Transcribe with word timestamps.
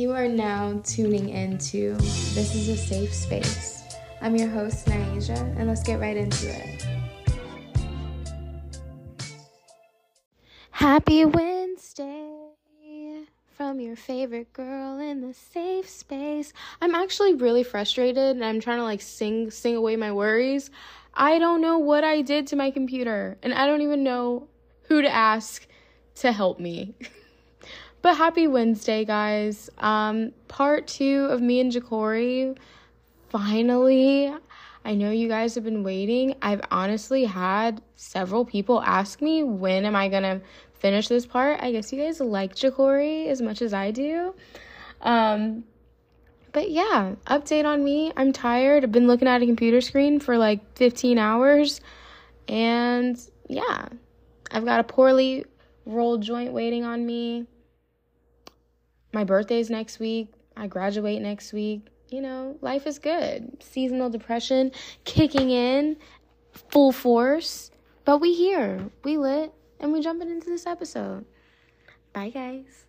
You 0.00 0.10
are 0.10 0.26
now 0.26 0.80
tuning 0.82 1.28
into 1.28 1.94
This 1.94 2.56
is 2.56 2.68
a 2.68 2.76
Safe 2.76 3.14
Space. 3.14 3.84
I'm 4.20 4.34
your 4.34 4.48
host, 4.48 4.86
Naija, 4.86 5.38
and 5.56 5.68
let's 5.68 5.84
get 5.84 6.00
right 6.00 6.16
into 6.16 6.48
it. 6.48 6.84
Happy 10.72 11.24
Wednesday 11.24 12.28
from 13.56 13.78
your 13.78 13.94
favorite 13.94 14.52
girl 14.52 14.98
in 14.98 15.20
the 15.20 15.32
safe 15.32 15.88
space. 15.88 16.52
I'm 16.80 16.96
actually 16.96 17.34
really 17.34 17.62
frustrated 17.62 18.34
and 18.34 18.44
I'm 18.44 18.58
trying 18.58 18.78
to 18.78 18.82
like 18.82 19.00
sing 19.00 19.52
sing 19.52 19.76
away 19.76 19.94
my 19.94 20.10
worries. 20.10 20.72
I 21.14 21.38
don't 21.38 21.60
know 21.60 21.78
what 21.78 22.02
I 22.02 22.20
did 22.20 22.48
to 22.48 22.56
my 22.56 22.72
computer 22.72 23.38
and 23.44 23.54
I 23.54 23.68
don't 23.68 23.82
even 23.82 24.02
know 24.02 24.48
who 24.88 25.02
to 25.02 25.08
ask 25.08 25.68
to 26.16 26.32
help 26.32 26.58
me. 26.58 26.96
but 28.04 28.18
happy 28.18 28.46
Wednesday, 28.46 29.02
guys. 29.06 29.70
Um 29.78 30.32
part 30.46 30.86
2 30.86 31.28
of 31.30 31.40
me 31.40 31.60
and 31.60 31.72
Jacorrie 31.72 32.54
finally 33.30 34.30
I 34.84 34.94
know 34.94 35.10
you 35.10 35.26
guys 35.26 35.54
have 35.54 35.64
been 35.64 35.82
waiting. 35.82 36.34
I've 36.42 36.60
honestly 36.70 37.24
had 37.24 37.80
several 37.96 38.44
people 38.44 38.82
ask 38.82 39.22
me 39.22 39.42
when 39.42 39.86
am 39.86 39.96
I 39.96 40.10
to 40.10 40.42
finish 40.74 41.08
this 41.08 41.24
part. 41.24 41.62
I 41.62 41.72
guess 41.72 41.90
you 41.94 42.02
guys 42.02 42.20
like 42.20 42.54
Jacorrie 42.54 43.28
as 43.28 43.40
much 43.40 43.62
as 43.62 43.72
I 43.72 43.90
do. 43.90 44.34
Um, 45.00 45.64
but 46.52 46.70
yeah, 46.70 47.14
update 47.26 47.64
on 47.64 47.82
me. 47.82 48.12
I'm 48.18 48.34
tired. 48.34 48.84
I've 48.84 48.92
been 48.92 49.06
looking 49.06 49.28
at 49.28 49.40
a 49.40 49.46
computer 49.46 49.80
screen 49.80 50.20
for 50.20 50.36
like 50.36 50.60
15 50.76 51.16
hours. 51.16 51.80
And 52.48 53.18
yeah, 53.48 53.86
I've 54.50 54.66
got 54.66 54.80
a 54.80 54.84
poorly 54.84 55.46
rolled 55.86 56.20
joint 56.20 56.52
waiting 56.52 56.84
on 56.84 57.06
me. 57.06 57.46
My 59.14 59.22
birthday's 59.22 59.70
next 59.70 60.00
week. 60.00 60.26
I 60.56 60.66
graduate 60.66 61.22
next 61.22 61.52
week. 61.52 61.86
You 62.10 62.20
know, 62.20 62.58
life 62.60 62.84
is 62.84 62.98
good. 62.98 63.62
Seasonal 63.62 64.10
depression 64.10 64.72
kicking 65.04 65.50
in 65.50 65.96
full 66.52 66.90
force. 66.90 67.70
But 68.04 68.18
we 68.18 68.34
here. 68.34 68.90
We 69.04 69.16
lit 69.16 69.52
and 69.78 69.92
we're 69.92 70.02
jumping 70.02 70.30
into 70.30 70.50
this 70.50 70.66
episode. 70.66 71.24
Bye, 72.12 72.30
guys. 72.30 72.86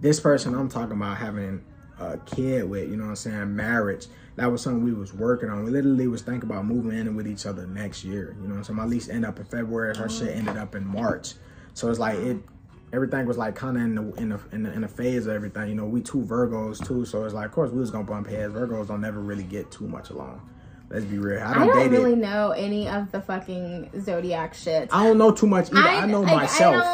This 0.00 0.18
person 0.18 0.52
I'm 0.52 0.68
talking 0.68 0.96
about 0.96 1.16
having 1.16 1.64
a 2.00 2.18
kid 2.18 2.68
with, 2.68 2.90
you 2.90 2.96
know 2.96 3.04
what 3.04 3.10
I'm 3.10 3.16
saying, 3.16 3.54
marriage, 3.54 4.08
that 4.34 4.50
was 4.50 4.62
something 4.62 4.82
we 4.82 4.92
was 4.92 5.14
working 5.14 5.48
on. 5.48 5.62
We 5.62 5.70
literally 5.70 6.08
was 6.08 6.22
thinking 6.22 6.50
about 6.50 6.66
moving 6.66 6.98
in 6.98 7.14
with 7.14 7.28
each 7.28 7.46
other 7.46 7.68
next 7.68 8.02
year. 8.02 8.36
You 8.40 8.48
know 8.48 8.54
what 8.54 8.58
I'm 8.58 8.64
saying? 8.64 8.76
My 8.76 8.84
lease 8.84 9.08
ended 9.08 9.28
up 9.28 9.38
in 9.38 9.44
February. 9.44 9.96
Her 9.96 10.08
shit 10.08 10.34
mm. 10.34 10.38
ended 10.38 10.56
up 10.56 10.74
in 10.74 10.84
March. 10.84 11.34
So 11.74 11.88
it's 11.88 12.00
like 12.00 12.18
it 12.18 12.38
everything 12.94 13.26
was 13.26 13.36
like 13.36 13.54
kind 13.54 13.76
of 13.76 13.82
in 13.82 13.94
the 13.94 14.14
in 14.14 14.28
the, 14.30 14.40
in 14.52 14.62
the 14.62 14.72
in 14.72 14.80
the 14.82 14.88
phase 14.88 15.26
of 15.26 15.34
everything. 15.34 15.68
You 15.68 15.74
know, 15.74 15.86
we 15.86 16.00
two 16.00 16.22
Virgos 16.22 16.86
too, 16.86 17.04
so 17.04 17.24
it's 17.24 17.34
like, 17.34 17.46
of 17.46 17.52
course, 17.52 17.70
we 17.70 17.80
was 17.80 17.90
gonna 17.90 18.04
bump 18.04 18.28
heads. 18.28 18.54
Virgos 18.54 18.88
don't 18.88 19.00
never 19.00 19.20
really 19.20 19.42
get 19.42 19.70
too 19.70 19.86
much 19.86 20.10
along. 20.10 20.48
Let's 20.90 21.04
be 21.04 21.18
real. 21.18 21.42
I 21.42 21.54
don't, 21.54 21.62
I 21.62 21.66
don't 21.66 21.90
really 21.90 22.14
know 22.14 22.52
any 22.52 22.88
of 22.88 23.10
the 23.10 23.20
fucking 23.20 23.90
zodiac 24.00 24.54
shit. 24.54 24.88
I 24.92 25.04
don't 25.04 25.18
know 25.18 25.32
too 25.32 25.46
much 25.46 25.72
either. 25.72 25.80
I, 25.80 26.02
I 26.02 26.06
know 26.06 26.20
like, 26.20 26.36
myself. 26.36 26.84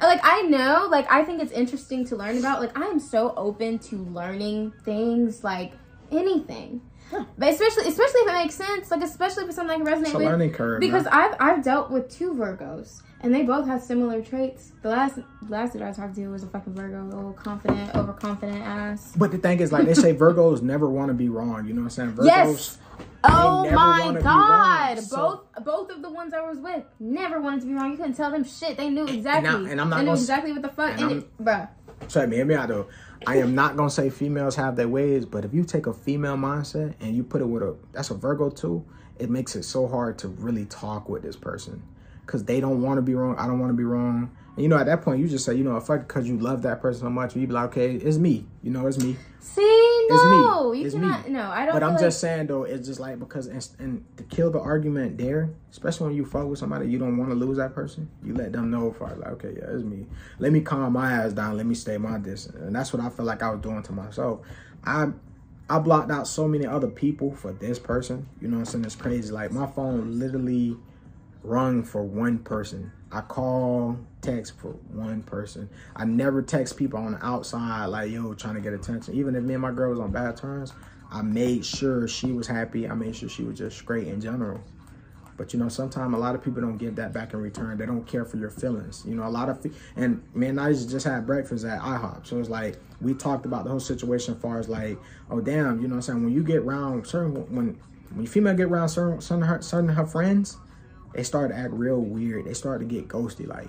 I 0.00 0.06
like 0.06 0.20
I 0.22 0.42
know, 0.42 0.88
like 0.90 1.10
I 1.10 1.24
think 1.24 1.42
it's 1.42 1.52
interesting 1.52 2.04
to 2.06 2.16
learn 2.16 2.38
about. 2.38 2.60
Like 2.60 2.76
I 2.76 2.86
am 2.86 2.98
so 2.98 3.34
open 3.36 3.78
to 3.80 3.96
learning 3.96 4.72
things, 4.84 5.44
like 5.44 5.72
anything. 6.10 6.82
Yeah. 7.12 7.24
But 7.36 7.50
especially, 7.50 7.88
especially 7.88 8.20
if 8.22 8.28
it 8.28 8.32
makes 8.32 8.54
sense, 8.54 8.90
like 8.90 9.02
especially 9.02 9.46
for 9.46 9.52
something 9.52 9.80
I 9.80 9.84
can 9.84 9.86
resonate 9.86 10.06
it's 10.06 10.14
a 10.14 10.18
with. 10.18 10.26
learning 10.26 10.52
curve. 10.52 10.80
Because 10.80 11.06
I've 11.06 11.36
I've 11.40 11.64
dealt 11.64 11.90
with 11.90 12.10
two 12.10 12.34
Virgos, 12.34 13.02
and 13.20 13.34
they 13.34 13.42
both 13.42 13.66
have 13.66 13.82
similar 13.82 14.22
traits. 14.22 14.72
The 14.82 14.90
last 14.90 15.18
last 15.48 15.72
dude 15.72 15.82
I 15.82 15.92
talked 15.92 16.14
to 16.16 16.28
was 16.28 16.44
a 16.44 16.46
fucking 16.46 16.74
Virgo, 16.74 17.02
a 17.02 17.04
little 17.04 17.32
confident, 17.32 17.94
overconfident 17.94 18.62
ass. 18.62 19.12
But 19.16 19.32
the 19.32 19.38
thing 19.38 19.60
is, 19.60 19.72
like 19.72 19.86
they 19.86 19.94
say, 19.94 20.14
Virgos 20.16 20.62
never 20.62 20.88
want 20.88 21.08
to 21.08 21.14
be 21.14 21.28
wrong. 21.28 21.66
You 21.66 21.74
know 21.74 21.82
what 21.82 21.86
I'm 21.86 21.90
saying? 21.90 22.12
Virgos. 22.12 22.26
Yes. 22.26 22.78
Oh 23.24 23.68
my 23.70 24.20
god! 24.20 25.00
So, 25.00 25.16
both 25.16 25.64
both 25.64 25.90
of 25.90 26.02
the 26.02 26.10
ones 26.10 26.32
I 26.32 26.40
was 26.40 26.58
with 26.58 26.84
never 27.00 27.40
wanted 27.40 27.60
to 27.62 27.66
be 27.66 27.74
wrong. 27.74 27.90
You 27.90 27.96
couldn't 27.96 28.14
tell 28.14 28.30
them 28.30 28.44
shit. 28.44 28.76
They 28.76 28.90
knew 28.90 29.06
exactly. 29.06 29.48
And, 29.48 29.66
I, 29.66 29.70
and 29.70 29.80
I'm 29.80 29.90
not. 29.90 29.98
They 29.98 30.04
knew 30.04 30.12
exactly 30.12 30.52
what 30.52 30.62
the 30.62 30.68
fuck. 30.68 31.00
And, 31.00 31.10
and 31.10 31.22
it, 31.22 31.44
bruh. 31.44 31.68
Sorry, 32.06 32.28
me, 32.28 32.36
hear 32.36 32.44
me 32.44 32.54
out 32.54 32.68
though. 32.68 32.86
I 33.26 33.38
am 33.38 33.56
not 33.56 33.76
gonna 33.76 33.90
say 33.90 34.10
females 34.10 34.54
have 34.54 34.76
their 34.76 34.88
ways, 34.88 35.26
but 35.26 35.44
if 35.44 35.52
you 35.52 35.64
take 35.64 35.88
a 35.88 35.92
female 35.92 36.36
mindset 36.36 36.94
and 37.00 37.16
you 37.16 37.24
put 37.24 37.40
it 37.40 37.46
with 37.46 37.64
a 37.64 37.76
that's 37.92 38.10
a 38.10 38.14
Virgo 38.14 38.50
too, 38.50 38.84
it 39.18 39.28
makes 39.28 39.56
it 39.56 39.64
so 39.64 39.88
hard 39.88 40.18
to 40.18 40.28
really 40.28 40.66
talk 40.66 41.08
with 41.08 41.22
this 41.22 41.34
person 41.34 41.82
because 42.28 42.44
they 42.44 42.60
don't 42.60 42.82
want 42.82 42.98
to 42.98 43.02
be 43.02 43.14
wrong. 43.14 43.34
I 43.38 43.46
don't 43.46 43.58
want 43.58 43.70
to 43.70 43.76
be 43.76 43.84
wrong. 43.84 44.30
And, 44.54 44.62
you 44.62 44.68
know, 44.68 44.76
at 44.76 44.84
that 44.84 45.00
point, 45.00 45.18
you 45.18 45.28
just 45.28 45.46
say, 45.46 45.54
you 45.54 45.64
know, 45.64 45.78
if 45.78 45.88
I 45.88 45.96
because 45.96 46.28
you 46.28 46.36
love 46.36 46.60
that 46.62 46.82
person 46.82 47.00
so 47.00 47.10
much, 47.10 47.34
you 47.34 47.46
be 47.46 47.52
like, 47.54 47.70
okay, 47.70 47.94
it's 47.94 48.18
me. 48.18 48.46
You 48.62 48.70
know, 48.70 48.86
it's 48.86 48.98
me. 48.98 49.16
See, 49.40 50.06
no, 50.10 50.14
it's 50.14 50.24
me. 50.74 50.80
you 50.80 50.86
it's 50.86 50.94
cannot. 50.94 51.26
Me. 51.26 51.32
No, 51.32 51.50
I 51.50 51.64
don't. 51.64 51.74
But 51.74 51.82
I'm 51.82 51.92
like... 51.92 52.00
just 52.00 52.20
saying 52.20 52.48
though, 52.48 52.64
it's 52.64 52.86
just 52.86 53.00
like 53.00 53.18
because 53.18 53.46
and, 53.46 53.66
and, 53.78 54.04
to 54.18 54.24
kill 54.24 54.50
the 54.50 54.60
argument 54.60 55.16
there, 55.16 55.48
especially 55.70 56.08
when 56.08 56.16
you 56.16 56.26
fuck 56.26 56.46
with 56.46 56.58
somebody, 56.58 56.86
you 56.86 56.98
don't 56.98 57.16
want 57.16 57.30
to 57.30 57.34
lose 57.34 57.56
that 57.56 57.74
person. 57.74 58.10
You 58.22 58.34
let 58.34 58.52
them 58.52 58.70
know 58.70 58.92
for 58.92 59.08
like, 59.16 59.30
okay, 59.32 59.54
yeah, 59.56 59.70
it's 59.70 59.82
me. 59.82 60.04
Let 60.38 60.52
me 60.52 60.60
calm 60.60 60.92
my 60.92 61.12
ass 61.12 61.32
down. 61.32 61.56
Let 61.56 61.64
me 61.64 61.74
stay 61.74 61.96
my 61.96 62.18
distance, 62.18 62.56
and 62.56 62.76
that's 62.76 62.92
what 62.92 63.02
I 63.02 63.08
feel 63.08 63.24
like 63.24 63.42
I 63.42 63.50
was 63.50 63.60
doing 63.60 63.82
to 63.84 63.92
myself. 63.92 64.40
I 64.84 65.12
I 65.70 65.78
blocked 65.78 66.10
out 66.10 66.26
so 66.26 66.46
many 66.46 66.66
other 66.66 66.88
people 66.88 67.34
for 67.34 67.52
this 67.52 67.78
person. 67.78 68.28
You 68.42 68.48
know 68.48 68.58
what 68.58 68.68
I'm 68.68 68.72
saying? 68.72 68.84
It's 68.84 68.96
crazy. 68.96 69.32
Like 69.32 69.50
my 69.50 69.66
phone 69.66 70.18
literally 70.18 70.76
rung 71.42 71.82
for 71.82 72.02
one 72.02 72.38
person. 72.38 72.92
I 73.10 73.22
call, 73.22 73.98
text 74.20 74.58
for 74.58 74.72
one 74.92 75.22
person. 75.22 75.68
I 75.96 76.04
never 76.04 76.42
text 76.42 76.76
people 76.76 76.98
on 76.98 77.12
the 77.12 77.24
outside 77.24 77.86
like, 77.86 78.10
yo, 78.10 78.34
trying 78.34 78.56
to 78.56 78.60
get 78.60 78.72
attention. 78.72 79.14
Even 79.14 79.34
if 79.34 79.42
me 79.42 79.54
and 79.54 79.62
my 79.62 79.72
girl 79.72 79.90
was 79.90 80.00
on 80.00 80.10
bad 80.10 80.36
terms, 80.36 80.72
I 81.10 81.22
made 81.22 81.64
sure 81.64 82.06
she 82.06 82.32
was 82.32 82.46
happy. 82.46 82.88
I 82.88 82.94
made 82.94 83.16
sure 83.16 83.28
she 83.28 83.44
was 83.44 83.58
just 83.58 83.84
great 83.86 84.08
in 84.08 84.20
general. 84.20 84.60
But 85.38 85.52
you 85.52 85.60
know, 85.60 85.68
sometimes 85.68 86.12
a 86.14 86.18
lot 86.18 86.34
of 86.34 86.42
people 86.42 86.60
don't 86.60 86.76
give 86.76 86.96
that 86.96 87.12
back 87.12 87.32
in 87.32 87.40
return. 87.40 87.78
They 87.78 87.86
don't 87.86 88.04
care 88.04 88.24
for 88.24 88.36
your 88.36 88.50
feelings. 88.50 89.04
You 89.06 89.14
know, 89.14 89.24
a 89.24 89.30
lot 89.30 89.48
of 89.48 89.64
and 89.96 90.20
man, 90.34 90.58
I 90.58 90.72
just 90.72 91.06
had 91.06 91.26
breakfast 91.26 91.64
at 91.64 91.80
IHOP, 91.80 92.26
so 92.26 92.40
it's 92.40 92.48
like 92.48 92.76
we 93.00 93.14
talked 93.14 93.46
about 93.46 93.62
the 93.62 93.70
whole 93.70 93.80
situation 93.80 94.34
as 94.34 94.42
far 94.42 94.58
as 94.58 94.68
like, 94.68 94.98
oh 95.30 95.40
damn, 95.40 95.80
you 95.80 95.86
know, 95.86 95.94
what 95.94 95.96
I'm 95.96 96.02
saying 96.02 96.24
when 96.24 96.34
you 96.34 96.42
get 96.42 96.56
around 96.56 97.06
certain 97.06 97.34
when 97.54 97.78
when 98.14 98.26
female 98.26 98.54
get 98.54 98.66
around 98.66 98.88
certain 98.88 99.20
certain 99.20 99.44
her, 99.44 99.62
certain 99.62 99.88
her 99.88 100.06
friends, 100.06 100.56
they 101.14 101.22
start 101.22 101.50
to 101.50 101.56
act 101.56 101.72
real 101.72 102.00
weird. 102.00 102.44
They 102.44 102.54
start 102.54 102.80
to 102.80 102.86
get 102.86 103.08
ghosty. 103.08 103.46
Like, 103.46 103.68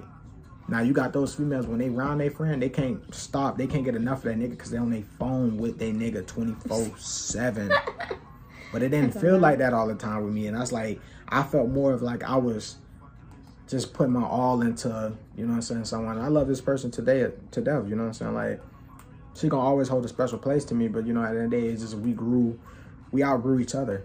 now 0.67 0.81
you 0.81 0.93
got 0.93 1.13
those 1.13 1.33
females 1.33 1.65
when 1.65 1.79
they 1.79 1.89
round 1.89 2.21
their 2.21 2.31
friend, 2.31 2.61
they 2.61 2.69
can't 2.69 3.13
stop. 3.13 3.57
They 3.57 3.67
can't 3.67 3.85
get 3.85 3.95
enough 3.95 4.19
of 4.19 4.23
that 4.25 4.37
nigga 4.37 4.51
because 4.51 4.71
they 4.71 4.77
on 4.77 4.91
their 4.91 5.03
phone 5.17 5.57
with 5.57 5.79
their 5.79 5.93
nigga 5.93 6.25
24 6.25 6.97
7. 6.97 7.71
But 8.71 8.83
it 8.83 8.89
didn't 8.89 9.19
feel 9.19 9.39
like 9.39 9.57
that 9.59 9.73
all 9.73 9.87
the 9.87 9.95
time 9.95 10.23
with 10.23 10.33
me. 10.33 10.47
And 10.47 10.55
I 10.55 10.59
was 10.59 10.71
like, 10.71 10.99
I 11.27 11.43
felt 11.43 11.69
more 11.69 11.91
of 11.91 12.01
like 12.01 12.23
I 12.23 12.37
was 12.37 12.77
just 13.67 13.93
putting 13.93 14.13
my 14.13 14.23
all 14.23 14.61
into, 14.61 15.13
you 15.35 15.45
know 15.45 15.51
what 15.51 15.55
I'm 15.55 15.61
saying, 15.61 15.85
someone. 15.85 16.19
I 16.19 16.27
love 16.27 16.47
this 16.47 16.61
person 16.61 16.91
today 16.91 17.31
to 17.51 17.61
death, 17.61 17.87
you 17.87 17.95
know 17.95 18.03
what 18.03 18.07
I'm 18.09 18.13
saying? 18.13 18.35
Like, 18.35 18.61
she 19.35 19.47
gonna 19.47 19.63
always 19.63 19.87
hold 19.87 20.05
a 20.05 20.07
special 20.07 20.37
place 20.37 20.65
to 20.65 20.75
me, 20.75 20.87
but 20.87 21.05
you 21.05 21.13
know, 21.13 21.23
at 21.23 21.33
the 21.33 21.41
end 21.41 21.45
of 21.45 21.51
the 21.51 21.61
day, 21.61 21.67
it's 21.67 21.81
just 21.81 21.95
we 21.95 22.11
grew, 22.11 22.59
we 23.11 23.23
outgrew 23.23 23.59
each 23.59 23.75
other. 23.75 24.03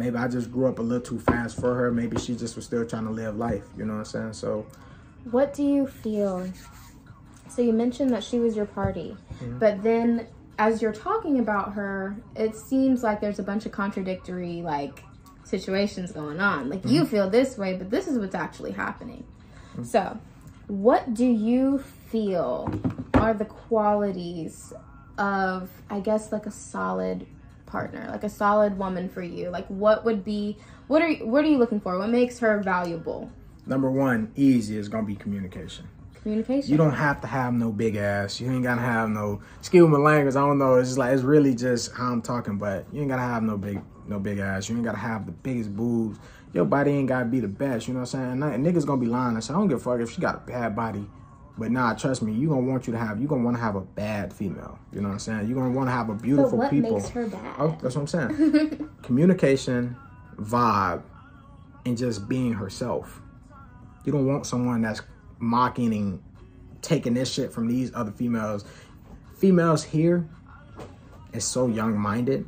Maybe 0.00 0.16
I 0.16 0.28
just 0.28 0.50
grew 0.50 0.66
up 0.66 0.78
a 0.78 0.82
little 0.82 1.04
too 1.04 1.20
fast 1.20 1.60
for 1.60 1.74
her. 1.74 1.92
Maybe 1.92 2.18
she 2.18 2.34
just 2.34 2.56
was 2.56 2.64
still 2.64 2.86
trying 2.86 3.04
to 3.04 3.10
live 3.10 3.36
life. 3.36 3.64
You 3.76 3.84
know 3.84 3.92
what 3.92 3.98
I'm 3.98 4.04
saying? 4.06 4.32
So, 4.32 4.66
what 5.30 5.52
do 5.52 5.62
you 5.62 5.86
feel? 5.86 6.50
So 7.50 7.60
you 7.60 7.74
mentioned 7.74 8.10
that 8.12 8.24
she 8.24 8.38
was 8.38 8.56
your 8.56 8.64
party, 8.64 9.14
mm-hmm. 9.34 9.58
but 9.58 9.82
then 9.82 10.26
as 10.58 10.80
you're 10.80 10.94
talking 10.94 11.38
about 11.38 11.74
her, 11.74 12.16
it 12.34 12.56
seems 12.56 13.02
like 13.02 13.20
there's 13.20 13.38
a 13.38 13.42
bunch 13.42 13.66
of 13.66 13.72
contradictory 13.72 14.62
like 14.62 15.04
situations 15.44 16.12
going 16.12 16.40
on. 16.40 16.70
Like 16.70 16.80
mm-hmm. 16.80 16.94
you 16.94 17.04
feel 17.04 17.28
this 17.28 17.58
way, 17.58 17.76
but 17.76 17.90
this 17.90 18.08
is 18.08 18.18
what's 18.18 18.34
actually 18.34 18.72
happening. 18.72 19.24
Mm-hmm. 19.72 19.84
So, 19.84 20.18
what 20.66 21.12
do 21.12 21.26
you 21.26 21.84
feel 22.08 22.72
are 23.12 23.34
the 23.34 23.44
qualities 23.44 24.72
of 25.18 25.68
I 25.90 26.00
guess 26.00 26.32
like 26.32 26.46
a 26.46 26.50
solid 26.50 27.26
partner, 27.70 28.08
like 28.10 28.24
a 28.24 28.28
solid 28.28 28.76
woman 28.76 29.08
for 29.08 29.22
you? 29.22 29.48
Like 29.50 29.66
what 29.68 30.04
would 30.04 30.24
be 30.24 30.56
what 30.88 31.02
are 31.02 31.08
you, 31.08 31.26
what 31.26 31.44
are 31.44 31.48
you 31.48 31.58
looking 31.58 31.80
for? 31.80 31.98
What 31.98 32.08
makes 32.10 32.38
her 32.40 32.60
valuable? 32.62 33.30
Number 33.66 33.90
one, 33.90 34.32
easy 34.34 34.76
is 34.76 34.88
gonna 34.88 35.06
be 35.06 35.14
communication. 35.14 35.88
Communication. 36.22 36.70
You 36.70 36.76
don't 36.76 36.94
have 36.94 37.20
to 37.22 37.26
have 37.26 37.54
no 37.54 37.72
big 37.72 37.96
ass. 37.96 38.40
You 38.40 38.50
ain't 38.50 38.64
gotta 38.64 38.82
have 38.82 39.08
no 39.08 39.40
skill 39.62 39.86
with 39.86 40.00
language. 40.00 40.36
I 40.36 40.40
don't 40.40 40.58
know. 40.58 40.74
It's 40.76 40.90
just 40.90 40.98
like 40.98 41.14
it's 41.14 41.22
really 41.22 41.54
just 41.54 41.92
how 41.92 42.12
I'm 42.12 42.22
talking, 42.22 42.58
but 42.58 42.86
you 42.92 43.00
ain't 43.00 43.10
gotta 43.10 43.22
have 43.22 43.42
no 43.42 43.56
big 43.56 43.80
no 44.06 44.18
big 44.18 44.38
ass. 44.38 44.68
You 44.68 44.76
ain't 44.76 44.84
gotta 44.84 44.98
have 44.98 45.26
the 45.26 45.32
biggest 45.32 45.74
boobs. 45.74 46.18
Your 46.52 46.64
body 46.64 46.90
ain't 46.90 47.08
gotta 47.08 47.26
be 47.26 47.40
the 47.40 47.48
best. 47.48 47.86
You 47.86 47.94
know 47.94 48.00
what 48.00 48.14
I'm 48.14 48.40
saying? 48.40 48.54
And 48.54 48.66
niggas 48.66 48.84
gonna 48.84 49.00
be 49.00 49.06
lying. 49.06 49.40
So 49.40 49.54
I 49.54 49.56
don't 49.56 49.68
give 49.68 49.78
a 49.78 49.80
fuck 49.80 50.00
if 50.00 50.10
she 50.10 50.20
got 50.20 50.34
a 50.34 50.38
bad 50.38 50.74
body 50.74 51.08
but 51.58 51.70
nah, 51.70 51.94
trust 51.94 52.22
me, 52.22 52.32
you 52.32 52.48
gonna 52.48 52.62
want 52.62 52.86
you 52.86 52.92
to 52.92 52.98
have 52.98 53.20
you 53.20 53.28
gonna 53.28 53.44
want 53.44 53.56
to 53.56 53.62
have 53.62 53.76
a 53.76 53.80
bad 53.80 54.32
female. 54.32 54.78
You 54.92 55.00
know 55.00 55.08
what 55.08 55.14
I'm 55.14 55.18
saying? 55.20 55.48
You're 55.48 55.56
gonna 55.58 55.74
want 55.74 55.88
to 55.88 55.92
have 55.92 56.08
a 56.08 56.14
beautiful 56.14 56.58
what 56.58 56.70
people. 56.70 56.96
Makes 56.98 57.08
her 57.10 57.26
bad? 57.26 57.56
Oh, 57.58 57.76
that's 57.82 57.96
what 57.96 58.02
I'm 58.02 58.06
saying. 58.06 58.88
Communication, 59.02 59.96
vibe, 60.36 61.02
and 61.84 61.96
just 61.98 62.28
being 62.28 62.52
herself. 62.52 63.20
You 64.04 64.12
don't 64.12 64.26
want 64.26 64.46
someone 64.46 64.80
that's 64.80 65.02
mocking 65.38 65.92
and 65.92 66.22
taking 66.82 67.14
this 67.14 67.32
shit 67.32 67.52
from 67.52 67.68
these 67.68 67.92
other 67.94 68.12
females. 68.12 68.64
Females 69.36 69.84
here 69.84 70.28
is 71.32 71.44
so 71.44 71.66
young 71.66 71.96
minded. 71.96 72.46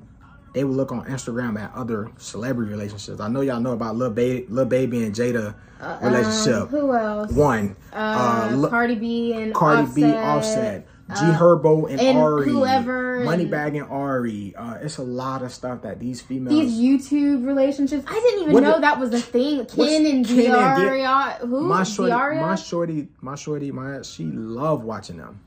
They 0.53 0.65
will 0.65 0.75
look 0.75 0.93
on 0.93 1.05
Instagram 1.07 1.59
at 1.59 1.73
other 1.75 2.11
celebrity 2.19 2.71
relationships. 2.71 3.21
I 3.21 3.29
know 3.29 3.41
y'all 3.41 3.61
know 3.61 3.73
about 3.73 3.97
Lil, 3.97 4.11
ba- 4.11 4.43
Lil 4.49 4.67
Baby 4.67 5.05
and 5.05 5.15
Jada 5.15 5.55
relationship. 6.03 6.63
Um, 6.63 6.69
who 6.69 6.95
else? 6.95 7.33
One, 7.33 7.75
Uh, 7.93 8.51
Lil- 8.55 8.69
Cardi 8.71 8.95
B 8.97 9.33
and 9.33 9.55
Cardi 9.55 9.83
Offset. 9.83 9.95
B, 9.95 10.05
Offset, 10.05 10.87
G 11.09 11.15
Herbo 11.39 11.91
and, 11.91 12.01
and 12.01 12.19
Ari, 12.19 12.49
whoever, 12.51 13.21
Moneybagg 13.25 13.81
and 13.81 13.91
Ari. 13.91 14.55
Uh, 14.57 14.75
it's 14.83 14.99
a 14.99 15.03
lot 15.03 15.43
of 15.43 15.53
stuff 15.53 15.83
that 15.83 15.99
these 15.99 16.21
females. 16.21 16.51
These 16.55 16.79
YouTube 16.79 17.47
relationships. 17.47 18.05
I 18.07 18.13
didn't 18.15 18.43
even 18.51 18.63
know 18.63 18.75
the- 18.75 18.81
that 18.81 19.01
was 19.01 19.13
a 19.15 19.21
thing. 19.21 19.65
Ken 19.67 20.05
and 20.07 20.27
Ken 20.27 20.37
Diaria. 20.53 21.39
Who? 21.41 21.63
my 21.63 21.83
shorty, 21.83 22.13
Diaria? 22.13 22.41
my 22.43 22.55
shorty, 22.57 23.09
my 23.23 23.35
shorty, 23.37 23.73
my 23.73 24.03
she 24.03 24.25
love 24.25 24.85
watching 24.85 25.17
them. 25.17 25.41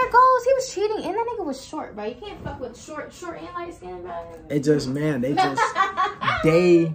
Their 0.00 0.10
goals, 0.10 0.44
he 0.44 0.54
was 0.54 0.74
cheating, 0.74 1.04
and 1.04 1.14
that 1.14 1.26
nigga 1.26 1.44
was 1.44 1.64
short, 1.64 1.94
bro. 1.94 2.06
You 2.06 2.14
can't 2.14 2.42
fuck 2.42 2.58
with 2.58 2.80
short, 2.80 3.12
short 3.12 3.38
and 3.38 3.48
light 3.54 3.74
skin, 3.74 4.02
bro. 4.02 4.12
It 4.48 4.60
just 4.60 4.88
man, 4.88 5.20
they 5.20 5.34
just 5.34 5.62
they 6.44 6.94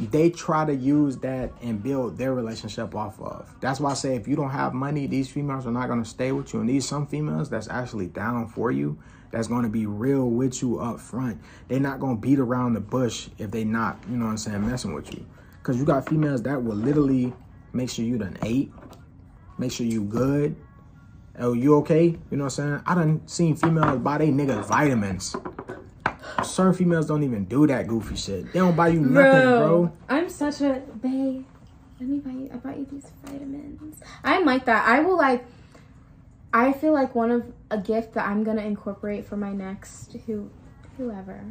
they 0.00 0.30
try 0.30 0.64
to 0.64 0.74
use 0.74 1.18
that 1.18 1.52
and 1.62 1.80
build 1.80 2.18
their 2.18 2.34
relationship 2.34 2.96
off 2.96 3.20
of. 3.20 3.54
That's 3.60 3.78
why 3.78 3.92
I 3.92 3.94
say 3.94 4.16
if 4.16 4.26
you 4.26 4.34
don't 4.34 4.50
have 4.50 4.74
money, 4.74 5.06
these 5.06 5.30
females 5.30 5.66
are 5.66 5.70
not 5.70 5.88
gonna 5.88 6.04
stay 6.04 6.32
with 6.32 6.52
you. 6.52 6.60
And 6.60 6.68
these 6.68 6.88
some 6.88 7.06
females 7.06 7.48
that's 7.48 7.68
actually 7.68 8.08
down 8.08 8.48
for 8.48 8.72
you, 8.72 8.98
that's 9.30 9.46
gonna 9.46 9.68
be 9.68 9.86
real 9.86 10.28
with 10.28 10.62
you 10.62 10.80
up 10.80 10.98
front. 10.98 11.40
They're 11.68 11.78
not 11.78 12.00
gonna 12.00 12.16
beat 12.16 12.40
around 12.40 12.72
the 12.72 12.80
bush 12.80 13.28
if 13.38 13.52
they 13.52 13.62
not, 13.62 14.02
you 14.10 14.16
know 14.16 14.24
what 14.24 14.32
I'm 14.32 14.38
saying, 14.38 14.66
messing 14.66 14.94
with 14.94 15.14
you. 15.14 15.24
Cause 15.62 15.76
you 15.76 15.84
got 15.84 16.08
females 16.08 16.42
that 16.42 16.60
will 16.60 16.74
literally 16.74 17.32
make 17.72 17.88
sure 17.88 18.04
you 18.04 18.18
done 18.18 18.36
ate, 18.42 18.72
make 19.58 19.70
sure 19.70 19.86
you 19.86 20.02
good. 20.02 20.56
Oh, 21.38 21.54
you 21.54 21.76
okay? 21.76 22.04
You 22.04 22.36
know 22.36 22.44
what 22.44 22.58
I'm 22.58 22.80
saying? 22.80 22.82
I 22.86 22.94
done 22.94 23.26
seen 23.26 23.56
females 23.56 24.00
buy 24.00 24.18
they 24.18 24.28
niggas 24.28 24.66
vitamins. 24.66 25.34
Certain 26.42 26.74
females 26.74 27.06
don't 27.06 27.22
even 27.22 27.44
do 27.44 27.66
that 27.66 27.86
goofy 27.86 28.16
shit. 28.16 28.52
They 28.52 28.58
don't 28.58 28.76
buy 28.76 28.88
you 28.88 29.00
nothing, 29.00 29.42
bro. 29.42 29.92
I'm 30.08 30.28
such 30.28 30.60
a 30.60 30.82
babe. 31.00 31.44
Let 32.00 32.08
me 32.08 32.18
buy 32.18 32.30
you. 32.30 32.50
I 32.52 32.56
bought 32.56 32.78
you 32.78 32.86
these 32.90 33.10
vitamins. 33.24 34.00
I'm 34.24 34.44
like 34.44 34.66
that. 34.66 34.86
I 34.86 35.00
will 35.00 35.16
like. 35.16 35.44
I 36.54 36.72
feel 36.72 36.92
like 36.92 37.14
one 37.14 37.30
of 37.30 37.44
a 37.70 37.78
gift 37.78 38.12
that 38.14 38.26
I'm 38.26 38.44
gonna 38.44 38.62
incorporate 38.62 39.24
for 39.24 39.36
my 39.38 39.52
next 39.52 40.16
who, 40.26 40.50
whoever. 40.98 41.44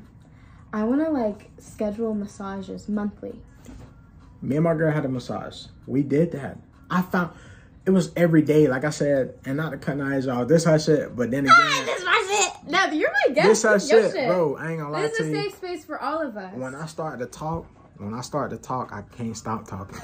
I 0.73 0.83
want 0.83 1.03
to 1.03 1.09
like 1.09 1.49
schedule 1.57 2.13
massages 2.13 2.87
monthly. 2.87 3.41
Me 4.41 4.57
and 4.57 4.63
my 4.63 4.75
girl 4.75 4.91
had 4.91 5.05
a 5.05 5.09
massage. 5.09 5.65
We 5.87 6.03
did 6.03 6.31
that. 6.33 6.57
I 6.89 7.01
found 7.01 7.31
it 7.85 7.91
was 7.91 8.11
every 8.15 8.41
day, 8.41 8.67
like 8.67 8.83
I 8.83 8.89
said, 8.91 9.35
and 9.45 9.57
not 9.57 9.71
to 9.71 9.77
cut 9.77 9.99
eyes 9.99 10.27
off. 10.27 10.47
This 10.47 10.65
her 10.65 10.77
shit, 10.77 11.15
but 11.15 11.31
then 11.31 11.47
ah, 11.49 11.71
again, 11.71 11.85
this 11.85 12.05
my 12.05 12.27
shit. 12.29 12.71
No, 12.71 12.85
you're 12.91 13.11
my 13.11 13.33
guest. 13.33 13.47
this 13.47 13.63
her 13.63 13.73
This 13.73 13.91
is 13.91 14.13
shit, 14.13 14.27
bro. 14.27 14.55
I 14.55 14.71
ain't 14.71 14.79
gonna 14.79 14.91
lie 14.91 15.01
This 15.03 15.17
to 15.17 15.23
is 15.23 15.29
a 15.29 15.33
safe 15.33 15.55
space 15.55 15.85
for 15.85 15.99
all 15.99 16.21
of 16.21 16.37
us. 16.37 16.53
When 16.53 16.75
I 16.75 16.85
start 16.85 17.19
to 17.19 17.25
talk, 17.25 17.65
when 17.97 18.13
I 18.13 18.21
start 18.21 18.51
to 18.51 18.57
talk, 18.57 18.93
I 18.93 19.01
can't 19.15 19.35
stop 19.35 19.67
talking. 19.67 19.99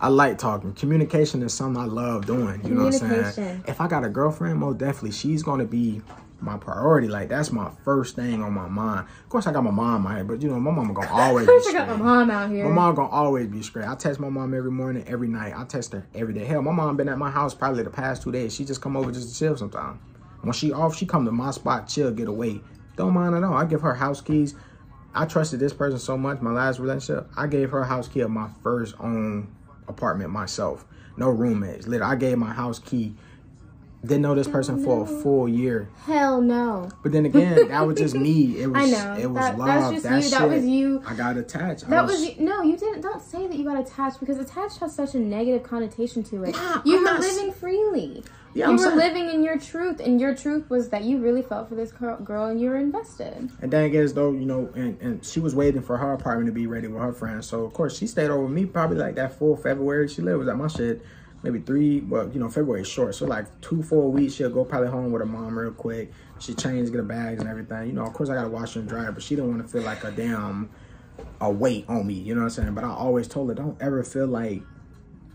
I 0.00 0.08
like 0.08 0.38
talking. 0.38 0.72
Communication 0.74 1.42
is 1.42 1.52
something 1.52 1.82
I 1.82 1.86
love 1.86 2.24
doing. 2.24 2.64
You 2.64 2.74
know 2.74 2.84
what 2.84 3.02
I'm 3.02 3.32
saying? 3.32 3.64
If 3.66 3.80
I 3.80 3.88
got 3.88 4.04
a 4.04 4.08
girlfriend, 4.08 4.58
most 4.58 4.78
definitely 4.78 5.10
she's 5.10 5.42
gonna 5.42 5.64
be 5.64 6.02
my 6.40 6.56
priority. 6.56 7.08
Like 7.08 7.28
that's 7.28 7.50
my 7.50 7.70
first 7.84 8.16
thing 8.16 8.42
on 8.42 8.52
my 8.52 8.68
mind. 8.68 9.06
Of 9.24 9.28
course, 9.28 9.46
I 9.46 9.52
got 9.52 9.64
my 9.64 9.70
mom 9.70 10.06
out 10.06 10.16
here, 10.16 10.24
but 10.24 10.42
you 10.42 10.48
know 10.48 10.60
my 10.60 10.70
mama 10.70 10.92
gonna 10.94 11.08
always. 11.12 11.46
be 11.46 11.52
I 11.52 11.72
got 11.72 11.88
my 11.88 11.96
mom 11.96 12.30
out 12.30 12.50
here. 12.50 12.64
My 12.68 12.74
mom 12.74 12.94
gonna 12.94 13.08
always 13.08 13.46
be 13.46 13.62
straight. 13.62 13.86
I 13.86 13.94
text 13.94 14.20
my 14.20 14.28
mom 14.28 14.54
every 14.54 14.70
morning, 14.70 15.04
every 15.06 15.28
night. 15.28 15.54
I 15.56 15.64
text 15.64 15.92
her 15.92 16.06
every 16.14 16.34
day. 16.34 16.44
Hell, 16.44 16.62
my 16.62 16.72
mom 16.72 16.96
been 16.96 17.08
at 17.08 17.18
my 17.18 17.30
house 17.30 17.54
probably 17.54 17.82
the 17.82 17.90
past 17.90 18.22
two 18.22 18.32
days. 18.32 18.54
She 18.54 18.64
just 18.64 18.80
come 18.80 18.96
over 18.96 19.10
just 19.10 19.32
to 19.32 19.38
chill 19.38 19.56
sometimes. 19.56 20.00
When 20.42 20.52
she 20.52 20.72
off, 20.72 20.96
she 20.96 21.06
come 21.06 21.24
to 21.24 21.32
my 21.32 21.50
spot, 21.50 21.88
chill, 21.88 22.10
get 22.12 22.28
away. 22.28 22.60
Don't 22.96 23.14
mind 23.14 23.34
at 23.34 23.44
all. 23.44 23.54
I 23.54 23.64
give 23.64 23.80
her 23.82 23.94
house 23.94 24.20
keys. 24.20 24.54
I 25.14 25.24
trusted 25.24 25.58
this 25.58 25.72
person 25.72 25.98
so 25.98 26.16
much. 26.16 26.40
My 26.40 26.50
last 26.52 26.78
relationship, 26.78 27.28
I 27.36 27.46
gave 27.46 27.70
her 27.70 27.80
a 27.80 27.86
house 27.86 28.08
key 28.08 28.20
of 28.20 28.30
my 28.30 28.48
first 28.62 28.94
own 29.00 29.54
apartment 29.88 30.30
myself. 30.30 30.84
No 31.16 31.30
roommates. 31.30 31.88
Literally, 31.88 32.12
I 32.12 32.16
gave 32.16 32.38
my 32.38 32.52
house 32.52 32.78
key. 32.78 33.16
Didn't 34.08 34.22
know 34.22 34.34
this 34.34 34.48
person 34.48 34.82
for 34.82 35.02
a 35.02 35.06
full 35.06 35.46
year. 35.48 35.88
Hell 36.06 36.40
no. 36.40 36.88
But 37.02 37.12
then 37.12 37.26
again, 37.26 37.68
that 37.68 37.86
was 37.86 37.98
just 37.98 38.14
me. 38.14 38.58
It 38.62 38.66
was 38.68 38.82
I 38.82 38.86
know. 38.90 39.20
it 39.20 39.26
was 39.26 39.38
That- 39.44 39.58
love. 39.58 40.02
that 40.02 40.24
you. 40.24 40.30
That 40.30 40.48
was 40.48 40.64
you. 40.64 41.02
I 41.06 41.14
got 41.14 41.36
attached. 41.36 41.84
I 41.84 41.90
That 41.90 42.06
was 42.06 42.24
you. 42.24 42.34
No, 42.44 42.62
you 42.62 42.76
didn't. 42.78 43.02
Don't 43.02 43.20
say 43.22 43.46
that 43.46 43.56
you 43.56 43.64
got 43.64 43.78
attached 43.78 44.18
because 44.18 44.38
attached 44.38 44.78
has 44.78 44.94
such 44.94 45.14
a 45.14 45.18
negative 45.18 45.62
connotation 45.62 46.22
to 46.24 46.44
it. 46.44 46.54
Nah, 46.54 46.80
you 46.86 46.96
I'm 46.96 47.04
were 47.04 47.10
not 47.10 47.20
living 47.20 47.52
freely. 47.52 48.24
Yeah, 48.54 48.64
you 48.64 48.70
I'm 48.70 48.76
were 48.78 48.82
saying- 48.84 48.96
living 48.96 49.28
in 49.28 49.44
your 49.44 49.58
truth, 49.58 50.00
and 50.00 50.18
your 50.18 50.34
truth 50.34 50.70
was 50.70 50.88
that 50.88 51.04
you 51.04 51.18
really 51.18 51.42
felt 51.42 51.68
for 51.68 51.74
this 51.74 51.92
girl, 51.92 52.46
and 52.46 52.58
you 52.58 52.70
were 52.70 52.78
invested. 52.78 53.50
And 53.60 53.70
then 53.70 53.84
again, 53.84 54.02
as 54.02 54.14
though, 54.14 54.32
you 54.32 54.46
know, 54.46 54.70
and, 54.74 54.98
and 55.02 55.22
she 55.24 55.38
was 55.38 55.54
waiting 55.54 55.82
for 55.82 55.98
her 55.98 56.14
apartment 56.14 56.46
to 56.46 56.52
be 56.52 56.66
ready 56.66 56.88
with 56.88 57.02
her 57.02 57.12
friends. 57.12 57.46
So 57.46 57.64
of 57.64 57.74
course 57.74 57.98
she 57.98 58.06
stayed 58.06 58.30
over 58.30 58.44
with 58.44 58.52
me 58.52 58.64
probably 58.64 58.96
like 58.96 59.16
that 59.16 59.38
full 59.38 59.54
February. 59.56 60.08
She 60.08 60.22
lived 60.22 60.38
was 60.38 60.48
at 60.48 60.56
my 60.56 60.68
shit. 60.68 61.04
Maybe 61.42 61.60
three, 61.60 62.00
well, 62.00 62.28
you 62.30 62.40
know, 62.40 62.48
February 62.48 62.82
is 62.82 62.88
short. 62.88 63.14
So 63.14 63.26
like 63.26 63.60
two, 63.60 63.82
four 63.82 64.10
weeks, 64.10 64.34
she'll 64.34 64.50
go 64.50 64.64
probably 64.64 64.88
home 64.88 65.12
with 65.12 65.20
her 65.20 65.26
mom 65.26 65.56
real 65.58 65.70
quick. 65.70 66.12
She 66.40 66.54
changes, 66.54 66.90
get 66.90 66.96
her 66.96 67.02
bags 67.04 67.40
and 67.40 67.48
everything. 67.48 67.86
You 67.86 67.92
know, 67.92 68.04
of 68.04 68.12
course 68.12 68.28
I 68.28 68.34
gotta 68.34 68.48
wash 68.48 68.76
and 68.76 68.88
dry, 68.88 69.10
but 69.10 69.22
she 69.22 69.36
didn't 69.36 69.50
want 69.50 69.62
to 69.62 69.68
feel 69.68 69.82
like 69.82 70.02
a 70.04 70.10
damn 70.10 70.70
a 71.40 71.50
weight 71.50 71.84
on 71.88 72.06
me. 72.06 72.14
You 72.14 72.34
know 72.34 72.40
what 72.40 72.46
I'm 72.46 72.50
saying? 72.50 72.74
But 72.74 72.84
I 72.84 72.90
always 72.90 73.28
told 73.28 73.48
her, 73.48 73.54
don't 73.54 73.80
ever 73.80 74.02
feel 74.02 74.26
like 74.26 74.62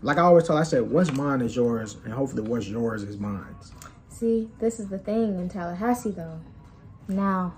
like 0.02 0.18
I 0.18 0.22
always 0.22 0.46
told 0.46 0.58
her, 0.58 0.60
I 0.60 0.64
said, 0.64 0.90
what's 0.90 1.12
mine 1.12 1.40
is 1.40 1.56
yours, 1.56 1.96
and 2.04 2.12
hopefully 2.12 2.42
what's 2.42 2.68
yours 2.68 3.02
is 3.02 3.16
mine. 3.16 3.54
See, 4.10 4.50
this 4.58 4.78
is 4.78 4.88
the 4.88 4.98
thing 4.98 5.38
in 5.38 5.48
Tallahassee, 5.48 6.10
though. 6.10 6.40
Now, 7.08 7.54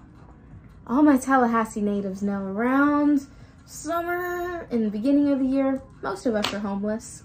all 0.87 1.03
my 1.03 1.17
Tallahassee 1.17 1.81
natives 1.81 2.23
know 2.23 2.45
around 2.45 3.27
summer 3.65 4.69
in 4.71 4.85
the 4.85 4.91
beginning 4.91 5.29
of 5.33 5.41
the 5.41 5.45
year, 5.45 5.83
most 6.03 6.25
of 6.25 6.37
us 6.37 6.55
are 6.55 6.61
homeless. 6.61 7.25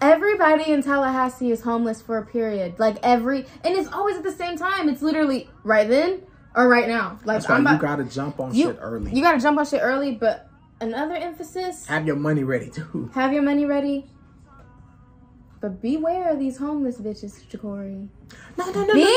Everybody 0.00 0.70
in 0.70 0.82
Tallahassee 0.82 1.50
is 1.50 1.62
homeless 1.62 2.00
for 2.00 2.18
a 2.18 2.24
period. 2.26 2.78
Like 2.78 2.98
every, 3.02 3.40
and 3.64 3.74
it's 3.74 3.88
always 3.92 4.16
at 4.16 4.22
the 4.22 4.32
same 4.32 4.56
time. 4.56 4.88
It's 4.88 5.02
literally 5.02 5.50
right 5.64 5.88
then 5.88 6.22
or 6.54 6.68
right 6.68 6.88
now. 6.88 7.18
Like 7.24 7.38
That's 7.38 7.48
why 7.48 7.56
I'm 7.56 7.66
you 7.66 7.78
gotta 7.80 8.04
jump 8.04 8.38
on 8.38 8.54
you, 8.54 8.68
shit 8.68 8.78
early. 8.80 9.12
You 9.12 9.22
gotta 9.22 9.40
jump 9.40 9.58
on 9.58 9.66
shit 9.66 9.80
early, 9.82 10.12
but 10.12 10.48
another 10.80 11.16
emphasis 11.16 11.86
Have 11.86 12.06
your 12.06 12.16
money 12.16 12.44
ready 12.44 12.70
too. 12.70 13.10
have 13.14 13.32
your 13.32 13.42
money 13.42 13.64
ready. 13.66 14.08
But 15.60 15.82
beware 15.82 16.30
of 16.32 16.38
these 16.38 16.56
homeless 16.56 16.98
bitches, 16.98 17.44
Jacorrie. 17.50 18.08
No, 18.56 18.64
no, 18.70 18.84
no, 18.84 18.94
Beware! 18.94 19.08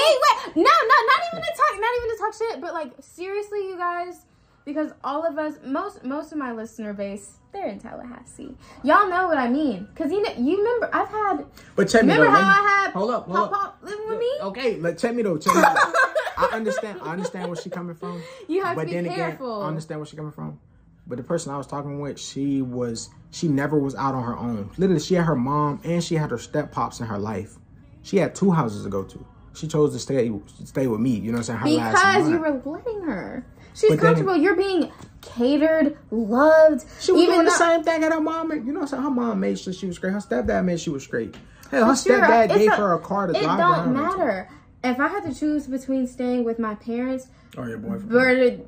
No, 0.56 0.64
no, 0.64 0.96
not 1.06 1.22
even 1.32 1.44
to 1.44 1.54
talk, 1.56 1.80
not 1.80 1.92
even 1.98 2.10
to 2.10 2.18
talk 2.20 2.34
shit, 2.34 2.62
but 2.62 2.74
like 2.74 2.94
seriously, 3.00 3.60
you 3.60 3.78
guys, 3.78 4.26
because 4.66 4.92
all 5.04 5.26
of 5.26 5.38
us, 5.38 5.56
most, 5.64 6.04
most 6.04 6.32
of 6.32 6.38
my 6.38 6.52
listener 6.52 6.94
base, 6.94 7.38
they're 7.52 7.68
in 7.68 7.80
Tallahassee. 7.80 8.56
Y'all 8.84 9.10
know 9.10 9.28
what 9.28 9.38
I 9.38 9.50
mean, 9.50 9.88
cause 9.96 10.12
you 10.12 10.22
know, 10.22 10.32
you 10.38 10.58
remember, 10.58 10.90
I've 10.94 11.10
had. 11.10 11.46
But 11.76 11.90
check 11.90 12.06
me 12.06 12.16
though. 12.16 12.30
how 12.30 12.38
I 12.40 12.84
had 12.86 12.92
Hold 12.92 13.12
up, 13.12 13.26
hold 13.26 13.36
Pop 13.36 13.46
up. 13.46 13.52
Pop 13.52 13.78
living 13.82 14.08
with 14.08 14.20
me? 14.20 14.32
Okay, 14.42 14.78
let 14.78 14.98
check 14.98 15.14
me 15.14 15.24
though. 15.24 15.38
Check 15.38 15.56
me 15.56 15.62
though. 15.62 15.94
I 16.38 16.50
understand. 16.54 17.00
I 17.02 17.12
understand 17.12 17.48
where 17.48 17.58
she 17.58 17.70
coming 17.70 17.96
from. 17.96 18.22
You 18.48 18.64
have 18.64 18.76
but 18.76 18.84
to 18.84 18.88
be 18.88 18.94
then 18.94 19.06
careful. 19.14 19.58
again, 19.58 19.66
I 19.66 19.68
understand 19.70 20.00
where 20.00 20.08
she 20.08 20.16
coming 20.16 20.32
from. 20.32 20.60
But 21.08 21.18
the 21.18 21.24
person 21.24 21.52
I 21.54 21.58
was 21.58 21.68
talking 21.68 22.00
with, 22.00 22.20
she 22.20 22.62
was 22.62 23.10
she 23.32 23.48
never 23.48 23.78
was 23.78 23.96
out 23.96 24.14
on 24.16 24.24
her 24.24 24.38
own. 24.38 24.70
Literally, 24.78 25.02
she 25.02 25.16
had 25.16 25.26
her 25.26 25.36
mom 25.36 25.82
and 25.84 26.04
she 26.04 26.16
had 26.16 26.32
her 26.32 26.38
step 26.38 26.72
pops 26.72 27.00
in 27.00 27.08
her 27.08 27.18
life. 27.18 27.58
She 28.04 28.18
had 28.18 28.34
two 28.36 28.52
houses 28.52 28.84
to 28.84 28.90
go 28.90 29.04
to. 29.04 29.26
She 29.54 29.68
chose 29.68 29.94
to 29.94 30.00
stay 30.00 30.32
stay 30.64 30.88
with 30.88 31.00
me. 31.02 31.12
You 31.12 31.32
know 31.32 31.40
what 31.40 31.50
I'm 31.50 31.60
saying? 31.60 31.60
Her 31.60 31.70
last 31.70 31.92
Because 31.92 32.30
you 32.30 32.40
were 32.40 32.62
letting 32.66 33.02
her. 33.02 33.46
She's 33.74 33.90
But 33.92 33.98
then- 34.00 34.06
comfortable. 34.16 34.36
You're 34.36 34.56
being 34.56 34.92
catered, 35.22 35.98
loved. 36.12 36.86
She 37.00 37.12
was 37.12 37.22
even 37.22 37.36
doing 37.36 37.46
the 37.46 37.52
same 37.52 37.84
thing 37.84 38.04
at 38.04 38.12
her 38.12 38.20
mom. 38.22 38.52
You 38.52 38.60
know 38.60 38.74
what 38.74 38.82
I'm 38.82 38.88
saying? 38.88 39.04
Her 39.04 39.10
mom 39.12 39.40
made 39.40 39.60
sure 39.60 39.72
she 39.74 39.86
was 39.88 39.98
great. 40.00 40.14
Her 40.14 40.20
stepdad 40.20 40.66
made 40.66 40.80
sure 40.80 40.84
she 40.86 40.90
was 40.92 41.08
great. 41.08 41.36
Hell, 41.70 41.86
her 41.86 41.96
Sure, 41.96 42.20
stepdad 42.22 42.50
gave 42.58 42.72
a- 42.72 42.76
her 42.76 42.94
a 42.94 43.00
car 43.00 43.28
to 43.28 43.34
It 43.38 43.42
drive 43.44 43.58
don't 43.58 43.94
matter. 43.94 44.50
If 44.84 45.00
I 45.00 45.08
had 45.08 45.24
to 45.24 45.34
choose 45.34 45.68
between 45.68 46.08
staying 46.08 46.44
with 46.44 46.58
my 46.60 46.74
parents 46.76 47.28
Or 47.58 47.70
your 47.70 47.78
boyfriend. 47.78 48.12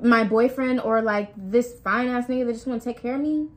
or 0.02 0.06
my 0.08 0.22
boyfriend 0.24 0.80
or 0.80 1.02
like 1.02 1.32
this 1.36 1.74
fine 1.82 2.08
ass 2.08 2.26
nigga 2.28 2.46
that 2.46 2.52
just 2.52 2.66
want 2.66 2.80
to 2.82 2.88
take 2.88 3.02
care 3.02 3.16
of 3.16 3.20
me, 3.20 3.48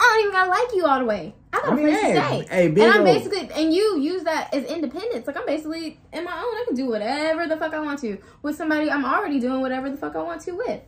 I 0.00 0.04
don't 0.14 0.20
even 0.20 0.32
gotta 0.32 0.50
like 0.50 0.74
you 0.74 0.86
all 0.86 0.98
the 1.00 1.04
way. 1.04 1.34
I 1.52 1.58
got 1.60 1.68
I 1.68 1.72
a 1.72 1.76
mean, 1.76 1.86
to 1.86 1.98
stay. 1.98 2.46
hey, 2.50 2.66
and 2.66 2.80
I'm 2.82 3.04
basically 3.04 3.50
and 3.52 3.72
you 3.74 3.98
use 4.00 4.24
that 4.24 4.52
as 4.54 4.64
independence. 4.64 5.26
Like 5.26 5.36
I'm 5.36 5.46
basically 5.46 5.98
in 6.12 6.24
my 6.24 6.32
own. 6.32 6.38
I 6.40 6.64
can 6.66 6.74
do 6.76 6.86
whatever 6.88 7.46
the 7.46 7.56
fuck 7.56 7.74
I 7.74 7.80
want 7.80 8.00
to 8.00 8.18
with 8.42 8.56
somebody 8.56 8.90
I'm 8.90 9.04
already 9.04 9.38
doing 9.40 9.60
whatever 9.60 9.90
the 9.90 9.96
fuck 9.96 10.16
I 10.16 10.22
want 10.22 10.40
to 10.42 10.52
with. 10.52 10.80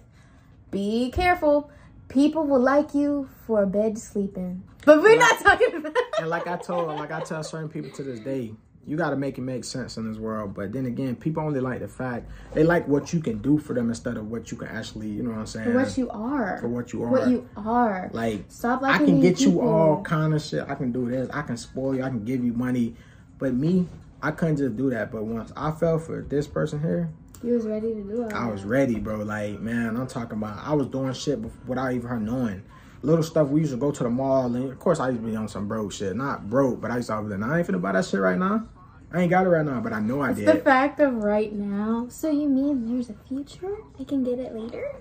Be 0.71 1.11
careful. 1.11 1.71
People 2.09 2.47
will 2.47 2.61
like 2.61 2.95
you 2.95 3.29
for 3.47 3.63
a 3.63 3.67
bed 3.67 3.97
to 3.97 4.01
sleep 4.01 4.37
in. 4.37 4.63
But 4.85 5.03
we're 5.03 5.19
not 5.19 5.41
talking 5.41 5.75
about 5.75 5.97
And 6.19 6.29
like 6.29 6.47
I 6.47 6.57
told, 6.69 6.89
like 6.89 7.11
I 7.11 7.21
tell 7.21 7.43
certain 7.43 7.69
people 7.69 7.91
to 7.93 8.03
this 8.03 8.21
day, 8.21 8.53
you 8.87 8.97
got 8.97 9.11
to 9.11 9.17
make 9.17 9.39
it 9.39 9.43
make 9.43 9.65
sense 9.65 9.97
in 9.97 10.09
this 10.09 10.19
world. 10.19 10.55
But 10.55 10.73
then 10.73 10.87
again, 10.87 11.17
people 11.17 11.43
only 11.43 11.61
like 11.61 11.81
the 11.81 11.89
fact 11.89 12.31
they 12.53 12.65
like 12.65 12.87
what 12.87 13.13
you 13.13 13.21
can 13.21 13.39
do 13.39 13.59
for 13.59 13.73
them 13.75 13.89
instead 13.89 14.17
of 14.17 14.31
what 14.31 14.51
you 14.51 14.59
can 14.59 14.69
actually, 14.69 15.09
you 15.09 15.23
know 15.23 15.31
what 15.31 15.39
I'm 15.39 15.47
saying? 15.47 15.73
for 15.73 15.79
what 15.79 15.97
you 15.97 16.11
are. 16.11 16.59
For 16.61 16.69
what 16.69 16.93
you 16.93 17.03
are. 17.05 17.09
What 17.09 17.29
you 17.29 17.49
are. 17.57 18.11
like 18.13 18.45
Stop 18.49 18.83
I 18.83 18.99
can 18.99 19.21
get 19.21 19.41
you 19.41 19.61
all 19.61 20.03
kind 20.03 20.35
of 20.35 20.43
shit. 20.43 20.65
I 20.69 20.75
can 20.75 20.93
do 20.93 21.09
this. 21.11 21.29
I 21.33 21.43
can 21.43 21.57
spoil 21.57 21.97
you. 21.97 22.03
I 22.03 22.09
can 22.09 22.25
give 22.25 22.45
you 22.45 22.53
money. 22.53 22.95
But 23.39 23.55
me, 23.55 23.87
I 24.23 24.31
couldn't 24.31 24.59
just 24.59 24.77
do 24.77 24.91
that. 24.91 25.11
But 25.11 25.25
once 25.25 25.53
I 25.57 25.71
fell 25.71 25.99
for 25.99 26.23
this 26.23 26.47
person 26.47 26.81
here, 26.81 27.11
You 27.43 27.55
was 27.55 27.67
ready 27.67 27.95
to 27.95 28.03
do 28.03 28.23
it. 28.23 28.33
I 28.33 28.51
was 28.51 28.65
ready, 28.65 28.99
bro. 28.99 29.17
Like, 29.17 29.61
man, 29.61 29.97
I'm 29.97 30.07
talking 30.07 30.39
about. 30.39 30.59
I 30.65 30.73
was 30.73 30.87
doing 30.87 31.13
shit 31.13 31.39
without 31.67 31.93
even 31.93 32.09
her 32.09 32.19
knowing. 32.19 32.63
Little 33.03 33.23
stuff. 33.23 33.49
We 33.49 33.61
used 33.61 33.73
to 33.73 33.79
go 33.79 33.91
to 33.91 34.03
the 34.03 34.09
mall, 34.09 34.47
and 34.47 34.73
of 34.73 34.79
course, 34.79 34.99
I 34.99 35.11
used 35.11 35.21
to 35.21 35.27
be 35.27 35.37
on 35.37 35.49
some 35.49 35.69
broke 35.69 35.93
shit. 35.93 36.17
Not 36.17 36.49
broke, 36.49 36.81
but 36.81 36.91
I 36.91 36.97
used 36.97 37.09
to 37.09 37.17
always. 37.17 37.33
I 37.33 37.59
ain't 37.59 37.69
finna 37.69 37.83
buy 37.83 37.93
that 37.93 38.07
shit 38.07 38.21
right 38.21 38.39
now. 38.39 38.67
I 39.13 39.21
ain't 39.21 39.31
got 39.31 39.47
it 39.47 39.51
right 39.51 39.65
now, 39.65 39.81
but 39.81 39.93
I 39.93 40.01
know 40.01 40.21
I 40.21 40.31
It's 40.31 40.41
did. 40.41 40.49
It's 40.49 40.59
the 40.59 40.65
fact 40.65 40.99
of 41.01 41.15
right 41.15 41.53
now. 41.53 42.07
So 42.09 42.31
you 42.31 42.49
mean 42.49 42.87
there's 42.87 43.11
a 43.11 43.15
future? 43.29 43.77
I 44.01 44.05
can 44.05 44.25
get 44.25 44.39
it 44.39 44.55
later? 44.55 44.97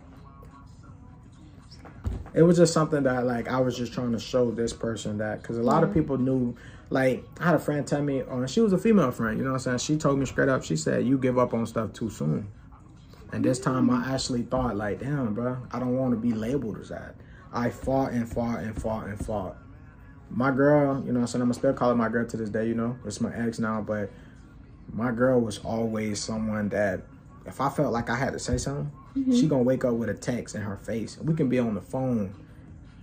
it 2.33 2.41
was 2.41 2.57
just 2.57 2.73
something 2.73 3.03
that 3.03 3.25
like 3.25 3.47
I 3.47 3.59
was 3.59 3.77
just 3.77 3.93
trying 3.93 4.11
to 4.11 4.19
show 4.19 4.51
this 4.51 4.73
person 4.73 5.17
that 5.19 5.41
because 5.41 5.57
a 5.57 5.63
lot 5.63 5.83
of 5.83 5.93
people 5.93 6.17
knew 6.17 6.55
like 6.89 7.23
I 7.39 7.45
had 7.45 7.55
a 7.55 7.59
friend 7.59 7.85
tell 7.85 8.01
me 8.01 8.19
and 8.19 8.49
she 8.49 8.59
was 8.59 8.73
a 8.73 8.77
female 8.77 9.11
friend 9.11 9.37
you 9.37 9.43
know 9.43 9.51
what 9.51 9.67
I'm 9.67 9.77
saying 9.77 9.77
she 9.79 9.97
told 9.97 10.19
me 10.19 10.25
straight 10.25 10.49
up 10.49 10.63
she 10.63 10.75
said 10.75 11.05
you 11.05 11.17
give 11.17 11.37
up 11.37 11.53
on 11.53 11.65
stuff 11.65 11.93
too 11.93 12.09
soon 12.09 12.47
and 13.31 13.43
this 13.43 13.59
time 13.59 13.89
I 13.89 14.03
mm. 14.03 14.07
actually 14.07 14.43
thought 14.43 14.75
like 14.75 14.99
damn 14.99 15.33
bro 15.33 15.57
I 15.71 15.79
don't 15.79 15.97
want 15.97 16.13
to 16.13 16.17
be 16.19 16.31
labeled 16.31 16.79
as 16.79 16.89
that 16.89 17.15
I 17.51 17.69
fought 17.69 18.11
and 18.11 18.27
fought 18.27 18.59
and 18.59 18.79
fought 18.79 19.07
and 19.07 19.23
fought 19.23 19.57
my 20.33 20.51
girl 20.51 21.01
you 21.05 21.11
know 21.11 21.19
what 21.19 21.21
I'm 21.21 21.27
saying 21.27 21.41
I'm 21.41 21.47
gonna 21.47 21.53
still 21.53 21.73
calling 21.73 21.97
my 21.97 22.09
girl 22.09 22.25
to 22.25 22.37
this 22.37 22.49
day 22.49 22.67
you 22.67 22.75
know 22.75 22.97
it's 23.05 23.21
my 23.21 23.33
ex 23.35 23.59
now 23.59 23.81
but 23.81 24.11
my 24.91 25.11
girl 25.11 25.39
was 25.39 25.59
always 25.59 26.21
someone 26.21 26.69
that 26.69 27.01
if 27.45 27.61
I 27.61 27.69
felt 27.69 27.93
like 27.93 28.09
I 28.09 28.15
had 28.15 28.33
to 28.33 28.39
say 28.39 28.57
something 28.57 28.91
mm-hmm. 29.15 29.35
she 29.35 29.47
gonna 29.47 29.63
wake 29.63 29.85
up 29.85 29.93
with 29.93 30.09
a 30.09 30.13
text 30.13 30.55
in 30.55 30.61
her 30.61 30.77
face. 30.77 31.17
We 31.19 31.33
can 31.33 31.49
be 31.49 31.59
on 31.59 31.75
the 31.75 31.81
phone, 31.81 32.33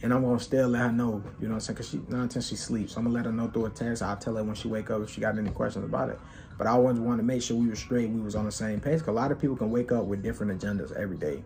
and 0.03 0.13
I'm 0.13 0.23
gonna 0.23 0.41
still 0.41 0.69
let 0.69 0.83
her 0.83 0.93
know. 0.93 1.23
You 1.41 1.49
know 1.49 1.55
what 1.55 1.55
I'm 1.55 1.61
saying? 1.61 1.77
Cause 1.77 1.89
she 1.91 2.01
not 2.09 2.23
until 2.23 2.43
she 2.43 2.57
sleeps. 2.57 2.93
So 2.93 2.99
I'm 2.99 3.05
gonna 3.05 3.17
let 3.17 3.27
her 3.27 3.33
know 3.33 3.49
through 3.49 3.67
a 3.67 3.71
text. 3.71 4.03
I'll 4.03 4.17
tell 4.17 4.37
her 4.37 4.45
when 4.45 4.55
she 4.55 4.69
wake 4.69 4.91
up 4.91 5.03
if 5.03 5.11
she 5.11 5.21
got 5.21 5.39
any 5.39 5.51
questions 5.51 5.85
about 5.85 6.09
it. 6.09 6.19
But 6.59 6.67
I 6.67 6.71
always 6.71 6.99
wanted 6.99 7.19
to 7.19 7.23
make 7.23 7.43
sure 7.43 7.57
we 7.57 7.69
were 7.69 7.77
straight. 7.77 8.11
We 8.11 8.21
was 8.21 8.35
on 8.35 8.45
the 8.45 8.53
same 8.53 8.81
page. 8.81 9.01
Cause 9.01 9.09
a 9.09 9.13
lot 9.13 9.33
of 9.33 9.41
people 9.41 9.57
can 9.57 9.71
wake 9.71 9.93
up 9.93 10.05
with 10.05 10.23
different 10.23 10.61
agendas 10.61 10.95
every 10.97 11.17
day. 11.17 11.43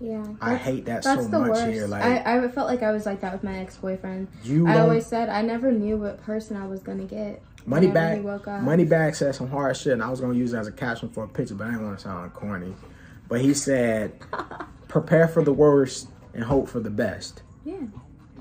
Yeah. 0.00 0.26
I 0.40 0.56
hate 0.56 0.84
that 0.86 1.04
so 1.04 1.16
much 1.28 1.50
worst. 1.50 1.66
here. 1.66 1.86
Like 1.86 2.02
I, 2.04 2.44
I 2.44 2.48
felt 2.48 2.68
like 2.68 2.82
I 2.82 2.92
was 2.92 3.06
like 3.06 3.20
that 3.22 3.32
with 3.32 3.42
my 3.42 3.58
ex 3.58 3.76
boyfriend. 3.76 4.28
you, 4.42 4.66
I 4.68 4.80
always 4.80 5.06
said 5.06 5.28
I 5.28 5.42
never 5.42 5.72
knew 5.72 5.96
what 5.96 6.22
person 6.22 6.56
I 6.56 6.66
was 6.66 6.80
gonna 6.80 7.04
get. 7.04 7.42
Money 7.64 7.88
whenever 7.88 8.16
back, 8.16 8.24
woke 8.24 8.48
up. 8.48 8.62
money 8.62 8.84
back 8.84 9.14
said 9.14 9.34
some 9.34 9.48
hard 9.48 9.76
shit, 9.76 9.92
and 9.94 10.02
I 10.02 10.08
was 10.08 10.20
gonna 10.20 10.34
use 10.34 10.52
it 10.52 10.58
as 10.58 10.68
a 10.68 10.72
caption 10.72 11.08
for 11.08 11.24
a 11.24 11.28
picture, 11.28 11.54
but 11.54 11.66
I 11.66 11.70
didn't 11.70 11.86
want 11.86 11.98
to 11.98 12.04
sound 12.04 12.32
corny. 12.32 12.74
But 13.28 13.40
he 13.40 13.54
said, 13.54 14.12
"Prepare 14.88 15.26
for 15.28 15.42
the 15.42 15.52
worst 15.52 16.08
and 16.34 16.44
hope 16.44 16.68
for 16.68 16.78
the 16.78 16.90
best." 16.90 17.42
Yeah. 17.64 17.78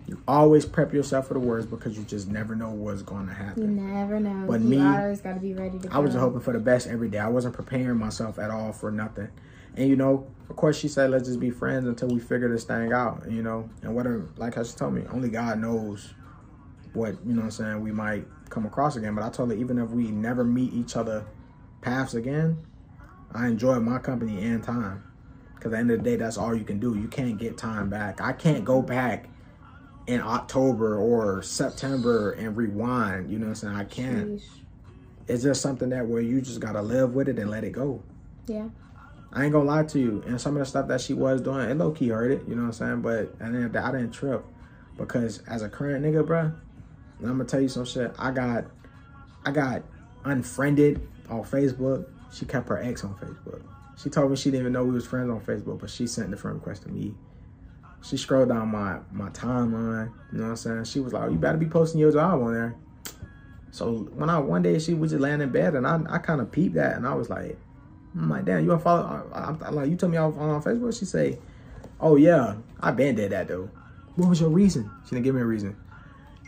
You 0.08 0.22
always 0.28 0.68
prep 0.68 0.94
yourself 0.94 1.28
for 1.28 1.34
the 1.34 1.40
worst 1.40 1.72
because 1.72 1.98
you 1.98 2.04
just 2.04 2.28
never 2.28 2.56
know 2.56 2.70
what's 2.70 3.02
going 3.02 3.26
to 3.26 3.34
happen. 3.34 3.64
You 3.64 3.68
never 3.70 4.20
know. 4.20 4.46
But 4.48 4.62
you 4.62 4.68
me, 4.68 4.80
always 4.80 5.20
gotta 5.22 5.40
be 5.40 5.56
ready 5.56 5.80
to 5.80 5.90
I 5.92 5.98
was 5.98 6.14
go. 6.14 6.20
hoping 6.20 6.42
for 6.42 6.54
the 6.54 6.60
best 6.60 6.86
every 6.86 7.10
day. 7.10 7.18
I 7.18 7.28
wasn't 7.28 7.56
preparing 7.56 7.98
myself 7.98 8.38
at 8.38 8.52
all 8.52 8.72
for 8.72 8.92
nothing. 8.92 9.30
And 9.78 9.90
you 9.90 9.96
know, 9.96 10.28
of 10.50 10.56
course, 10.56 10.78
she 10.78 10.88
said, 10.88 11.10
"Let's 11.12 11.28
just 11.28 11.40
be 11.40 11.50
friends 11.50 11.88
until 11.88 12.10
we 12.10 12.20
figure 12.20 12.50
this 12.50 12.64
thing 12.64 12.94
out." 12.94 13.30
You 13.30 13.44
know, 13.44 13.70
and 13.82 13.96
what, 13.96 14.06
her- 14.06 14.30
like 14.38 14.56
how 14.56 14.64
she 14.64 14.74
told 14.76 14.94
me, 14.94 15.04
only 15.12 15.30
God 15.30 15.60
knows 15.60 16.14
what 16.94 17.16
you 17.26 17.34
know. 17.34 17.42
what 17.42 17.46
I'm 17.46 17.52
saying 17.52 17.82
we 17.82 17.92
might 17.92 18.26
come 18.50 18.66
across 18.66 18.96
again. 18.96 19.16
But 19.16 19.24
I 19.24 19.30
told 19.30 19.50
her, 19.52 19.56
even 19.58 19.78
if 19.78 19.90
we 19.90 20.12
never 20.12 20.44
meet 20.44 20.74
each 20.74 20.96
other 20.96 21.26
paths 21.82 22.16
again, 22.16 22.66
I 23.34 23.48
enjoy 23.48 23.80
my 23.80 23.98
company 24.00 24.44
and 24.46 24.64
time. 24.64 25.04
Because 25.56 25.70
at 25.70 25.72
the 25.72 25.78
end 25.80 25.92
of 25.92 25.98
the 26.04 26.04
day, 26.04 26.16
that's 26.16 26.38
all 26.38 26.56
you 26.56 26.64
can 26.64 26.80
do. 26.80 26.96
You 26.96 27.08
can't 27.08 27.38
get 27.38 27.58
time 27.58 27.90
back. 27.90 28.22
I 28.22 28.34
can't 28.34 28.64
go 28.64 28.82
back 28.82 29.28
in 30.08 30.22
October 30.22 30.98
or 30.98 31.42
September 31.42 32.32
and 32.34 32.56
rewind. 32.56 33.32
You 33.32 33.40
know 33.40 33.48
what 33.48 33.50
I'm 33.50 33.56
saying? 33.56 33.76
I 33.76 33.84
can't. 33.86 34.40
Sheesh. 34.40 34.44
It's 35.28 35.42
just 35.44 35.62
something 35.62 35.90
that 35.90 36.08
where 36.08 36.22
you 36.22 36.40
just 36.40 36.60
gotta 36.60 36.82
live 36.84 37.16
with 37.16 37.28
it 37.28 37.40
and 37.40 37.50
let 37.50 37.64
it 37.64 37.72
go. 37.72 38.04
Yeah. 38.46 38.68
I 39.36 39.44
ain't 39.44 39.52
gonna 39.52 39.66
lie 39.66 39.84
to 39.84 40.00
you. 40.00 40.24
And 40.26 40.40
some 40.40 40.56
of 40.56 40.60
the 40.60 40.66
stuff 40.66 40.88
that 40.88 41.02
she 41.02 41.14
was 41.14 41.42
doing, 41.42 41.70
it 41.70 41.78
low 41.78 41.92
key 41.92 42.08
hurt 42.08 42.32
it. 42.32 42.48
You 42.48 42.56
know 42.56 42.62
what 42.62 42.82
I'm 42.82 43.02
saying? 43.02 43.02
But 43.02 43.36
I 43.42 43.92
didn't 43.92 44.12
trip 44.12 44.46
because 44.98 45.40
as 45.40 45.62
a 45.62 45.68
current 45.68 46.06
nigga, 46.06 46.54
and 47.20 47.30
I'm 47.30 47.38
gonna 47.38 47.44
tell 47.44 47.60
you 47.60 47.68
some 47.68 47.86
shit. 47.86 48.14
I 48.18 48.32
got, 48.32 48.66
I 49.46 49.52
got 49.52 49.84
unfriended 50.24 51.06
on 51.30 51.44
Facebook. 51.44 52.08
She 52.32 52.46
kept 52.46 52.70
her 52.70 52.82
ex 52.82 53.04
on 53.04 53.14
Facebook. 53.16 53.62
She 53.98 54.10
told 54.10 54.32
me 54.32 54.38
she 54.38 54.52
didn't 54.52 54.62
even 54.62 54.74
know 54.74 54.86
we 54.86 54.92
was 54.92 55.06
friends 55.06 55.30
on 55.30 55.42
Facebook, 55.42 55.80
but 55.80 55.90
she 55.90 56.08
sent 56.08 56.32
the 56.32 56.38
friend 56.38 56.56
request 56.56 56.84
to 56.84 56.90
me. 56.90 57.14
She 58.02 58.18
scrolled 58.18 58.50
down 58.50 58.70
my 58.70 59.00
my 59.12 59.30
timeline. 59.30 60.12
You 60.32 60.40
know 60.40 60.44
what 60.46 60.50
I'm 60.52 60.56
saying? 60.56 60.84
She 60.86 61.02
was 61.02 61.12
like, 61.12 61.24
oh, 61.24 61.30
"You 61.30 61.38
better 61.38 61.58
be 61.58 61.66
posting 61.66 62.00
your 62.00 62.12
job 62.12 62.42
on 62.42 62.54
there." 62.54 62.76
So 63.72 64.10
when 64.14 64.30
I 64.30 64.38
one 64.40 64.62
day 64.62 64.80
she 64.80 64.94
was 64.94 65.12
just 65.12 65.22
laying 65.22 65.42
in 65.42 65.50
bed 65.50 65.76
and 65.76 65.86
I 65.86 66.00
I 66.08 66.20
kind 66.20 66.40
of 66.40 66.52
peeped 66.52 66.76
that 66.76 66.96
and 66.96 67.06
I 67.06 67.16
was 67.16 67.30
like, 67.30 67.58
I'm 68.16 68.30
like, 68.30 68.46
damn, 68.46 68.62
you 68.62 68.68
gonna 68.68 68.80
follow? 68.80 69.28
I, 69.34 69.40
I'm, 69.50 69.62
I'm 69.64 69.76
like, 69.76 69.90
you 69.90 69.96
told 69.98 70.12
me 70.12 70.18
I 70.18 70.26
was 70.26 70.38
on 70.38 70.62
Facebook. 70.64 70.98
She 70.98 71.06
say, 71.06 71.38
oh 72.00 72.16
yeah, 72.16 72.56
I 72.80 72.92
been 72.92 73.16
did 73.16 73.32
that 73.32 73.48
though. 73.48 73.70
What 74.16 74.30
was 74.30 74.40
your 74.40 74.50
reason? 74.50 74.90
She 75.04 75.12
didn't 75.12 75.24
give 75.24 75.36
me 75.36 75.42
a 75.42 75.46
reason. 75.46 75.76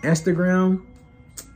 Instagram, 0.04 0.86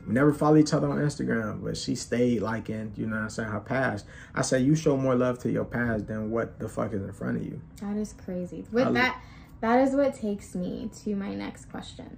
we 0.08 0.14
never 0.14 0.34
follow 0.34 0.58
each 0.58 0.74
other 0.74 0.90
on 0.90 0.98
Instagram, 0.98 1.64
but 1.64 1.78
she 1.78 1.96
stayed 1.96 2.42
liking, 2.42 2.92
you 2.98 3.06
know 3.06 3.16
what 3.16 3.22
I'm 3.24 3.30
saying, 3.30 3.50
her 3.50 3.60
past. 3.60 4.06
I 4.36 4.42
said, 4.42 4.64
you 4.64 4.76
show 4.76 4.98
more 4.98 5.16
love 5.16 5.40
to 5.40 5.52
your 5.52 5.64
past 5.66 6.08
than 6.08 6.32
what 6.32 6.60
the 6.60 6.68
fuck 6.68 6.94
is 6.94 7.02
in 7.04 7.14
front 7.14 7.38
of 7.38 7.44
you. 7.46 7.62
That 7.82 7.96
is 7.98 8.14
crazy. 8.14 8.66
But 8.72 8.88
I- 8.88 8.92
that 8.92 9.22
that 9.62 9.88
is 9.88 9.96
what 9.96 10.16
takes 10.16 10.56
me 10.56 10.90
to 11.04 11.16
my 11.16 11.36
next 11.36 11.66
question. 11.70 12.18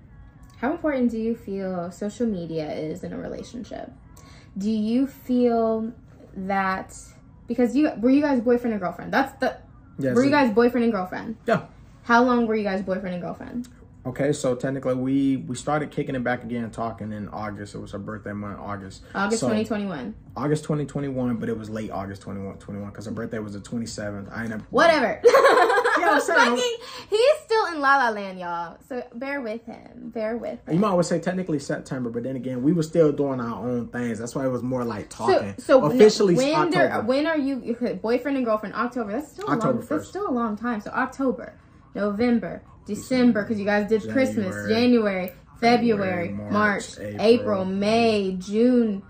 How 0.57 0.71
important 0.71 1.11
do 1.11 1.17
you 1.17 1.35
feel 1.35 1.91
social 1.91 2.25
media 2.25 2.71
is 2.71 3.03
in 3.03 3.11
a 3.11 3.17
relationship? 3.17 3.91
Do 4.57 4.69
you 4.71 5.07
feel 5.07 5.91
that 6.35 6.95
because 7.47 7.75
you 7.75 7.91
were 7.97 8.09
you 8.09 8.21
guys 8.21 8.41
boyfriend 8.41 8.73
and 8.73 8.81
girlfriend? 8.81 9.13
That's 9.13 9.33
the 9.39 9.57
Yes. 9.99 10.15
were 10.15 10.23
you 10.23 10.31
guys 10.31 10.51
boyfriend 10.53 10.83
and 10.85 10.93
girlfriend? 10.93 11.37
Yeah. 11.45 11.63
How 12.03 12.23
long 12.23 12.47
were 12.47 12.55
you 12.55 12.63
guys 12.63 12.81
boyfriend 12.81 13.13
and 13.15 13.21
girlfriend? 13.23 13.67
Okay, 14.05 14.33
so 14.33 14.53
technically 14.55 14.95
we 14.95 15.37
we 15.37 15.55
started 15.55 15.89
kicking 15.91 16.13
it 16.15 16.23
back 16.25 16.43
again, 16.43 16.69
talking 16.71 17.13
in 17.13 17.29
August. 17.29 17.73
It 17.73 17.79
was 17.79 17.91
her 17.93 17.99
birthday 17.99 18.33
month, 18.33 18.59
August. 18.59 19.03
August 19.15 19.39
So- 19.39 19.47
2021. 19.47 20.13
August 20.35 20.63
2021, 20.63 21.37
but 21.37 21.47
it 21.47 21.57
was 21.57 21.69
late 21.69 21.91
August 21.91 22.21
21, 22.23 22.57
21 22.57 22.89
because 22.89 23.05
her 23.05 23.11
birthday 23.11 23.39
was 23.39 23.53
the 23.53 23.59
27th. 23.59 24.29
I 24.35 24.43
ended 24.43 24.59
up 24.59 24.65
Whatever. 24.71 25.21
Saying. 26.19 26.37
Fucking- 26.57 26.77
he's 27.09 27.37
still 27.45 27.65
in 27.67 27.79
La 27.79 27.97
La 27.97 28.09
Land, 28.09 28.39
y'all. 28.39 28.77
So 28.87 29.03
bear 29.15 29.41
with 29.41 29.65
him. 29.65 30.11
Bear 30.13 30.37
with 30.37 30.59
him. 30.67 30.73
You 30.75 30.79
might 30.79 30.89
always 30.89 31.07
say 31.07 31.19
technically 31.19 31.59
September, 31.59 32.09
but 32.09 32.23
then 32.23 32.35
again, 32.35 32.63
we 32.63 32.73
were 32.73 32.83
still 32.83 33.11
doing 33.11 33.39
our 33.39 33.67
own 33.67 33.87
things. 33.87 34.19
That's 34.19 34.35
why 34.35 34.45
it 34.45 34.49
was 34.49 34.63
more 34.63 34.83
like 34.83 35.09
talking. 35.09 35.55
so 35.57 35.79
no, 35.79 35.85
officially 35.87 36.35
when 36.35 36.53
October. 36.75 37.01
when 37.07 37.27
are 37.27 37.37
you 37.37 37.75
boyfriend 38.01 38.37
and 38.37 38.45
girlfriend? 38.45 38.75
October. 38.75 39.11
That's 39.13 39.31
still 39.31 39.47
a 39.47 39.51
October 39.51 39.79
long. 39.79 39.87
That's 39.89 40.07
still 40.07 40.29
a 40.29 40.31
long 40.31 40.57
time. 40.57 40.81
So 40.81 40.91
October, 40.91 41.53
November, 41.95 42.61
December, 42.85 43.43
because 43.43 43.59
you 43.59 43.65
guys 43.65 43.87
did 43.89 44.01
Christmas, 44.11 44.53
January, 44.67 44.73
January, 44.73 45.31
February, 45.59 46.27
February, 46.29 46.51
March, 46.51 46.51
March, 46.51 46.99
April, 46.99 47.21
April, 47.21 47.65
May, 47.65 48.35
June. 48.39 49.03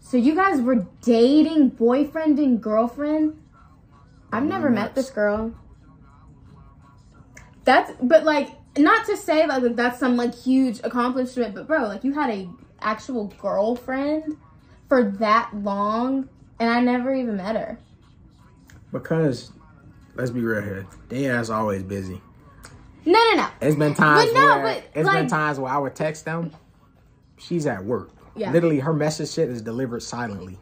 So 0.00 0.18
you 0.18 0.34
guys 0.34 0.60
were 0.60 0.86
dating, 1.00 1.70
boyfriend 1.70 2.38
and 2.38 2.62
girlfriend. 2.62 3.40
I've 4.32 4.44
never 4.44 4.68
met 4.68 4.94
this 4.94 5.10
girl. 5.10 5.54
That's 7.64 7.92
but 8.02 8.24
like 8.24 8.50
not 8.76 9.06
to 9.06 9.16
say 9.16 9.46
like 9.46 9.62
that's 9.76 9.98
some 9.98 10.16
like 10.16 10.34
huge 10.34 10.80
accomplishment, 10.84 11.54
but 11.54 11.66
bro, 11.66 11.84
like 11.84 12.04
you 12.04 12.12
had 12.12 12.30
a 12.30 12.48
actual 12.80 13.32
girlfriend 13.38 14.36
for 14.88 15.10
that 15.18 15.50
long, 15.54 16.28
and 16.58 16.70
I 16.70 16.80
never 16.80 17.14
even 17.14 17.36
met 17.36 17.56
her. 17.56 17.78
because 18.92 19.50
let's 20.14 20.30
be 20.30 20.40
real 20.40 20.62
here, 20.62 20.86
they 21.08 21.26
ass 21.26 21.48
always 21.50 21.82
busy. 21.82 22.20
No, 23.06 23.12
no, 23.12 23.36
no. 23.42 23.48
It's 23.60 23.76
been 23.76 23.94
times 23.94 24.30
But 24.32 24.38
no, 24.40 24.46
where 24.46 24.62
but, 24.62 24.84
it's 24.94 25.08
been 25.08 25.28
times 25.28 25.58
where 25.58 25.72
I 25.72 25.78
would 25.78 25.94
text 25.94 26.24
them. 26.24 26.52
She's 27.38 27.66
at 27.66 27.84
work. 27.84 28.10
Yeah. 28.36 28.50
Literally, 28.50 28.80
her 28.80 28.92
message 28.94 29.30
shit 29.30 29.48
is 29.48 29.60
delivered 29.62 30.02
silently. 30.02 30.58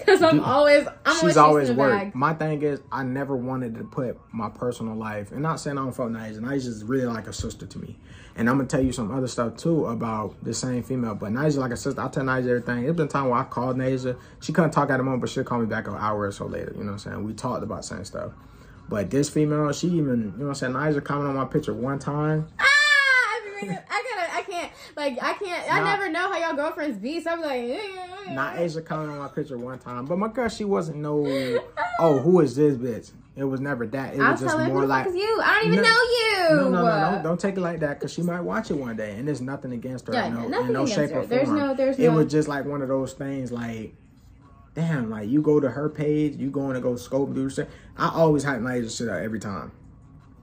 Because 0.00 0.22
I'm 0.22 0.40
always 0.40 0.86
I'm 1.06 1.20
She's 1.20 1.36
always, 1.36 1.70
work. 1.70 2.14
My 2.14 2.34
thing 2.34 2.62
is, 2.62 2.80
I 2.90 3.04
never 3.04 3.36
wanted 3.36 3.76
to 3.76 3.84
put 3.84 4.18
my 4.32 4.48
personal 4.48 4.96
life, 4.96 5.30
and 5.30 5.42
not 5.42 5.60
saying 5.60 5.78
I 5.78 5.82
don't 5.82 5.92
fuck 5.92 6.08
Naija. 6.08 6.38
Naija's 6.38 6.66
is 6.66 6.84
really 6.84 7.06
like 7.06 7.26
a 7.26 7.32
sister 7.32 7.66
to 7.66 7.78
me. 7.78 7.96
And 8.36 8.48
I'm 8.48 8.56
gonna 8.56 8.68
tell 8.68 8.82
you 8.82 8.92
some 8.92 9.10
other 9.10 9.26
stuff 9.26 9.56
too 9.56 9.86
about 9.86 10.42
the 10.42 10.54
same 10.54 10.82
female. 10.82 11.14
But 11.14 11.32
Naija 11.32 11.56
like 11.56 11.72
a 11.72 11.76
sister. 11.76 12.00
I 12.00 12.08
tell 12.08 12.24
Naija 12.24 12.48
everything. 12.48 12.84
It's 12.84 12.96
been 12.96 13.08
time 13.08 13.28
where 13.28 13.40
I 13.40 13.44
called 13.44 13.76
Naija. 13.76 14.16
She 14.40 14.52
couldn't 14.52 14.70
talk 14.70 14.90
at 14.90 14.96
the 14.96 15.02
moment, 15.02 15.20
but 15.20 15.30
she'll 15.30 15.44
call 15.44 15.58
me 15.58 15.66
back 15.66 15.86
an 15.86 15.94
hour 15.94 16.20
or 16.22 16.32
so 16.32 16.46
later. 16.46 16.72
You 16.74 16.84
know 16.84 16.92
what 16.92 17.06
I'm 17.06 17.12
saying? 17.12 17.24
We 17.24 17.34
talked 17.34 17.62
about 17.62 17.84
same 17.84 18.04
stuff. 18.04 18.32
But 18.88 19.10
this 19.10 19.28
female, 19.28 19.72
she 19.72 19.86
even, 19.88 19.98
you 19.98 20.24
know 20.38 20.46
what 20.46 20.48
I'm 20.48 20.54
saying? 20.54 20.72
Naija 20.72 21.04
commented 21.04 21.30
on 21.30 21.36
my 21.36 21.44
picture 21.44 21.72
one 21.72 21.98
time. 21.98 22.48
Ah, 22.58 22.69
I, 23.68 23.82
I 23.90 24.04
gotta, 24.16 24.34
I 24.36 24.42
can't, 24.42 24.72
like, 24.96 25.18
I 25.22 25.32
can't, 25.34 25.72
I 25.72 25.82
never 25.84 26.08
know 26.08 26.32
how 26.32 26.38
y'all 26.38 26.56
girlfriends 26.56 26.98
be. 26.98 27.20
So 27.20 27.30
I'm 27.30 27.40
like, 27.40 27.62
eh. 27.62 28.32
Not 28.34 28.58
Asia 28.58 28.80
commented 28.82 29.14
on 29.14 29.18
my 29.18 29.28
picture 29.28 29.58
one 29.58 29.78
time, 29.78 30.06
but 30.06 30.18
my 30.18 30.28
girl, 30.28 30.48
she 30.48 30.64
wasn't 30.64 30.98
no. 30.98 31.24
Oh, 31.98 32.18
who 32.20 32.40
is 32.40 32.54
this 32.56 32.76
bitch? 32.76 33.12
It 33.36 33.44
was 33.44 33.60
never 33.60 33.86
that. 33.86 34.14
It 34.14 34.18
was 34.18 34.40
just 34.40 34.50
tell 34.54 34.58
her, 34.58 34.66
more 34.68 34.86
like 34.86 35.06
you? 35.06 35.40
I 35.42 35.60
don't 35.62 35.72
even 35.72 35.82
No- 35.82 35.88
know 35.88 36.02
you. 36.02 36.56
no, 36.56 36.70
no, 36.70 36.82
no, 36.84 37.16
no, 37.16 37.22
don't 37.22 37.40
take 37.40 37.56
it 37.56 37.60
like 37.60 37.80
that 37.80 37.98
because 37.98 38.12
she 38.12 38.22
might 38.22 38.40
watch 38.40 38.70
it 38.70 38.74
one 38.74 38.96
day, 38.96 39.16
and 39.16 39.26
there's 39.26 39.40
nothing 39.40 39.72
against 39.72 40.06
her. 40.08 40.12
Yeah, 40.12 40.28
no, 40.28 40.48
nothing 40.48 40.66
in 40.68 40.72
no 40.72 40.82
against 40.82 40.94
shape 40.94 41.10
her. 41.10 41.20
or 41.20 41.22
form. 41.22 41.28
There's 41.30 41.48
no- 41.48 41.74
there's 41.74 41.98
it 41.98 42.08
no- 42.08 42.16
was 42.16 42.30
just 42.30 42.48
like 42.48 42.64
one 42.66 42.82
of 42.82 42.88
those 42.88 43.12
things, 43.14 43.50
like, 43.52 43.94
damn, 44.74 45.10
like 45.10 45.28
you 45.28 45.40
go 45.42 45.58
to 45.60 45.70
her 45.70 45.88
page, 45.88 46.36
you 46.36 46.50
going 46.50 46.74
to 46.74 46.80
go 46.80 46.96
scope 46.96 47.34
do 47.34 47.48
shit. 47.50 47.68
I 47.96 48.08
always 48.10 48.44
hype 48.44 48.60
my 48.60 48.82
shit 48.86 49.08
out 49.08 49.22
every 49.22 49.40
time. 49.40 49.72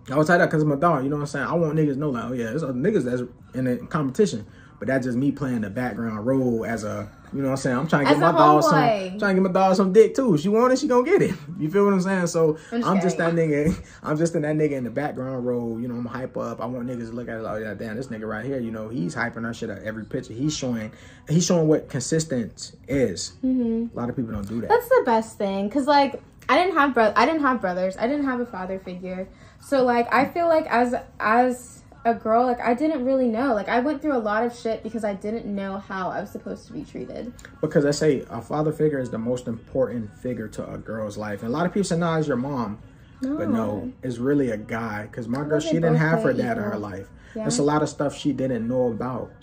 I 0.10 0.14
always 0.14 0.28
hype 0.28 0.40
that 0.40 0.46
because 0.46 0.64
my 0.64 0.76
dog. 0.76 1.04
You 1.04 1.10
know 1.10 1.18
what 1.18 1.24
I'm 1.24 1.28
saying? 1.28 1.46
I 1.46 1.54
want 1.54 1.76
niggas 1.76 1.94
to 1.94 2.00
know, 2.00 2.10
like, 2.12 2.24
oh 2.26 2.34
yeah, 2.34 2.46
there's 2.46 2.64
other 2.64 2.74
niggas 2.74 3.04
that's 3.04 3.24
in 3.54 3.66
the 3.66 3.78
competition, 3.88 4.46
but 4.80 4.88
that's 4.88 5.06
just 5.06 5.18
me 5.18 5.32
playing 5.32 5.62
the 5.62 5.70
background 5.70 6.26
role 6.26 6.66
as 6.66 6.84
a. 6.84 7.12
You 7.34 7.42
know 7.42 7.50
what 7.50 7.52
I'm 7.52 7.58
saying? 7.58 7.78
I'm 7.78 7.88
trying 7.90 8.06
to 8.06 8.12
get 8.14 8.20
my 8.22 8.30
a 8.30 8.34
dog 8.34 8.64
some, 8.64 8.72
trying 8.72 9.20
to 9.20 9.34
get 9.34 9.42
my 9.42 9.52
dog 9.52 9.76
some 9.76 9.92
dick 9.92 10.16
too. 10.16 10.38
She 10.38 10.48
want 10.48 10.72
it, 10.72 10.80
she 10.80 10.88
gonna 10.88 11.04
get 11.04 11.22
it. 11.22 11.36
You 11.60 11.70
feel 11.70 11.84
what 11.84 11.94
I'm 11.94 12.02
saying? 12.02 12.28
So 12.28 12.58
I'm 12.72 12.84
I'm 12.86 13.02
just 13.02 13.18
that 13.18 13.34
nigga. 13.34 13.76
I'm 14.04 14.16
just 14.16 14.34
in 14.36 14.44
that 14.44 14.56
nigga 14.56 14.74
in 14.74 14.86
the 14.86 14.90
background 14.92 15.46
role. 15.46 15.78
You 15.78 15.90
know, 15.90 15.96
I'm 15.96 16.06
hype 16.06 16.38
up. 16.38 16.62
I 16.62 16.66
want 16.68 16.88
niggas 16.88 17.10
to 17.10 17.14
look 17.14 17.28
at 17.28 17.38
it 17.38 17.42
like, 17.42 17.56
oh 17.56 17.58
yeah, 17.58 17.74
damn, 17.74 17.98
this 17.98 18.08
nigga 18.08 18.30
right 18.30 18.46
here. 18.46 18.60
You 18.60 18.72
know, 18.72 18.88
he's 18.88 19.14
hyping 19.14 19.44
our 19.44 19.54
shit 19.54 19.70
at 19.70 19.84
every 19.84 20.06
picture. 20.06 20.34
He's 20.34 20.56
showing, 20.56 20.94
he's 21.28 21.46
showing 21.46 21.68
what 21.68 21.90
consistent 21.90 22.74
is. 22.88 23.34
Mm-hmm. 23.44 23.98
A 23.98 24.00
lot 24.00 24.10
of 24.10 24.16
people 24.16 24.32
don't 24.32 24.48
do 24.48 24.62
that. 24.62 24.70
That's 24.70 24.88
the 24.88 25.04
best 25.06 25.38
thing, 25.38 25.70
cause 25.70 25.86
like 25.86 26.22
I 26.48 26.58
didn't 26.58 26.76
have 26.76 26.94
bro- 26.94 27.14
I 27.16 27.26
didn't 27.26 27.42
have 27.42 27.60
brothers. 27.60 27.98
I 27.98 28.08
didn't 28.08 28.26
have 28.26 28.40
a 28.40 28.46
father 28.46 28.80
figure. 28.80 29.28
So 29.68 29.84
like 29.84 30.12
I 30.14 30.24
feel 30.24 30.48
like 30.48 30.66
as 30.68 30.96
as 31.20 31.84
a 32.06 32.14
girl, 32.14 32.46
like 32.46 32.62
I 32.62 32.74
didn't 32.74 33.04
really 33.04 33.28
know. 33.28 33.54
Like 33.54 33.68
I 33.68 33.82
went 33.82 34.02
through 34.02 34.16
a 34.16 34.18
lot 34.18 34.46
of 34.46 34.56
shit 34.56 34.82
because 34.82 35.04
I 35.04 35.14
didn't 35.14 35.46
know 35.46 35.80
how 35.80 36.10
I 36.10 36.22
was 36.22 36.32
supposed 36.32 36.68
to 36.68 36.74
be 36.74 36.86
treated. 36.86 37.34
Because 37.60 37.84
I 37.84 37.92
say 37.92 38.24
a 38.30 38.42
father 38.42 38.72
figure 38.72 38.98
is 38.98 39.10
the 39.10 39.18
most 39.18 39.46
important 39.46 40.18
figure 40.20 40.48
to 40.48 40.72
a 40.72 40.78
girl's 40.78 41.18
life. 41.18 41.42
And 41.42 41.50
a 41.50 41.52
lot 41.52 41.66
of 41.66 41.74
people 41.74 41.84
say, 41.84 41.98
nah, 41.98 42.18
it's 42.18 42.30
your 42.30 42.38
mom. 42.38 42.80
But 43.22 43.50
no, 43.50 43.92
it's 44.04 44.20
really 44.20 44.52
a 44.52 44.58
guy. 44.58 45.02
Because 45.02 45.28
my 45.28 45.44
girl, 45.44 45.60
she 45.60 45.74
didn't 45.74 45.96
have 45.96 46.24
her 46.24 46.32
dad 46.32 46.58
in 46.58 46.64
her 46.64 46.78
life. 46.78 47.10
Yeah. 47.36 47.42
There's 47.42 47.60
a 47.60 47.64
lot 47.64 47.84
of 47.84 47.90
stuff 47.90 48.16
she 48.16 48.32
didn't 48.32 48.66
know 48.66 48.88
about. 48.88 49.34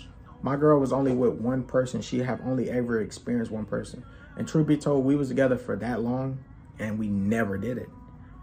My 0.41 0.57
girl 0.57 0.81
was 0.81 0.91
only 0.91 1.13
with 1.13 1.35
one 1.35 1.65
person. 1.65 2.01
She 2.01 2.21
have 2.21 2.41
only 2.47 2.71
ever 2.71 3.03
experienced 3.03 3.53
one 3.53 3.67
person. 3.67 4.03
And 4.39 4.49
truth 4.49 4.67
be 4.67 4.79
told, 4.79 5.05
we 5.05 5.17
was 5.17 5.29
together 5.29 5.59
for 5.59 5.77
that 5.77 6.01
long, 6.01 6.39
and 6.79 6.99
we 6.99 7.09
never 7.09 7.59
did 7.59 7.77
it 7.77 7.91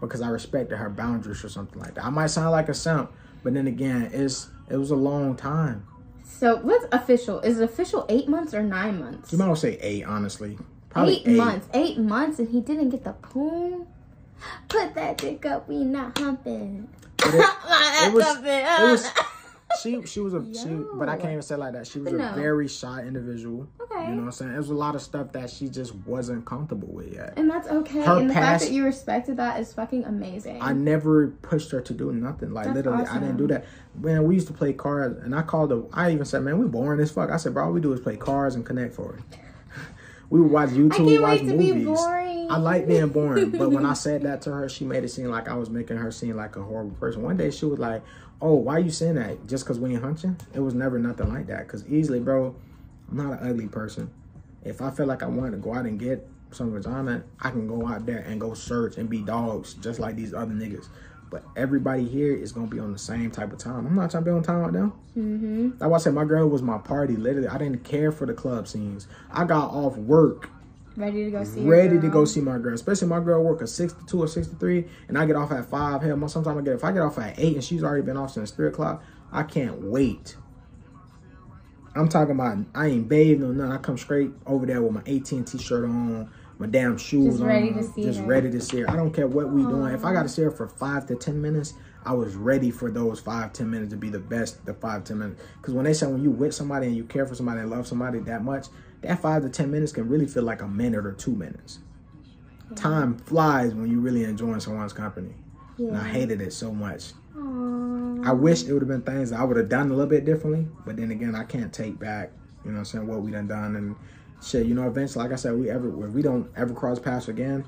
because 0.02 0.20
I 0.20 0.28
respected 0.28 0.76
her 0.76 0.90
boundaries 0.90 1.42
or 1.44 1.48
something 1.48 1.80
like 1.80 1.94
that. 1.94 2.04
I 2.04 2.10
might 2.10 2.26
sound 2.26 2.50
like 2.50 2.68
a 2.68 2.74
simp, 2.74 3.10
but 3.42 3.54
then 3.54 3.66
again, 3.66 4.10
it's 4.12 4.48
it 4.68 4.76
was 4.76 4.90
a 4.90 4.96
long 4.96 5.36
time. 5.36 5.86
So 6.24 6.56
what's 6.56 6.84
official? 6.92 7.40
Is 7.40 7.60
it 7.60 7.64
official 7.64 8.04
eight 8.08 8.28
months 8.28 8.52
or 8.52 8.62
nine 8.62 9.00
months? 9.00 9.32
You 9.32 9.38
might 9.38 9.46
want 9.46 9.60
to 9.60 9.66
say 9.66 9.78
eight, 9.80 10.04
honestly. 10.04 10.58
Probably 10.90 11.22
eight, 11.26 11.36
months. 11.36 11.68
Eight 11.72 11.98
months, 11.98 12.38
and 12.38 12.48
he 12.48 12.60
didn't 12.60 12.90
get 12.90 13.04
the 13.04 13.12
poon. 13.12 13.86
Put 14.68 14.94
that 14.94 15.18
dick 15.18 15.46
up. 15.46 15.68
We 15.68 15.84
not 15.84 16.18
humping. 16.18 16.88
It- 17.20 17.34
it 17.34 18.12
was- 18.12 18.36
it 18.42 18.90
was- 18.90 19.10
she 19.80 20.04
she 20.06 20.20
was 20.20 20.34
a 20.34 20.44
she, 20.54 20.68
but 20.94 21.08
I 21.08 21.16
can't 21.16 21.30
even 21.32 21.42
say 21.42 21.54
it 21.54 21.58
like 21.58 21.72
that. 21.74 21.86
She 21.86 21.98
was 22.00 22.12
But 22.12 22.20
a 22.20 22.34
very 22.34 22.68
shy 22.68 23.00
individual. 23.02 23.68
Okay. 23.80 24.02
You 24.08 24.10
know 24.14 24.16
what 24.18 24.24
I'm 24.26 24.32
saying? 24.32 24.54
It 24.54 24.58
was 24.58 24.70
a 24.70 24.74
lot 24.74 24.94
of 24.94 25.02
stuff 25.02 25.32
that 25.32 25.50
she 25.50 25.68
just 25.68 25.94
wasn't 25.94 26.44
comfortable 26.44 26.88
with 26.88 27.12
yet. 27.12 27.34
And 27.36 27.50
that's 27.50 27.68
okay. 27.68 28.00
Her 28.02 28.18
and 28.18 28.30
the 28.30 28.34
past- 28.34 28.64
fact 28.64 28.70
that 28.70 28.74
you 28.74 28.84
respected 28.84 29.36
that 29.36 29.60
is 29.60 29.72
fucking 29.72 30.04
amazing. 30.04 30.60
I 30.60 30.72
never 30.72 31.28
pushed 31.28 31.70
her 31.70 31.80
to 31.80 31.92
do 31.94 32.12
nothing. 32.12 32.52
Like 32.52 32.66
That's 32.66 32.76
literally, 32.76 33.06
I 33.06 33.18
didn't 33.18 33.36
do 33.36 33.46
that. 33.48 33.64
Man, 33.94 34.24
we 34.24 34.34
used 34.34 34.46
to 34.48 34.52
play 34.54 34.72
cards, 34.72 35.18
and 35.22 35.34
I 35.34 35.42
called 35.42 35.70
her. 35.70 35.82
I 35.92 36.10
even 36.12 36.24
said, 36.24 36.42
"Man, 36.42 36.58
we're 36.58 36.66
boring 36.66 37.00
as 37.00 37.10
fuck." 37.10 37.30
I 37.30 37.36
said, 37.36 37.54
"Bro, 37.54 37.66
all 37.66 37.72
we 37.72 37.80
do 37.80 37.92
is 37.92 38.00
play 38.00 38.16
cards 38.16 38.54
and 38.54 38.64
Connect 38.64 38.94
Four 38.94 39.16
it." 39.16 39.38
we 40.30 40.40
would 40.40 40.50
watch 40.50 40.70
YouTube, 40.70 41.20
watch 41.20 41.40
wait 41.40 41.48
to 41.48 41.56
be 41.58 41.72
movies. 41.72 41.86
boring. 41.86 42.50
I 42.50 42.56
like 42.58 42.86
being 42.86 43.08
boring, 43.08 43.50
but 43.50 43.70
when 43.70 43.86
I 43.86 43.92
said 43.94 44.22
that 44.22 44.42
to 44.42 44.52
her, 44.52 44.68
she 44.68 44.84
made 44.84 45.04
it 45.04 45.08
seem 45.08 45.26
like 45.28 45.48
I 45.48 45.54
was 45.54 45.70
making 45.70 45.96
her 45.98 46.10
seem 46.10 46.36
like 46.36 46.56
a 46.56 46.62
horrible 46.62 46.96
person. 46.96 47.22
One 47.22 47.36
day 47.36 47.50
she 47.50 47.64
was 47.64 47.78
like, 47.78 48.02
"Oh, 48.42 48.54
why 48.54 48.78
you 48.78 48.90
saying 48.90 49.14
that? 49.14 49.46
Just 49.46 49.64
because 49.64 49.78
we 49.78 49.94
ain't 49.94 50.02
hunting?" 50.02 50.36
It 50.52 50.60
was 50.60 50.74
never 50.74 50.98
nothing 50.98 51.28
like 51.32 51.46
that. 51.46 51.66
Cause 51.68 51.86
easily, 51.88 52.20
bro, 52.20 52.54
I'm 53.10 53.16
not 53.16 53.40
an 53.40 53.48
ugly 53.48 53.68
person. 53.68 54.10
If 54.64 54.82
I 54.82 54.90
feel 54.90 55.06
like 55.06 55.22
I 55.22 55.26
want 55.26 55.52
to 55.52 55.58
go 55.58 55.74
out 55.74 55.86
and 55.86 55.98
get 55.98 56.28
some 56.50 56.72
vagina, 56.72 57.24
I 57.40 57.50
can 57.50 57.66
go 57.66 57.86
out 57.86 58.04
there 58.04 58.18
and 58.18 58.40
go 58.40 58.54
search 58.54 58.96
and 58.96 59.08
be 59.08 59.22
dogs 59.22 59.74
just 59.74 59.98
like 59.98 60.16
these 60.16 60.34
other 60.34 60.52
niggas. 60.52 60.88
But 61.30 61.44
everybody 61.56 62.06
here 62.06 62.34
is 62.34 62.52
gonna 62.52 62.66
be 62.66 62.78
on 62.78 62.92
the 62.92 62.98
same 62.98 63.30
type 63.30 63.52
of 63.52 63.58
time. 63.58 63.86
I'm 63.86 63.94
not 63.94 64.10
trying 64.10 64.24
to 64.24 64.30
be 64.30 64.36
on 64.36 64.42
time 64.42 64.64
with 64.64 64.74
them. 64.74 64.92
mm-hmm. 65.16 65.70
That's 65.78 65.88
why 65.88 65.96
I 65.96 65.98
said 65.98 66.12
my 66.12 66.26
girl 66.26 66.46
was 66.48 66.60
my 66.60 66.76
party. 66.76 67.16
Literally, 67.16 67.48
I 67.48 67.56
didn't 67.56 67.84
care 67.84 68.12
for 68.12 68.26
the 68.26 68.34
club 68.34 68.68
scenes. 68.68 69.08
I 69.30 69.44
got 69.44 69.70
off 69.70 69.96
work 69.96 70.50
Ready 70.96 71.24
to 71.24 71.30
go 71.30 71.44
see. 71.44 71.64
ready 71.64 71.98
to 72.00 72.08
go 72.08 72.24
see 72.24 72.40
my 72.40 72.58
girl. 72.58 72.74
Especially 72.74 73.08
my 73.08 73.20
girl 73.20 73.42
work 73.42 73.62
a 73.62 73.66
six 73.66 73.92
to 73.94 74.04
two 74.06 74.22
or 74.22 74.28
six 74.28 74.46
to 74.48 74.56
three, 74.56 74.84
and 75.08 75.16
I 75.16 75.24
get 75.26 75.36
off 75.36 75.50
at 75.52 75.64
five. 75.70 76.02
Hell, 76.02 76.16
most- 76.16 76.32
sometimes 76.32 76.58
I 76.58 76.62
get 76.62 76.74
if 76.74 76.84
I 76.84 76.92
get 76.92 77.00
off 77.02 77.18
at 77.18 77.38
eight 77.38 77.54
and 77.54 77.64
she's 77.64 77.82
already 77.82 78.02
been 78.02 78.16
off 78.16 78.32
since 78.32 78.50
three 78.50 78.68
o'clock. 78.68 79.02
I 79.32 79.42
can't 79.44 79.80
wait. 79.82 80.36
I'm 81.94 82.08
talking 82.08 82.34
about 82.34 82.58
I 82.74 82.86
ain't 82.88 83.08
bathed 83.08 83.42
or 83.42 83.52
nothing. 83.52 83.72
I 83.72 83.76
come 83.78 83.98
straight 83.98 84.30
over 84.46 84.64
there 84.66 84.82
with 84.82 84.92
my 84.92 85.00
AT&T 85.00 85.58
shirt 85.58 85.84
on, 85.84 86.30
my 86.58 86.66
damn 86.66 86.96
shoes 86.96 87.32
Just 87.34 87.42
on, 87.42 87.48
ready 87.48 87.72
to 87.72 87.82
see 87.82 88.02
just 88.04 88.20
her. 88.20 88.26
ready 88.26 88.50
to 88.50 88.60
see 88.60 88.80
her. 88.80 88.90
I 88.90 88.96
don't 88.96 89.12
care 89.12 89.26
what 89.26 89.50
we 89.50 89.62
doing. 89.62 89.92
If 89.94 90.04
I 90.04 90.12
got 90.12 90.22
to 90.22 90.28
see 90.28 90.42
her 90.42 90.50
for 90.50 90.68
five 90.68 91.06
to 91.08 91.16
ten 91.16 91.40
minutes, 91.42 91.74
I 92.04 92.14
was 92.14 92.34
ready 92.34 92.70
for 92.70 92.90
those 92.90 93.20
five 93.20 93.52
ten 93.52 93.70
minutes 93.70 93.90
to 93.92 93.96
be 93.96 94.08
the 94.10 94.18
best. 94.18 94.64
The 94.64 94.72
five 94.74 95.04
ten 95.04 95.18
minutes, 95.18 95.42
because 95.60 95.74
when 95.74 95.84
they 95.84 95.92
say 95.92 96.06
when 96.06 96.22
you 96.22 96.30
with 96.30 96.54
somebody 96.54 96.86
and 96.86 96.96
you 96.96 97.04
care 97.04 97.26
for 97.26 97.34
somebody 97.34 97.60
and 97.60 97.70
love 97.70 97.86
somebody 97.86 98.20
that 98.20 98.42
much, 98.42 98.66
that 99.02 99.20
five 99.20 99.42
to 99.42 99.48
ten 99.48 99.70
minutes 99.70 99.92
can 99.92 100.08
really 100.08 100.26
feel 100.26 100.42
like 100.42 100.62
a 100.62 100.68
minute 100.68 101.06
or 101.06 101.12
two 101.12 101.34
minutes. 101.34 101.80
Time 102.74 103.18
flies 103.18 103.74
when 103.74 103.90
you're 103.90 104.00
really 104.00 104.24
enjoying 104.24 104.60
someone's 104.60 104.92
company, 104.92 105.34
and 105.78 105.96
I 105.96 106.08
hated 106.08 106.40
it 106.40 106.52
so 106.52 106.72
much. 106.72 107.12
Aw. 107.36 108.28
I 108.28 108.32
wish 108.32 108.64
it 108.64 108.72
would 108.72 108.82
have 108.82 108.88
been 108.88 109.02
things 109.02 109.32
I 109.32 109.42
would 109.44 109.56
have 109.56 109.68
done 109.68 109.88
a 109.90 109.94
little 109.94 110.06
bit 110.06 110.24
differently, 110.24 110.66
but 110.86 110.96
then 110.96 111.10
again, 111.10 111.34
I 111.34 111.44
can't 111.44 111.72
take 111.72 111.98
back, 111.98 112.30
you 112.64 112.70
know 112.70 112.76
what 112.76 112.78
I'm 112.80 112.84
saying, 112.84 113.06
what 113.06 113.20
we 113.20 113.30
done 113.30 113.48
done 113.48 113.76
and 113.76 113.96
shit, 114.42 114.66
you 114.66 114.74
know, 114.74 114.86
eventually, 114.86 115.24
like 115.24 115.32
I 115.32 115.36
said, 115.36 115.54
we 115.54 115.70
ever, 115.70 116.06
if 116.06 116.12
we 116.12 116.22
don't 116.22 116.50
ever 116.56 116.72
cross 116.72 116.98
paths 116.98 117.28
again, 117.28 117.64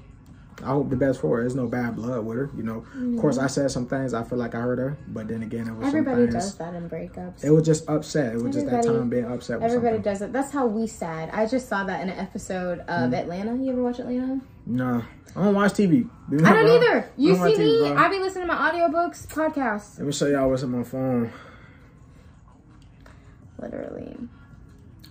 I 0.62 0.68
hope 0.68 0.88
the 0.88 0.96
best 0.96 1.20
for 1.20 1.36
her. 1.36 1.42
There's 1.42 1.56
no 1.56 1.66
bad 1.66 1.96
blood 1.96 2.24
with 2.24 2.36
her, 2.38 2.50
you 2.56 2.62
know. 2.62 2.84
Of 2.94 3.20
course, 3.20 3.38
I 3.38 3.48
said 3.48 3.70
some 3.72 3.86
things 3.86 4.14
I 4.14 4.22
feel 4.22 4.38
like 4.38 4.54
I 4.54 4.60
hurt 4.60 4.78
her, 4.78 4.96
but 5.08 5.26
then 5.28 5.42
again, 5.42 5.66
it 5.68 5.74
was 5.74 5.88
Everybody 5.88 6.22
some 6.26 6.30
things. 6.32 6.44
does 6.44 6.54
that 6.58 6.74
in 6.74 6.88
breakups. 6.88 7.42
It 7.44 7.50
was 7.50 7.64
just 7.66 7.88
upset. 7.88 8.34
It 8.34 8.40
was 8.42 8.54
just 8.54 8.66
that 8.66 8.84
time 8.84 9.08
being 9.10 9.24
upset 9.24 9.60
with 9.60 9.66
Everybody 9.70 9.96
something. 9.96 10.12
does 10.12 10.22
it. 10.22 10.32
That's 10.32 10.52
how 10.52 10.66
we 10.66 10.86
sad. 10.86 11.30
I 11.32 11.46
just 11.46 11.68
saw 11.68 11.82
that 11.84 12.00
in 12.02 12.08
an 12.08 12.18
episode 12.18 12.78
of 12.80 13.10
Mm. 13.10 13.14
Atlanta. 13.18 13.56
You 13.56 13.72
ever 13.72 13.82
watch 13.82 13.98
Atlanta? 13.98 14.40
No, 14.66 15.02
I 15.36 15.44
don't 15.44 15.54
watch 15.54 15.72
TV. 15.72 16.08
I 16.28 16.30
don't 16.36 16.42
Bro, 16.42 16.76
either. 16.76 17.10
You 17.16 17.34
don't 17.36 17.54
see 17.54 17.58
me? 17.58 17.88
Bro. 17.88 17.96
I 17.96 18.08
be 18.08 18.18
listening 18.20 18.46
to 18.46 18.54
my 18.54 18.70
audiobooks, 18.70 19.26
podcasts. 19.26 19.98
Let 19.98 20.06
me 20.06 20.12
show 20.12 20.26
y'all 20.28 20.48
what's 20.48 20.62
on 20.62 20.70
my 20.70 20.84
phone. 20.84 21.32
literally. 23.60 24.16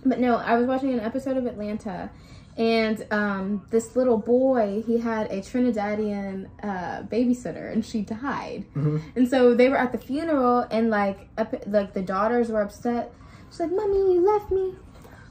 But 0.04 0.20
no, 0.20 0.36
I 0.36 0.56
was 0.56 0.66
watching 0.66 0.92
an 0.92 1.00
episode 1.00 1.36
of 1.36 1.46
Atlanta, 1.46 2.10
and 2.56 3.06
um, 3.10 3.66
this 3.70 3.96
little 3.96 4.18
boy, 4.18 4.82
he 4.86 4.98
had 4.98 5.30
a 5.30 5.40
Trinidadian 5.40 6.48
uh, 6.62 7.02
babysitter, 7.04 7.72
and 7.72 7.84
she 7.84 8.02
died. 8.02 8.64
Mhm. 8.74 9.02
And 9.16 9.28
so 9.28 9.54
they 9.54 9.68
were 9.68 9.76
at 9.76 9.92
the 9.92 9.98
funeral, 9.98 10.66
and 10.70 10.90
like, 10.90 11.28
up, 11.36 11.54
like 11.66 11.94
the 11.94 12.02
daughters 12.02 12.48
were 12.50 12.62
upset. 12.62 13.12
She's 13.50 13.60
like, 13.60 13.70
"Mommy, 13.72 14.14
you 14.14 14.20
left 14.24 14.50
me, 14.50 14.74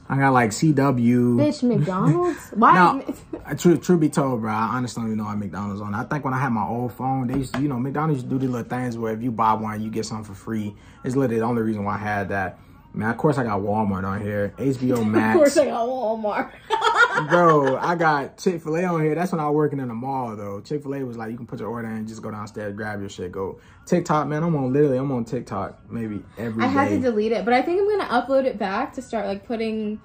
I 0.08 0.18
got 0.18 0.32
like 0.34 0.50
CW. 0.50 1.36
bitch." 1.36 1.62
McDonald's? 1.68 2.50
Why? 2.50 2.74
No. 2.74 3.14
Uh, 3.46 3.54
True, 3.54 3.76
truth 3.78 4.00
be 4.00 4.08
told, 4.08 4.40
bro, 4.42 4.50
I 4.50 4.76
honestly 4.76 5.00
don't 5.02 5.08
even 5.08 5.18
know 5.18 5.24
how 5.24 5.34
McDonald's 5.36 5.80
on. 5.82 5.94
I 5.94 6.04
think 6.04 6.24
when 6.24 6.32
I 6.34 6.38
had 6.40 6.50
my 6.52 6.66
old 6.66 6.92
phone, 6.92 7.26
they 7.26 7.38
used 7.38 7.54
to, 7.54 7.60
you 7.60 7.68
know, 7.68 7.78
McDonald's 7.78 8.22
do 8.22 8.38
these 8.38 8.48
little 8.50 8.68
things 8.68 8.96
where 8.98 9.12
if 9.12 9.22
you 9.22 9.30
buy 9.30 9.52
one, 9.54 9.82
you 9.82 9.90
get 9.90 10.04
something 10.06 10.24
for 10.24 10.34
free. 10.34 10.74
It's 11.04 11.16
literally 11.16 11.40
the 11.40 11.46
only 11.46 11.62
reason 11.62 11.84
why 11.84 11.94
I 11.94 11.98
had 11.98 12.28
that. 12.30 12.58
Man, 12.94 13.10
of 13.10 13.16
course 13.16 13.38
I 13.38 13.42
got 13.42 13.60
Walmart 13.60 14.04
on 14.04 14.20
here, 14.20 14.54
HBO 14.56 15.04
Max. 15.10 15.34
Of 15.34 15.40
course, 15.40 15.56
I 15.56 15.64
got 15.66 15.88
Walmart. 15.88 16.52
Bro, 17.28 17.76
I 17.76 17.96
got 17.96 18.38
Chick 18.38 18.62
Fil 18.62 18.76
A 18.76 18.84
on 18.84 19.02
here. 19.02 19.14
That's 19.16 19.32
when 19.32 19.40
I 19.40 19.46
was 19.46 19.54
working 19.54 19.80
in 19.80 19.88
the 19.88 19.94
mall 19.94 20.36
though. 20.36 20.60
Chick 20.60 20.82
Fil 20.82 20.94
A 20.94 21.04
was 21.04 21.16
like, 21.16 21.32
you 21.32 21.36
can 21.36 21.46
put 21.46 21.58
your 21.58 21.68
order 21.68 21.88
in, 21.88 21.96
and 21.96 22.08
just 22.08 22.22
go 22.22 22.30
downstairs, 22.30 22.74
grab 22.74 23.00
your 23.00 23.08
shit, 23.08 23.32
go. 23.32 23.58
TikTok, 23.86 24.28
man, 24.28 24.44
I'm 24.44 24.54
on 24.54 24.72
literally, 24.72 24.96
I'm 24.96 25.10
on 25.10 25.24
TikTok 25.24 25.90
maybe 25.90 26.22
every 26.38 26.62
day. 26.62 26.68
I 26.68 26.70
had 26.70 26.88
to 26.90 27.00
delete 27.00 27.32
it, 27.32 27.44
but 27.44 27.52
I 27.52 27.62
think 27.62 27.80
I'm 27.80 27.98
gonna 27.98 28.10
upload 28.22 28.44
it 28.44 28.58
back 28.58 28.92
to 28.94 29.02
start 29.02 29.26
like 29.26 29.44
putting, 29.44 30.00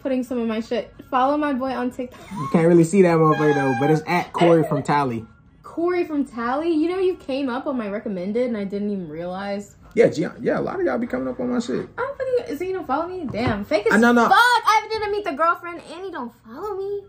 putting 0.00 0.24
some 0.24 0.38
of 0.38 0.48
my 0.48 0.58
shit. 0.60 0.92
Follow 1.10 1.36
my 1.36 1.52
boy 1.52 1.70
on 1.70 1.92
TikTok. 1.92 2.20
you 2.32 2.48
can't 2.52 2.66
really 2.66 2.84
see 2.84 3.02
that 3.02 3.16
motherfucker 3.18 3.54
though, 3.54 3.74
but 3.80 3.90
it's 3.90 4.02
at 4.08 4.32
Corey 4.32 4.64
from 4.64 4.82
Tally. 4.82 5.24
Corey 5.62 6.04
from 6.04 6.24
Tally. 6.24 6.70
You 6.70 6.88
know, 6.88 6.98
you 6.98 7.16
came 7.16 7.48
up 7.48 7.66
on 7.66 7.76
my 7.78 7.88
recommended, 7.88 8.46
and 8.48 8.56
I 8.56 8.64
didn't 8.64 8.90
even 8.90 9.08
realize. 9.08 9.76
Yeah, 9.94 10.08
Gian, 10.08 10.32
yeah, 10.40 10.58
a 10.58 10.60
lot 10.60 10.80
of 10.80 10.86
y'all 10.86 10.98
be 10.98 11.06
coming 11.06 11.28
up 11.28 11.38
on 11.38 11.50
my 11.50 11.58
shit. 11.58 11.88
I'm 11.98 12.14
fucking. 12.16 12.56
So 12.56 12.64
you 12.64 12.72
don't 12.72 12.86
follow 12.86 13.06
me? 13.06 13.26
Damn, 13.30 13.64
fake 13.64 13.86
as 13.86 13.92
I 13.92 13.96
know, 13.98 14.12
no. 14.12 14.24
fuck. 14.24 14.32
I 14.32 14.86
didn't 14.90 15.12
meet 15.12 15.24
the 15.24 15.32
girlfriend, 15.32 15.82
and 15.92 16.04
he 16.04 16.10
don't 16.10 16.32
follow 16.44 16.76
me. 16.76 17.02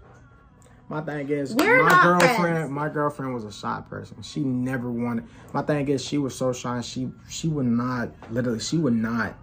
My 0.89 1.01
thing 1.01 1.29
is, 1.29 1.55
We're 1.55 1.81
my 1.83 2.03
girlfriend. 2.03 2.37
friends. 2.37 2.69
My 2.69 2.89
girlfriend 2.89 3.33
was 3.33 3.45
a 3.45 3.51
shy 3.51 3.81
person. 3.89 4.21
She 4.21 4.41
never 4.41 4.91
wanted. 4.91 5.25
My 5.53 5.61
thing 5.61 5.87
is, 5.87 6.03
she 6.03 6.17
was 6.17 6.35
so 6.35 6.51
shy. 6.51 6.81
She 6.81 7.09
she 7.29 7.47
would 7.47 7.65
not 7.65 8.09
literally. 8.31 8.59
She 8.59 8.77
would 8.77 8.93
not. 8.93 9.35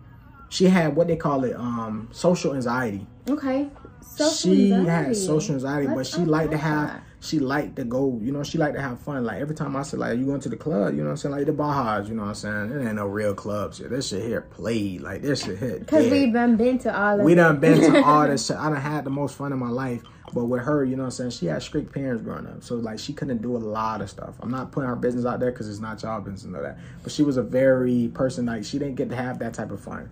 She 0.50 0.66
had 0.66 0.94
what 0.94 1.06
they 1.06 1.16
call 1.16 1.44
it, 1.44 1.54
um, 1.56 2.08
social 2.12 2.54
anxiety. 2.54 3.06
Okay. 3.28 3.68
Social 4.02 4.30
she 4.54 4.72
anxiety. 4.72 5.06
had 5.08 5.16
social 5.16 5.54
anxiety, 5.54 5.86
but 5.86 6.06
she 6.06 6.20
liked 6.20 6.50
to 6.50 6.58
have 6.58 6.88
that. 6.88 7.02
She 7.22 7.38
liked 7.38 7.76
to 7.76 7.84
go, 7.84 8.18
you 8.22 8.32
know, 8.32 8.42
she 8.42 8.56
liked 8.56 8.74
to 8.76 8.80
have 8.80 8.98
fun. 9.00 9.24
Like 9.24 9.40
every 9.42 9.54
time 9.54 9.76
I 9.76 9.82
said, 9.82 10.00
like, 10.00 10.18
you 10.18 10.24
going 10.24 10.40
to 10.40 10.48
the 10.48 10.56
club, 10.56 10.94
you 10.94 11.00
know 11.00 11.04
what 11.04 11.10
I'm 11.10 11.16
saying? 11.18 11.34
Like 11.34 11.46
the 11.46 11.52
Bajas, 11.52 12.08
you 12.08 12.14
know 12.14 12.22
what 12.22 12.28
I'm 12.28 12.34
saying? 12.34 12.72
It 12.72 12.86
ain't 12.86 12.94
no 12.96 13.06
real 13.06 13.34
clubs 13.34 13.76
here. 13.78 13.88
This 13.88 14.08
shit 14.08 14.22
here 14.22 14.40
played. 14.40 15.02
Like 15.02 15.20
this 15.20 15.44
shit 15.44 15.58
hit. 15.58 15.80
Because 15.80 16.04
dead. 16.04 16.12
we've 16.12 16.32
done 16.32 16.56
been 16.56 16.78
to 16.78 16.98
all 16.98 17.18
of 17.20 17.24
We 17.24 17.32
it. 17.32 17.36
done 17.36 17.60
been 17.60 17.80
to 17.92 18.02
all 18.04 18.26
this 18.26 18.46
shit. 18.46 18.56
I 18.56 18.70
done 18.70 18.80
had 18.80 19.04
the 19.04 19.10
most 19.10 19.36
fun 19.36 19.52
in 19.52 19.58
my 19.58 19.68
life. 19.68 20.02
But 20.32 20.44
with 20.44 20.62
her, 20.62 20.84
you 20.84 20.94
know 20.96 21.02
what 21.02 21.06
I'm 21.06 21.10
saying? 21.10 21.30
She 21.32 21.46
had 21.46 21.60
strict 21.60 21.92
parents 21.92 22.22
growing 22.22 22.46
up. 22.46 22.62
So, 22.62 22.76
like, 22.76 23.00
she 23.00 23.12
couldn't 23.12 23.42
do 23.42 23.56
a 23.56 23.58
lot 23.58 24.00
of 24.00 24.08
stuff. 24.08 24.36
I'm 24.40 24.50
not 24.50 24.70
putting 24.70 24.88
her 24.88 24.94
business 24.94 25.26
out 25.26 25.40
there 25.40 25.50
because 25.50 25.68
it's 25.68 25.80
not 25.80 26.00
y'all 26.04 26.20
business 26.20 26.44
and 26.44 26.54
all 26.54 26.62
that. 26.62 26.78
But 27.02 27.10
she 27.10 27.24
was 27.24 27.36
a 27.36 27.42
very 27.42 28.12
person, 28.14 28.46
like, 28.46 28.64
she 28.64 28.78
didn't 28.78 28.94
get 28.94 29.10
to 29.10 29.16
have 29.16 29.40
that 29.40 29.54
type 29.54 29.72
of 29.72 29.80
fun. 29.80 30.08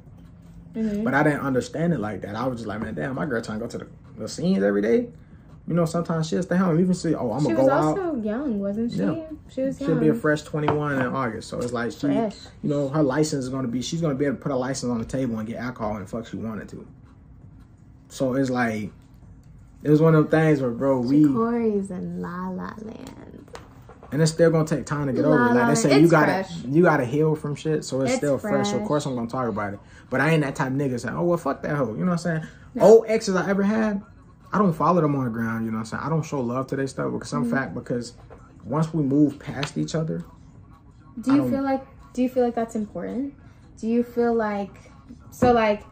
Mhm. 0.74 1.04
But 1.04 1.14
I 1.14 1.22
didn't 1.22 1.40
understand 1.40 1.92
it 1.92 2.00
like 2.00 2.22
that. 2.22 2.34
I 2.34 2.46
was 2.48 2.58
just 2.58 2.66
like, 2.66 2.80
man, 2.80 2.94
damn, 2.94 3.14
my 3.14 3.26
girl 3.26 3.40
trying 3.40 3.60
to 3.60 3.64
go 3.64 3.70
to 3.70 3.78
the, 3.78 3.86
the 4.18 4.28
scenes 4.28 4.62
every 4.64 4.82
day. 4.82 5.08
You 5.68 5.74
know, 5.74 5.84
sometimes 5.84 6.28
she'll 6.28 6.42
stay 6.42 6.56
home. 6.56 6.80
Even 6.80 6.94
see, 6.94 7.14
oh, 7.14 7.30
I'm 7.30 7.44
to 7.44 7.54
go 7.54 7.68
out. 7.70 7.94
She 7.94 8.00
was 8.00 8.08
also 8.08 8.22
young, 8.22 8.58
wasn't 8.58 8.90
she? 8.90 8.98
Yeah. 8.98 9.24
She 9.50 9.60
was 9.60 9.78
young. 9.78 9.90
She'll 9.90 10.00
be 10.00 10.08
a 10.08 10.14
fresh 10.14 10.40
21 10.40 10.94
in 10.98 11.06
August. 11.08 11.50
So 11.50 11.58
it's 11.58 11.74
like 11.74 11.92
she, 11.92 11.98
Fresh. 11.98 12.36
you 12.62 12.70
know, 12.70 12.88
her 12.88 13.02
license 13.02 13.44
is 13.44 13.50
going 13.50 13.66
to 13.66 13.70
be, 13.70 13.82
she's 13.82 14.00
going 14.00 14.14
to 14.14 14.18
be 14.18 14.24
able 14.24 14.36
to 14.36 14.42
put 14.42 14.50
a 14.50 14.56
license 14.56 14.90
on 14.90 14.98
the 14.98 15.04
table 15.04 15.38
and 15.38 15.46
get 15.46 15.58
alcohol 15.58 15.96
and 15.96 16.08
fuck 16.08 16.26
she 16.26 16.38
wanted 16.38 16.70
to. 16.70 16.86
So 18.08 18.32
it's 18.34 18.48
like, 18.48 18.90
it 19.82 19.90
was 19.90 20.00
one 20.00 20.14
of 20.14 20.30
them 20.30 20.40
things 20.40 20.62
where, 20.62 20.70
bro, 20.70 21.00
we, 21.00 21.26
Corey's 21.26 21.90
in 21.90 22.22
La 22.22 22.48
La 22.48 22.72
Land. 22.78 23.46
and 24.10 24.22
it's 24.22 24.32
still 24.32 24.50
going 24.50 24.64
to 24.64 24.76
take 24.76 24.86
time 24.86 25.06
to 25.08 25.12
get 25.12 25.26
over 25.26 25.36
La 25.36 25.50
it. 25.50 25.54
Like 25.54 25.68
they 25.68 25.74
say, 25.74 26.00
you 26.00 26.08
got 26.08 26.26
to, 26.26 26.44
fresh. 26.44 26.64
you 26.64 26.82
got 26.82 26.96
to 26.96 27.04
heal 27.04 27.34
from 27.36 27.54
shit. 27.54 27.84
So 27.84 28.00
it's, 28.00 28.12
It's 28.12 28.18
still 28.18 28.38
fresh. 28.38 28.70
So 28.70 28.78
of 28.78 28.86
course 28.88 29.04
I'm 29.04 29.14
going 29.14 29.26
to 29.26 29.32
talk 29.32 29.48
about 29.48 29.74
it. 29.74 29.80
But 30.08 30.22
I 30.22 30.30
ain't 30.30 30.42
that 30.44 30.56
type 30.56 30.68
of 30.68 30.78
nigga 30.78 30.98
saying, 30.98 31.14
oh, 31.14 31.24
well, 31.24 31.36
fuck 31.36 31.60
that 31.60 31.76
hoe. 31.76 31.90
You 31.92 32.06
know 32.06 32.12
what 32.12 32.26
I'm 32.26 32.40
saying? 32.40 32.46
Old 32.80 33.04
exes 33.08 33.36
I 33.36 33.50
ever 33.50 33.62
had, 33.62 34.02
I 34.52 34.58
don't 34.58 34.72
follow 34.72 35.00
them 35.00 35.14
on 35.14 35.24
the 35.24 35.30
ground. 35.30 35.64
You 35.64 35.70
know 35.70 35.78
what 35.78 35.80
I'm 35.80 35.86
saying? 35.86 36.02
I 36.04 36.08
don't 36.08 36.24
show 36.24 36.40
love 36.40 36.66
to 36.68 36.76
their 36.76 36.86
stuff 36.86 37.12
because 37.12 37.28
Mm-hmm. 37.30 37.50
some 37.50 37.50
fact, 37.50 37.74
because 37.74 38.14
once 38.64 38.92
we 38.94 39.02
move 39.02 39.38
past 39.38 39.76
each 39.76 39.94
other, 39.94 40.24
Do 41.20 41.34
you 41.34 41.48
feel 41.50 41.62
like 41.62 41.84
do 42.14 42.22
you 42.22 42.28
feel 42.28 42.44
like 42.44 42.54
that's 42.54 42.74
important? 42.74 43.34
Do 43.78 43.86
you 43.88 44.02
feel 44.02 44.34
like 44.34 44.74
so 45.30 45.52
like 45.52 45.82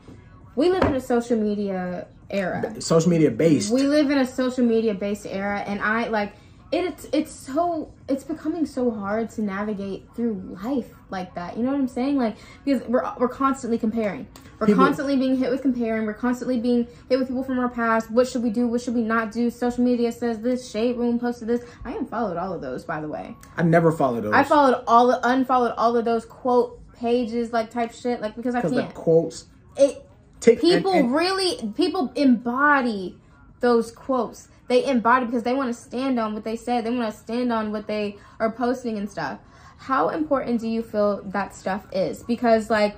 we 0.55 0.71
live 0.71 0.83
in 0.85 0.95
a 0.95 1.01
social 1.01 1.39
media 1.39 2.07
era. 2.31 2.81
social 2.81 3.11
media 3.11 3.31
based. 3.31 3.73
We 3.73 3.83
live 3.83 4.11
in 4.11 4.19
a 4.19 4.27
social 4.27 4.65
media 4.65 4.95
based 4.95 5.27
era 5.27 5.61
and 5.61 5.81
I 5.81 6.09
like 6.09 6.33
it's 6.73 7.07
it's 7.13 7.31
so 7.33 7.93
it's 8.09 8.25
becoming 8.25 8.67
so 8.67 8.91
hard 8.91 9.31
to 9.31 9.43
navigate 9.43 10.05
through 10.15 10.59
life 10.63 10.91
like 11.11 11.35
that. 11.35 11.57
You 11.57 11.63
know 11.63 11.71
what 11.71 11.79
I'm 11.79 11.89
saying? 11.89 12.17
Like 12.17 12.37
because 12.65 12.83
we're 12.89 13.05
we're 13.19 13.29
constantly 13.29 13.79
comparing. 13.79 14.27
We're 14.59 14.69
People- 14.69 14.85
constantly 14.85 15.17
being 15.17 15.37
hit 15.37 15.51
with 15.51 15.63
comparing. 15.63 16.07
We're 16.07 16.15
constantly 16.15 16.59
being 16.59 16.89
hit 17.09 17.19
with 17.19 17.29
people 17.29 17.45
from 17.45 17.59
our 17.59 17.69
past. 17.69 18.11
What 18.11 18.27
should 18.27 18.43
we 18.43 18.51
do? 18.51 18.67
What 18.67 18.81
should 18.81 18.95
we 18.95 19.03
not 19.03 19.31
do? 19.31 19.51
Social 19.51 19.85
media 19.85 20.11
says 20.11 20.41
this. 20.41 20.69
Shade 20.71 20.97
Room 20.97 21.19
posted 21.19 21.47
this. 21.49 21.63
I 21.85 21.91
haven't 21.91 22.09
followed 22.09 22.37
all 22.39 22.53
of 22.55 22.63
those, 22.63 22.83
by 22.85 23.01
the 23.01 23.09
way. 23.09 23.37
I 23.57 23.63
never 23.63 23.93
followed 23.93 24.25
those. 24.25 24.33
I 24.33 24.45
followed 24.45 24.83
all, 24.87 25.09
the 25.09 25.21
unfollowed 25.29 25.75
all 25.77 25.95
of 25.97 26.05
those 26.07 26.25
quote 26.25 26.81
pages, 26.95 27.53
like 27.53 27.71
type 27.71 27.93
shit, 27.93 28.21
like 28.23 28.35
because 28.35 28.55
I 28.55 28.63
can't. 28.63 28.95
quotes. 28.95 29.45
It 29.77 30.03
people 30.41 30.93
and- 30.93 31.07
and- 31.07 31.15
really 31.15 31.73
people 31.77 32.11
embody 32.17 33.19
those 33.61 33.93
quotes. 33.93 34.49
They 34.69 34.85
embody 34.85 35.27
because 35.27 35.43
they 35.45 35.55
want 35.55 35.75
to 35.75 35.81
stand 35.81 36.19
on 36.19 36.35
what 36.35 36.45
they 36.45 36.57
said. 36.57 36.85
They 36.85 36.91
want 36.91 37.13
to 37.13 37.19
stand 37.19 37.53
on 37.53 37.71
what 37.73 37.87
they 37.87 38.17
are 38.41 38.51
posting 38.51 38.99
and 38.99 39.09
stuff. 39.09 39.39
How 39.79 40.09
important 40.09 40.61
do 40.61 40.69
you 40.69 40.83
feel 40.83 41.23
that 41.27 41.55
stuff 41.55 41.87
is? 41.93 42.23
Because 42.23 42.69
like 42.71 42.97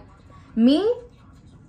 me, 0.57 0.91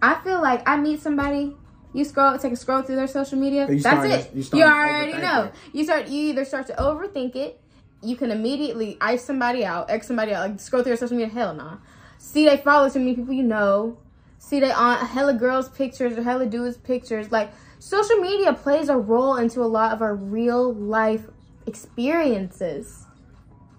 I 0.01 0.15
feel 0.23 0.41
like 0.41 0.67
I 0.67 0.77
meet 0.77 1.01
somebody. 1.01 1.55
You 1.93 2.05
scroll, 2.05 2.37
take 2.37 2.53
a 2.53 2.55
scroll 2.55 2.83
through 2.83 2.95
their 2.97 3.07
social 3.07 3.37
media. 3.37 3.65
That's 3.67 4.31
it. 4.33 4.35
you 4.53 4.59
You, 4.59 4.63
already 4.63 5.13
know. 5.13 5.45
it. 5.45 5.53
You 5.73 5.83
start. 5.83 6.07
You 6.07 6.29
either 6.29 6.45
start 6.45 6.67
to 6.67 6.73
overthink 6.73 7.35
it. 7.35 7.59
You 8.01 8.15
can 8.15 8.31
immediately 8.31 8.97
ice 9.01 9.25
somebody 9.25 9.65
out, 9.65 9.89
X 9.89 10.07
somebody 10.07 10.33
out. 10.33 10.49
Like 10.49 10.59
scroll 10.59 10.83
through 10.83 10.91
their 10.91 10.97
social 10.97 11.17
media. 11.17 11.33
Hell 11.33 11.53
nah. 11.55 11.77
See 12.19 12.45
they 12.45 12.57
follow 12.57 12.89
too 12.89 12.99
many 12.99 13.15
people 13.15 13.33
you 13.33 13.43
know. 13.43 13.97
See 14.37 14.59
they 14.59 14.71
on 14.71 15.05
hella 15.05 15.33
girls 15.33 15.67
pictures 15.69 16.17
or 16.17 16.21
hella 16.23 16.45
dudes 16.45 16.77
pictures. 16.77 17.31
Like 17.31 17.51
social 17.79 18.17
media 18.17 18.53
plays 18.53 18.89
a 18.89 18.97
role 18.97 19.35
into 19.37 19.61
a 19.61 19.65
lot 19.67 19.93
of 19.93 20.01
our 20.01 20.15
real 20.15 20.73
life 20.73 21.25
experiences. 21.65 23.05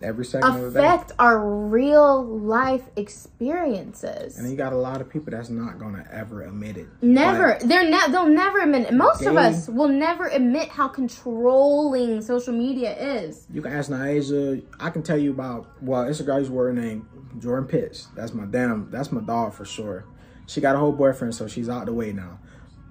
every 0.02 0.24
second 0.24 0.48
of 0.48 0.72
the 0.72 0.80
day. 0.80 0.86
Affect 0.86 1.12
our 1.18 1.38
real 1.46 2.24
life 2.24 2.84
experiences. 2.96 4.38
And 4.38 4.50
you 4.50 4.56
got 4.56 4.72
a 4.72 4.76
lot 4.76 5.02
of 5.02 5.10
people 5.10 5.30
that's 5.30 5.50
not 5.50 5.78
gonna 5.78 6.06
ever 6.10 6.42
admit 6.42 6.78
it. 6.78 6.86
Never. 7.02 7.58
They're 7.62 7.88
ne- 7.88 8.10
they'll 8.10 8.26
never 8.26 8.60
admit 8.60 8.88
it. 8.88 8.94
Most 8.94 9.26
of 9.26 9.36
us 9.36 9.68
will 9.68 9.88
never 9.88 10.26
admit 10.28 10.68
how 10.70 10.88
controlling 10.88 12.22
social 12.22 12.54
media 12.54 12.96
is. 12.96 13.46
You 13.52 13.60
can 13.60 13.72
ask 13.72 13.90
Niaja. 13.90 14.62
I 14.78 14.88
can 14.90 15.02
tell 15.02 15.18
you 15.18 15.32
about. 15.32 15.66
Well, 15.82 16.02
it's 16.04 16.20
a 16.20 16.24
girl 16.24 16.38
who's 16.38 16.48
word 16.50 16.76
named 16.76 17.04
Jordan 17.38 17.68
Pitts. 17.68 18.08
That's 18.16 18.32
my 18.32 18.46
damn. 18.46 18.90
That's 18.90 19.12
my 19.12 19.20
dog 19.20 19.52
for 19.52 19.66
sure. 19.66 20.06
She 20.46 20.60
got 20.60 20.74
a 20.74 20.78
whole 20.78 20.92
boyfriend, 20.92 21.34
so 21.34 21.46
she's 21.46 21.68
out 21.68 21.86
the 21.86 21.92
way 21.92 22.12
now. 22.12 22.38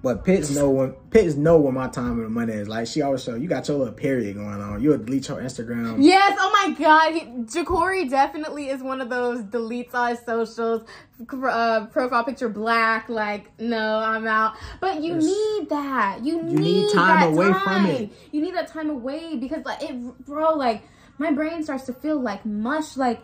But 0.02 0.24
Pitts 0.24 0.50
know 0.54 0.70
when 0.70 0.92
Pitts 1.10 1.34
know 1.34 1.58
when 1.58 1.74
my 1.74 1.88
time 1.88 2.20
and 2.20 2.30
money 2.30 2.54
is. 2.54 2.68
Like 2.68 2.86
she 2.86 3.02
always 3.02 3.22
show 3.22 3.34
you 3.34 3.48
got 3.48 3.68
your 3.68 3.76
little 3.76 3.92
period 3.92 4.36
going 4.36 4.60
on. 4.62 4.82
You'll 4.82 4.96
delete 4.96 5.28
your 5.28 5.42
Instagram. 5.42 5.96
Yes, 6.02 6.38
oh 6.40 6.50
my 6.66 6.74
god. 6.74 7.12
He, 7.12 7.20
Jacorrie 7.42 8.08
definitely 8.08 8.70
is 8.70 8.82
one 8.82 9.02
of 9.02 9.10
those 9.10 9.42
deletes 9.42 9.92
all 9.92 10.06
his 10.06 10.20
socials, 10.24 10.88
uh, 11.30 11.84
profile 11.86 12.24
picture 12.24 12.48
black, 12.48 13.10
like, 13.10 13.50
no, 13.60 13.98
I'm 13.98 14.26
out. 14.26 14.54
But 14.80 15.02
you 15.02 15.14
Yes. 15.16 15.24
need 15.24 15.68
that. 15.68 16.24
You, 16.24 16.42
need 16.42 16.58
need, 16.58 16.92
time 16.94 17.20
that 17.20 17.28
away 17.34 17.52
time. 17.52 17.60
from 17.62 17.86
it. 17.86 18.12
You 18.32 18.40
need 18.40 18.54
that 18.54 18.68
time 18.68 18.88
away 18.88 19.36
because, 19.36 19.64
like, 19.66 19.82
it, 19.82 20.24
bro, 20.24 20.54
like, 20.54 20.82
my 21.18 21.30
brain 21.30 21.62
starts 21.62 21.84
to 21.86 21.92
feel 21.92 22.18
like 22.18 22.46
mush. 22.46 22.96
Like, 22.96 23.20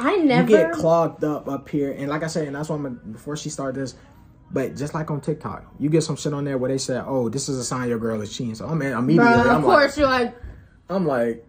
I 0.00 0.14
You 0.16 0.24
never. 0.24 0.48
get 0.48 0.72
clogged 0.72 1.22
up 1.22 1.48
up 1.48 1.68
here, 1.68 1.92
and 1.92 2.08
like 2.08 2.24
I 2.24 2.26
said, 2.28 2.46
and 2.48 2.56
that's 2.56 2.68
why 2.68 2.76
I'm 2.76 2.94
before 3.12 3.36
she 3.36 3.50
started 3.50 3.80
this. 3.80 3.94
But 4.50 4.76
just 4.76 4.94
like 4.94 5.10
on 5.10 5.20
TikTok, 5.20 5.64
you 5.78 5.90
get 5.90 6.02
some 6.02 6.16
shit 6.16 6.32
on 6.32 6.44
there 6.44 6.56
where 6.56 6.70
they 6.70 6.78
say, 6.78 7.00
"Oh, 7.04 7.28
this 7.28 7.48
is 7.50 7.58
a 7.58 7.64
sign 7.64 7.88
your 7.88 7.98
girl 7.98 8.20
is 8.22 8.34
cheating." 8.34 8.54
So 8.54 8.66
I'm 8.66 8.80
immediately, 8.80 9.16
bro, 9.16 9.26
I'm 9.42 9.56
of 9.58 9.64
like, 9.64 9.78
course, 9.80 9.98
you're 9.98 10.06
like, 10.08 10.34
I'm 10.88 11.06
like, 11.06 11.46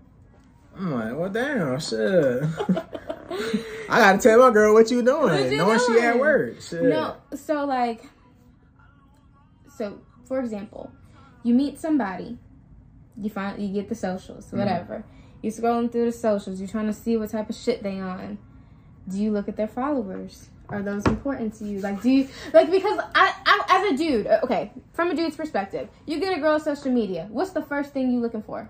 I'm 0.77 0.93
like, 0.93 1.17
well, 1.17 1.29
damn, 1.29 1.79
shit. 1.79 2.43
I 3.89 3.99
gotta 3.99 4.17
tell 4.17 4.39
my 4.39 4.51
girl 4.51 4.73
what 4.73 4.91
you 4.91 5.01
doing, 5.01 5.21
What 5.23 5.49
you 5.51 5.57
knowing 5.57 5.79
she 5.79 5.99
at 5.99 6.19
work. 6.19 6.59
Shit. 6.62 6.83
No, 6.83 7.15
so 7.35 7.65
like, 7.65 8.03
so 9.77 9.99
for 10.25 10.39
example, 10.39 10.91
you 11.43 11.53
meet 11.53 11.79
somebody, 11.79 12.38
you 13.17 13.29
find 13.29 13.62
you 13.62 13.73
get 13.73 13.89
the 13.89 13.95
socials, 13.95 14.47
Mm-hmm. 14.47 14.59
whatever. 14.59 15.05
You 15.41 15.51
scrolling 15.51 15.89
through 15.91 16.05
the 16.05 16.12
socials, 16.12 16.59
you're 16.59 16.67
trying 16.67 16.88
to 16.88 16.93
see 16.93 17.15
what 17.15 17.29
type 17.29 17.49
of 17.49 17.55
shit 17.55 17.81
they 17.81 17.97
on. 17.99 18.39
Do 19.07 19.17
you 19.21 19.31
look 19.31 19.47
at 19.47 19.55
their 19.55 19.69
followers? 19.69 20.49
Are 20.69 20.82
those 20.84 21.05
important 21.05 21.55
to 21.55 21.65
you? 21.65 21.79
Like, 21.79 22.01
do 22.01 22.10
you 22.10 22.27
like 22.53 22.69
because 22.69 22.99
I, 23.15 23.34
I 23.45 23.65
as 23.69 23.93
a 23.93 23.97
dude, 23.97 24.27
uh, 24.27 24.39
okay, 24.43 24.71
from 24.93 25.10
a 25.10 25.15
dude's 25.15 25.36
perspective, 25.36 25.89
you 26.05 26.19
get 26.19 26.38
a 26.38 26.39
girl's 26.39 26.63
social 26.63 26.91
media. 26.91 27.27
What's 27.29 27.51
the 27.51 27.62
first 27.62 27.91
thing 27.91 28.12
you 28.12 28.19
looking 28.19 28.43
for? 28.43 28.69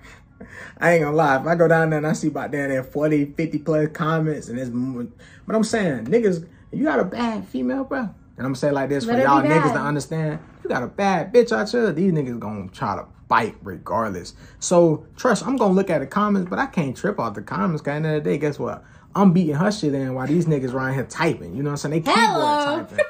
I 0.78 0.94
ain't 0.94 1.04
gonna 1.04 1.16
lie. 1.16 1.40
If 1.40 1.48
I 1.48 1.56
go 1.56 1.68
down 1.68 1.90
there 1.90 1.98
and 1.98 2.08
I 2.08 2.14
see 2.14 2.28
about 2.28 2.52
down 2.52 2.70
there 2.70 2.84
40, 2.84 3.26
50 3.34 3.60
plus 3.60 3.90
comments, 3.92 4.48
and 4.48 4.58
it's, 4.58 4.70
but 4.70 5.56
I'm 5.56 5.64
saying, 5.64 6.06
niggas, 6.06 6.48
you 6.72 6.86
got 6.86 7.00
a 7.00 7.04
bad 7.04 7.46
female, 7.48 7.84
bro. 7.84 8.10
And 8.38 8.48
I'm 8.48 8.56
saying 8.56 8.74
like 8.74 8.88
this 8.88 9.06
Let 9.06 9.18
for 9.18 9.22
y'all 9.24 9.42
niggas 9.42 9.74
to 9.74 9.80
understand. 9.80 10.40
You 10.64 10.70
got 10.70 10.84
a 10.84 10.88
bad 10.88 11.34
bitch 11.34 11.52
out 11.52 11.70
here. 11.70 11.92
These 11.92 12.14
niggas 12.14 12.40
gonna 12.40 12.70
try 12.70 12.96
to 12.96 13.06
bite 13.28 13.56
regardless. 13.62 14.34
So 14.60 15.06
trust, 15.18 15.46
I'm 15.46 15.58
gonna 15.58 15.74
look 15.74 15.90
at 15.90 16.00
the 16.00 16.08
comments, 16.08 16.50
but 16.50 16.58
I 16.58 16.66
can't 16.66 16.96
trip 16.96 17.20
off 17.20 17.36
the 17.36 17.42
comments. 17.42 17.82
Cause 17.82 17.96
at 17.96 18.02
the 18.04 18.08
end 18.08 18.18
of 18.18 18.24
the 18.24 18.30
day, 18.30 18.38
guess 18.38 18.58
what? 18.58 18.84
I'm 19.20 19.34
beating 19.34 19.56
her 19.56 19.72
shit 19.72 19.94
in 19.94 20.14
while 20.14 20.28
these 20.28 20.46
niggas 20.46 20.74
around 20.74 20.94
here 20.94 21.06
typing. 21.06 21.56
You 21.56 21.64
know 21.64 21.72
what 21.72 21.86
I'm 21.86 21.92
saying? 21.92 22.04
They 22.04 22.12
keyboard 22.12 22.28
Hello. 22.28 22.78
typing. 22.86 23.00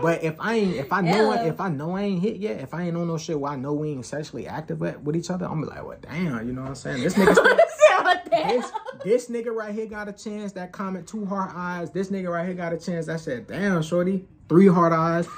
But 0.00 0.24
if 0.24 0.36
I 0.40 0.54
ain't, 0.54 0.76
if 0.76 0.90
I 0.92 1.02
know, 1.02 1.32
Hello. 1.32 1.44
if 1.46 1.60
I 1.60 1.68
know 1.68 1.96
I 1.96 2.02
ain't 2.02 2.22
hit 2.22 2.36
yet, 2.36 2.60
if 2.60 2.72
I 2.72 2.84
ain't 2.84 2.96
on 2.96 3.08
no 3.08 3.18
shit 3.18 3.38
where 3.38 3.52
I 3.52 3.56
know 3.56 3.74
we 3.74 3.90
ain't 3.90 4.06
sexually 4.06 4.46
active 4.46 4.80
with 4.80 5.14
each 5.16 5.28
other, 5.28 5.44
I'm 5.44 5.60
be 5.60 5.66
like, 5.66 5.84
well, 5.86 5.98
damn, 6.00 6.46
you 6.46 6.54
know 6.54 6.62
what 6.62 6.68
I'm 6.68 6.74
saying? 6.76 7.02
This 7.02 7.12
nigga, 7.12 7.34
still, 7.34 8.02
What 8.02 8.24
the 8.24 8.36
hell? 8.36 8.48
this, 8.56 8.72
this 9.04 9.28
nigga 9.28 9.54
right 9.54 9.74
here 9.74 9.84
got 9.86 10.08
a 10.08 10.12
chance. 10.12 10.52
That 10.52 10.72
comment, 10.72 11.06
two 11.06 11.26
hard 11.26 11.50
eyes. 11.54 11.90
This 11.90 12.08
nigga 12.08 12.30
right 12.32 12.46
here 12.46 12.54
got 12.54 12.72
a 12.72 12.78
chance. 12.78 13.10
I 13.10 13.16
said, 13.16 13.46
damn, 13.46 13.82
shorty, 13.82 14.24
three 14.48 14.66
hard 14.68 14.94
eyes. 14.94 15.28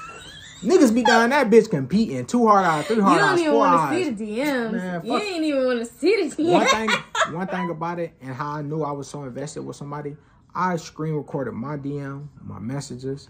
Niggas 0.65 0.95
be 0.95 1.03
down 1.03 1.31
that 1.31 1.51
bitch 1.51 1.71
competing. 1.71 2.27
Two 2.27 2.47
hard 2.47 2.65
eyes, 2.65 2.87
three 2.87 2.97
You 2.97 3.03
hard 3.03 3.21
don't 3.21 3.31
eyes, 3.35 3.41
even 3.41 3.55
want 3.55 3.91
to 3.93 3.97
see 4.05 4.11
the 4.11 4.25
DMs. 4.41 4.73
Man, 4.73 5.05
you 5.05 5.17
ain't 5.19 5.45
even 5.45 5.67
want 5.67 5.79
to 5.81 5.85
see 5.85 6.29
the 6.29 6.35
DMs. 6.35 6.53
one 6.53 6.67
thing, 6.67 6.91
one 7.35 7.47
thing 7.47 7.71
about 7.71 7.99
it, 7.99 8.13
and 8.21 8.35
how 8.35 8.53
I 8.53 8.63
knew 8.63 8.83
I 8.83 8.93
was 8.93 9.09
so 9.09 9.25
invested 9.25 9.63
with 9.63 9.77
somebody, 9.77 10.17
I 10.55 10.77
screen 10.77 11.15
recorded 11.15 11.53
my 11.53 11.77
DM, 11.77 12.29
my 12.43 12.59
messages. 12.59 13.29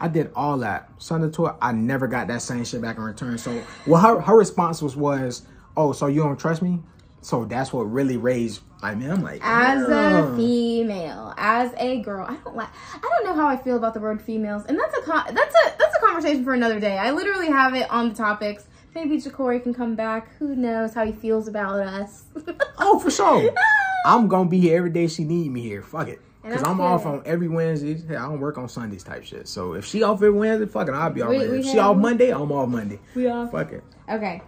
I 0.00 0.06
did 0.08 0.30
all 0.36 0.58
that. 0.58 0.90
Sent 0.98 1.24
it 1.24 1.34
to 1.34 1.46
her. 1.46 1.56
I 1.60 1.72
never 1.72 2.06
got 2.06 2.28
that 2.28 2.42
same 2.42 2.64
shit 2.64 2.80
back 2.80 2.96
in 2.98 3.02
return. 3.02 3.36
So, 3.38 3.60
well, 3.86 4.00
her 4.00 4.20
her 4.20 4.36
response 4.36 4.80
was 4.80 4.94
was, 4.94 5.42
"Oh, 5.76 5.92
so 5.92 6.06
you 6.06 6.22
don't 6.22 6.38
trust 6.38 6.62
me?" 6.62 6.80
So 7.20 7.44
that's 7.44 7.72
what 7.72 7.82
really 7.90 8.16
raised. 8.16 8.60
I 8.80 8.94
mean, 8.94 9.10
I'm 9.10 9.24
like, 9.24 9.40
as 9.44 9.82
a 9.88 10.32
female, 10.36 11.34
as 11.36 11.72
a 11.78 12.00
girl, 12.00 12.24
I 12.28 12.36
don't 12.44 12.54
like. 12.54 12.68
I 12.94 13.00
don't 13.00 13.24
know 13.24 13.34
how 13.34 13.48
I 13.48 13.56
feel 13.56 13.76
about 13.76 13.92
the 13.94 13.98
word 13.98 14.22
females, 14.22 14.64
and 14.66 14.78
that's 14.78 14.96
a 14.96 15.00
that's 15.32 15.54
a 15.66 15.74
that's 15.76 15.87
a 15.98 16.06
conversation 16.06 16.44
for 16.44 16.54
another 16.54 16.80
day. 16.80 16.98
I 16.98 17.10
literally 17.10 17.48
have 17.48 17.74
it 17.74 17.90
on 17.90 18.10
the 18.10 18.14
topics. 18.14 18.66
Maybe 18.94 19.18
Jacorrie 19.18 19.62
can 19.62 19.74
come 19.74 19.94
back. 19.94 20.34
Who 20.38 20.56
knows 20.56 20.94
how 20.94 21.04
he 21.04 21.12
feels 21.12 21.48
about 21.48 21.80
us? 21.80 22.24
Oh, 22.80 22.98
for 23.00 23.10
sure. 23.10 23.52
I'm 24.06 24.28
gonna 24.28 24.48
be 24.48 24.60
here 24.60 24.78
every 24.78 24.90
day 24.90 25.08
she 25.08 25.24
need 25.24 25.50
me 25.50 25.60
here. 25.62 25.82
Fuck 25.82 26.08
it. 26.08 26.20
Cause 26.44 26.62
I'm 26.62 26.74
I'm 26.74 26.80
off 26.80 27.04
on 27.04 27.22
every 27.26 27.48
Wednesday. 27.48 27.94
Hey, 27.94 28.14
I 28.16 28.22
don't 28.22 28.40
work 28.40 28.56
on 28.56 28.68
Sundays 28.68 29.02
type 29.02 29.24
shit. 29.24 29.48
So 29.48 29.74
if 29.74 29.84
she 29.84 30.02
off 30.04 30.18
every 30.18 30.30
Wednesday, 30.30 30.66
fuck 30.66 30.88
it, 30.88 30.94
I'll 30.94 31.10
be 31.10 31.20
off. 31.20 31.32
If 31.32 31.66
she 31.66 31.78
off 31.78 31.96
Monday, 31.96 32.30
I'm 32.30 32.50
off 32.52 32.68
Monday. 32.68 33.00
We 33.16 33.28
off. 33.28 33.50
Fuck 33.50 33.72
it. 33.72 33.84
Okay. 34.08 34.40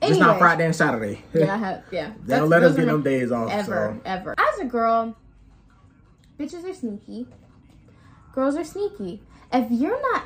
It's 0.00 0.18
not 0.18 0.38
Friday 0.38 0.64
and 0.64 0.74
Saturday. 0.74 1.22
Yeah, 1.34 1.54
I 1.54 1.58
have. 1.58 1.84
Yeah. 1.90 2.12
They 2.24 2.36
don't 2.36 2.48
let 2.48 2.62
us 2.62 2.76
get 2.76 2.86
them 2.86 3.02
days 3.02 3.32
off. 3.32 3.50
Ever, 3.50 3.96
So 3.96 4.00
ever. 4.04 4.34
As 4.38 4.58
a 4.60 4.64
girl, 4.64 5.16
bitches 6.38 6.64
are 6.64 6.72
sneaky. 6.74 7.26
Girls 8.32 8.56
are 8.56 8.64
sneaky. 8.64 9.20
If 9.52 9.70
you're 9.70 10.00
not, 10.12 10.24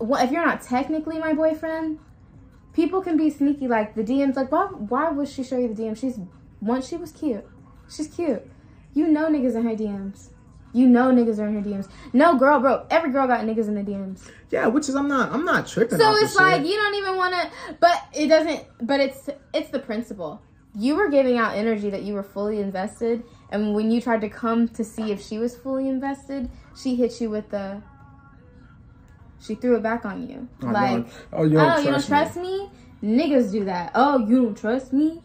well, 0.00 0.24
if 0.24 0.30
you're 0.30 0.44
not 0.44 0.62
technically 0.62 1.18
my 1.18 1.32
boyfriend, 1.34 1.98
people 2.72 3.02
can 3.02 3.16
be 3.16 3.30
sneaky. 3.30 3.68
Like 3.68 3.94
the 3.94 4.02
DMs. 4.02 4.36
Like 4.36 4.50
why? 4.50 4.66
Why 4.66 5.10
would 5.10 5.28
she 5.28 5.44
show 5.44 5.58
you 5.58 5.72
the 5.72 5.82
DM? 5.82 5.96
She's 5.96 6.18
once 6.60 6.88
she 6.88 6.96
was 6.96 7.12
cute. 7.12 7.46
She's 7.88 8.08
cute. 8.08 8.48
You 8.94 9.08
know 9.08 9.28
niggas 9.28 9.54
in 9.54 9.64
her 9.64 9.76
DMs. 9.76 10.30
You 10.72 10.86
know 10.86 11.10
niggas 11.10 11.38
are 11.38 11.46
in 11.46 11.54
her 11.54 11.68
DMs. 11.68 11.88
No 12.12 12.36
girl, 12.38 12.60
bro. 12.60 12.86
Every 12.90 13.10
girl 13.10 13.26
got 13.26 13.40
niggas 13.44 13.68
in 13.68 13.74
the 13.74 13.82
DMs. 13.82 14.30
yeah, 14.50 14.66
which 14.68 14.88
is 14.88 14.94
I'm 14.94 15.08
not 15.08 15.32
I'm 15.32 15.44
not 15.44 15.66
tripping. 15.66 15.98
So 15.98 16.14
it's 16.16 16.36
like 16.36 16.62
shit. 16.62 16.66
you 16.66 16.76
don't 16.76 16.94
even 16.94 17.16
want 17.16 17.34
to, 17.34 17.50
but 17.80 18.02
it 18.12 18.28
doesn't. 18.28 18.64
But 18.80 19.00
it's 19.00 19.28
it's 19.52 19.70
the 19.70 19.80
principle. 19.80 20.40
You 20.74 20.94
were 20.94 21.08
giving 21.08 21.36
out 21.36 21.56
energy 21.56 21.90
that 21.90 22.02
you 22.02 22.14
were 22.14 22.22
fully 22.22 22.60
invested, 22.60 23.24
and 23.50 23.74
when 23.74 23.90
you 23.90 24.00
tried 24.00 24.20
to 24.20 24.28
come 24.28 24.68
to 24.68 24.84
see 24.84 25.10
if 25.10 25.20
she 25.20 25.38
was 25.38 25.56
fully 25.56 25.88
invested, 25.88 26.48
she 26.80 26.94
hit 26.94 27.20
you 27.20 27.30
with 27.30 27.50
the. 27.50 27.82
She 29.40 29.54
threw 29.54 29.76
it 29.76 29.82
back 29.82 30.04
on 30.04 30.28
you, 30.28 30.48
Oh, 30.62 30.66
like, 30.66 31.06
oh, 31.32 31.44
you 31.44 31.56
don't 31.56 31.72
oh, 31.72 31.78
you 31.78 31.90
don't 31.90 32.06
trust 32.06 32.36
me. 32.36 32.70
Niggas 33.02 33.50
do 33.50 33.64
that. 33.64 33.92
Oh, 33.94 34.18
you 34.18 34.42
don't 34.44 34.56
trust 34.56 34.92
me. 34.92 35.22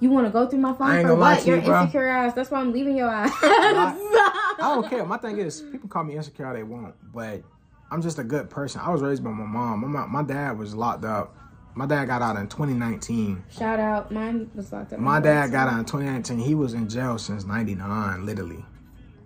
You 0.00 0.10
want 0.10 0.26
to 0.26 0.32
go 0.32 0.46
through 0.46 0.60
my 0.60 0.72
phone 0.74 1.04
for 1.04 1.16
what? 1.16 1.40
to 1.40 1.46
you, 1.46 1.54
Your 1.54 1.62
bro. 1.64 1.80
insecure 1.80 2.06
ass. 2.08 2.32
That's 2.34 2.50
why 2.52 2.60
I'm 2.60 2.72
leaving 2.72 2.96
your 2.96 3.08
ass. 3.08 3.32
I 3.42 4.56
don't 4.60 4.88
care. 4.88 5.04
My 5.04 5.16
thing 5.16 5.38
is, 5.38 5.60
people 5.60 5.88
call 5.88 6.04
me 6.04 6.14
insecure 6.16 6.52
they 6.52 6.62
want, 6.62 6.94
but 7.12 7.42
I'm 7.90 8.00
just 8.00 8.20
a 8.20 8.24
good 8.24 8.48
person. 8.48 8.80
I 8.80 8.90
was 8.90 9.02
raised 9.02 9.24
by 9.24 9.30
my 9.30 9.44
mom. 9.44 9.90
My 9.90 10.06
my 10.06 10.22
dad 10.22 10.56
was 10.56 10.74
locked 10.74 11.04
up. 11.04 11.34
My 11.74 11.86
dad 11.86 12.06
got 12.06 12.22
out 12.22 12.36
in 12.36 12.48
2019. 12.48 13.44
Shout 13.50 13.80
out. 13.80 14.10
Mine 14.12 14.50
was 14.54 14.72
locked 14.72 14.92
up. 14.92 15.00
My 15.00 15.20
dad 15.20 15.50
got 15.52 15.68
out 15.68 15.78
in 15.78 15.84
2019. 15.84 16.38
He 16.38 16.54
was 16.54 16.74
in 16.74 16.88
jail 16.88 17.18
since 17.18 17.44
99, 17.44 18.26
literally. 18.26 18.64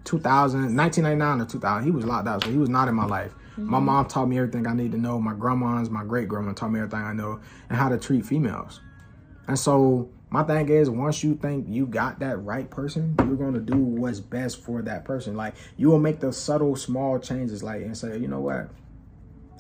2000, 0.05 0.77
1999 0.77 1.41
or 1.41 1.51
2000. 1.51 1.85
He 1.85 1.91
was 1.91 2.05
locked 2.05 2.29
out, 2.29 2.45
so 2.45 2.51
he 2.51 2.59
was 2.59 2.69
not 2.69 2.89
in 2.89 2.95
my 2.95 3.07
life. 3.07 3.35
My 3.57 3.81
mom 3.81 4.07
taught 4.07 4.27
me 4.27 4.39
everything 4.39 4.67
I 4.67 4.75
need 4.75 4.93
to 4.93 4.99
know. 4.99 5.21
My 5.21 5.35
grandmas, 5.35 5.91
my 5.91 6.05
great 6.05 6.29
grandma 6.29 6.53
taught 6.53 6.73
me 6.73 6.81
everything 6.81 7.05
I 7.05 7.13
know 7.13 7.41
and 7.69 7.79
how 7.79 7.89
to 7.89 7.99
treat 7.99 8.25
females. 8.25 8.81
And 9.47 9.59
so 9.59 10.11
my 10.31 10.43
thing 10.43 10.69
is, 10.71 10.89
once 10.89 11.23
you 11.23 11.35
think 11.35 11.67
you 11.69 11.87
got 11.87 12.21
that 12.21 12.39
right 12.39 12.71
person, 12.71 13.15
you're 13.19 13.37
gonna 13.37 13.61
do 13.61 13.77
what's 13.77 14.21
best 14.21 14.63
for 14.63 14.81
that 14.83 15.05
person. 15.05 15.37
Like 15.37 15.55
you 15.77 15.89
will 15.89 15.99
make 15.99 16.21
the 16.21 16.33
subtle, 16.33 16.77
small 16.77 17.19
changes, 17.19 17.63
like 17.63 17.83
and 17.83 17.97
say, 17.97 18.17
you 18.19 18.29
know 18.29 18.41
what, 18.41 18.71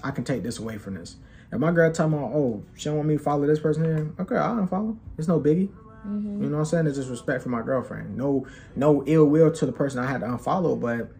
I 0.02 0.10
can 0.10 0.24
take 0.24 0.42
this 0.42 0.58
away 0.58 0.78
from 0.78 0.94
this. 0.94 1.16
If 1.52 1.58
my 1.58 1.70
girl 1.72 1.92
tell 1.92 2.08
me, 2.08 2.16
oh, 2.16 2.64
she 2.74 2.86
don't 2.86 2.96
want 2.96 3.08
me 3.08 3.18
to 3.18 3.22
follow 3.22 3.46
this 3.46 3.60
person 3.60 3.84
here, 3.84 4.10
okay, 4.20 4.36
I'll 4.36 4.56
unfollow. 4.56 4.96
It's 5.18 5.28
no 5.28 5.38
biggie. 5.38 5.68
Mm-hmm. 6.06 6.42
You 6.42 6.48
know 6.48 6.56
what 6.56 6.60
I'm 6.60 6.64
saying? 6.64 6.86
It's 6.86 6.96
just 6.96 7.10
respect 7.10 7.42
for 7.42 7.50
my 7.50 7.60
girlfriend. 7.60 8.16
No, 8.16 8.46
no 8.74 9.04
ill 9.06 9.26
will 9.26 9.52
to 9.52 9.66
the 9.66 9.72
person 9.72 10.00
I 10.00 10.10
had 10.10 10.22
to 10.22 10.26
unfollow, 10.26 10.80
but 10.80 11.10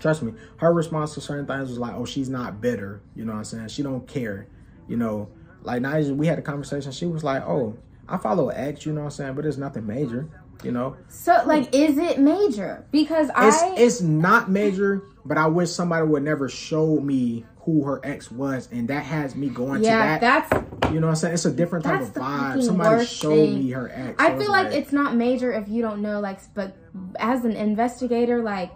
trust 0.00 0.22
me, 0.22 0.32
her 0.58 0.72
response 0.72 1.14
to 1.14 1.20
certain 1.20 1.46
things 1.46 1.68
was 1.68 1.78
like, 1.78 1.94
"Oh, 1.94 2.04
she's 2.04 2.28
not 2.28 2.60
bitter." 2.60 3.00
You 3.14 3.24
know 3.24 3.32
what 3.32 3.38
I'm 3.38 3.44
saying? 3.44 3.68
She 3.68 3.82
don't 3.82 4.06
care. 4.06 4.46
You 4.88 4.96
know, 4.96 5.28
like 5.62 5.82
Nigel, 5.82 6.14
we 6.14 6.26
had 6.26 6.38
a 6.38 6.42
conversation. 6.42 6.92
She 6.92 7.06
was 7.06 7.24
like, 7.24 7.42
"Oh, 7.42 7.76
I 8.08 8.18
follow 8.18 8.48
X." 8.48 8.86
You 8.86 8.92
know 8.92 9.00
what 9.00 9.06
I'm 9.06 9.10
saying? 9.12 9.34
But 9.34 9.46
it's 9.46 9.56
nothing 9.56 9.86
major. 9.86 10.28
You 10.64 10.72
know, 10.72 10.96
So 11.08 11.42
like, 11.44 11.74
is 11.74 11.98
it 11.98 12.18
major? 12.18 12.86
Because 12.90 13.28
it's 13.28 13.62
I 13.62 13.74
it's 13.76 14.00
not 14.00 14.50
major, 14.50 15.02
but 15.24 15.36
I 15.36 15.46
wish 15.48 15.70
somebody 15.70 16.06
would 16.06 16.22
never 16.22 16.48
show 16.48 16.98
me 16.98 17.44
who 17.60 17.82
her 17.84 18.00
ex 18.04 18.30
was, 18.30 18.68
and 18.72 18.88
that 18.88 19.04
has 19.04 19.34
me 19.34 19.48
going 19.48 19.82
yeah, 19.82 20.18
to 20.18 20.20
that. 20.20 20.50
that's 20.50 20.92
you 20.92 21.00
know 21.00 21.08
what 21.08 21.12
I'm 21.12 21.16
saying? 21.16 21.34
It's 21.34 21.44
a 21.44 21.50
different 21.50 21.84
type 21.84 22.00
of 22.00 22.14
vibe. 22.14 22.62
Somebody 22.62 23.04
showed 23.04 23.30
thing. 23.30 23.54
me 23.58 23.70
her 23.72 23.90
ex. 23.92 24.14
I 24.18 24.38
feel 24.38 24.50
like 24.50 24.72
it's 24.72 24.92
not 24.92 25.14
major 25.14 25.52
if 25.52 25.68
you 25.68 25.82
don't 25.82 26.00
know, 26.00 26.20
like, 26.20 26.38
but 26.54 26.76
as 27.18 27.44
an 27.44 27.52
investigator, 27.52 28.42
like, 28.42 28.70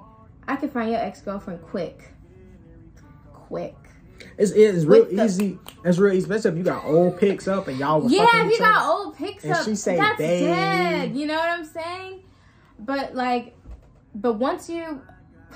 I 0.48 0.56
can 0.56 0.68
find 0.70 0.90
your 0.90 1.00
ex 1.00 1.20
girlfriend 1.20 1.62
quick, 1.62 2.12
quick. 3.32 3.76
It's 4.36 4.52
it's 4.52 4.84
real 4.84 5.04
the- 5.04 5.24
easy. 5.24 5.58
It's 5.84 5.98
real 5.98 6.14
easy, 6.14 6.24
especially 6.24 6.52
if 6.52 6.56
you 6.58 6.64
got 6.64 6.84
old 6.84 7.18
pics 7.18 7.48
up 7.48 7.68
and 7.68 7.78
y'all 7.78 8.00
was 8.00 8.12
Yeah, 8.12 8.44
if 8.44 8.52
you 8.52 8.58
got 8.58 8.86
old 8.88 9.16
pics 9.16 9.44
up, 9.46 9.64
she 9.64 9.74
say 9.74 9.96
that's 9.96 10.18
dead. 10.18 11.16
You 11.16 11.26
know 11.26 11.36
what 11.36 11.48
I'm 11.48 11.64
saying? 11.64 12.22
But 12.78 13.14
like, 13.14 13.56
but 14.14 14.34
once 14.34 14.68
you. 14.68 15.02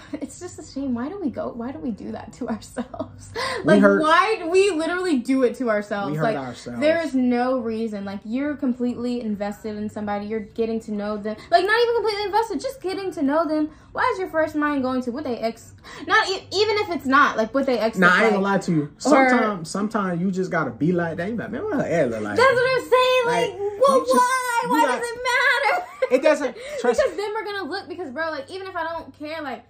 It's 0.20 0.40
just 0.40 0.58
a 0.58 0.64
shame. 0.64 0.94
Why 0.94 1.08
do 1.08 1.20
we 1.20 1.30
go? 1.30 1.52
Why 1.54 1.70
do 1.72 1.78
we 1.78 1.90
do 1.90 2.12
that 2.12 2.32
to 2.34 2.48
ourselves? 2.54 3.30
Like, 3.64 3.80
hurt- 3.80 4.00
why 4.02 4.36
do 4.38 4.48
we 4.48 4.70
literally 4.70 5.18
do 5.18 5.42
it 5.42 5.54
to 5.56 5.70
ourselves? 5.70 6.12
We 6.12 6.16
hurt 6.18 6.24
like, 6.24 6.36
ourselves. 6.36 6.80
there 6.80 7.00
is 7.02 7.14
no 7.14 7.58
reason. 7.58 8.04
Like, 8.04 8.20
you're 8.24 8.54
completely 8.56 9.20
invested 9.20 9.76
in 9.76 9.88
somebody. 9.90 10.26
You're 10.26 10.40
getting 10.40 10.80
to 10.80 10.92
know 10.92 11.16
them. 11.16 11.36
Like, 11.50 11.64
not 11.64 11.82
even 11.82 11.94
completely 11.96 12.24
invested. 12.24 12.60
Just 12.60 12.80
getting 12.82 13.10
to 13.12 13.22
know 13.22 13.46
them. 13.46 13.70
Why 13.92 14.08
is 14.12 14.18
your 14.18 14.28
first 14.28 14.54
mind 14.54 14.82
going 14.82 15.02
to 15.02 15.10
what 15.12 15.24
they 15.24 15.36
ex? 15.38 15.72
Not 16.06 16.28
e- 16.28 16.46
even 16.52 16.76
if 16.78 16.90
it's 16.90 17.06
not 17.06 17.36
like 17.36 17.54
what 17.54 17.66
they 17.66 17.78
ex. 17.78 17.96
Nah, 17.98 18.08
I 18.12 18.22
ain't 18.24 18.30
gonna 18.32 18.42
lie 18.42 18.58
to 18.58 18.72
you. 18.72 18.92
Sometimes, 18.98 19.70
sometimes 19.70 20.20
you 20.20 20.30
just 20.30 20.50
gotta 20.50 20.70
be 20.70 20.92
like 20.92 21.16
that. 21.18 21.28
You 21.28 21.36
like, 21.36 21.50
man, 21.50 21.62
what 21.64 21.86
her 21.86 22.06
look 22.06 22.22
like? 22.22 22.36
That's 22.36 22.54
what 22.54 22.82
I'm 22.82 22.88
saying. 22.90 23.22
Like, 23.26 23.50
Like, 23.50 23.80
well, 23.88 24.00
just- 24.00 24.14
why? 24.14 24.62
Why 24.68 24.80
got- 24.86 24.98
does 25.00 25.08
it 25.08 25.18
matter? 25.30 25.86
It 26.10 26.22
doesn't- 26.22 26.56
trust- 26.80 27.00
because 27.02 27.16
then 27.16 27.32
we're 27.34 27.44
gonna 27.44 27.70
look. 27.70 27.88
Because 27.88 28.10
bro, 28.10 28.30
like, 28.30 28.50
even 28.50 28.66
if 28.66 28.74
I 28.76 28.82
don't 28.84 29.16
care, 29.18 29.42
like, 29.42 29.64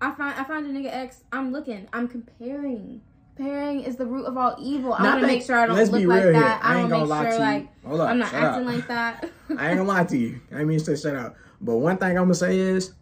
I 0.00 0.12
find 0.12 0.34
I 0.38 0.44
find 0.44 0.66
a 0.66 0.70
nigga 0.70 0.92
X. 0.92 1.22
I'm 1.32 1.52
looking. 1.52 1.88
I'm 1.92 2.08
comparing. 2.08 3.02
Comparing 3.36 3.80
is 3.80 3.96
the 3.96 4.06
root 4.06 4.24
of 4.26 4.36
all 4.36 4.56
evil. 4.60 4.94
I 4.94 5.02
want 5.04 5.20
to 5.20 5.26
make 5.26 5.42
sure 5.42 5.56
I 5.56 5.66
don't 5.66 5.76
look 5.76 5.92
like 5.92 6.22
here. 6.22 6.32
that. 6.32 6.60
I 6.64 6.70
I, 6.72 6.88
don't 6.88 6.90
make 6.90 7.30
sure 7.30 7.38
like 7.38 7.84
Hold 7.84 8.00
up, 8.00 8.10
I'm 8.10 8.18
not 8.18 8.34
acting 8.34 8.66
up. 8.68 8.74
like 8.74 8.88
that. 8.88 9.30
I 9.56 9.68
ain't 9.68 9.78
gonna 9.78 9.84
lie 9.84 10.04
to 10.04 10.16
you. 10.16 10.40
I 10.52 10.64
mean 10.64 10.78
to 10.78 10.84
say 10.84 11.08
shut 11.08 11.16
up. 11.16 11.36
But 11.60 11.76
one 11.76 11.98
thing 11.98 12.10
I'm 12.10 12.24
gonna 12.24 12.34
say 12.34 12.58
is, 12.58 12.94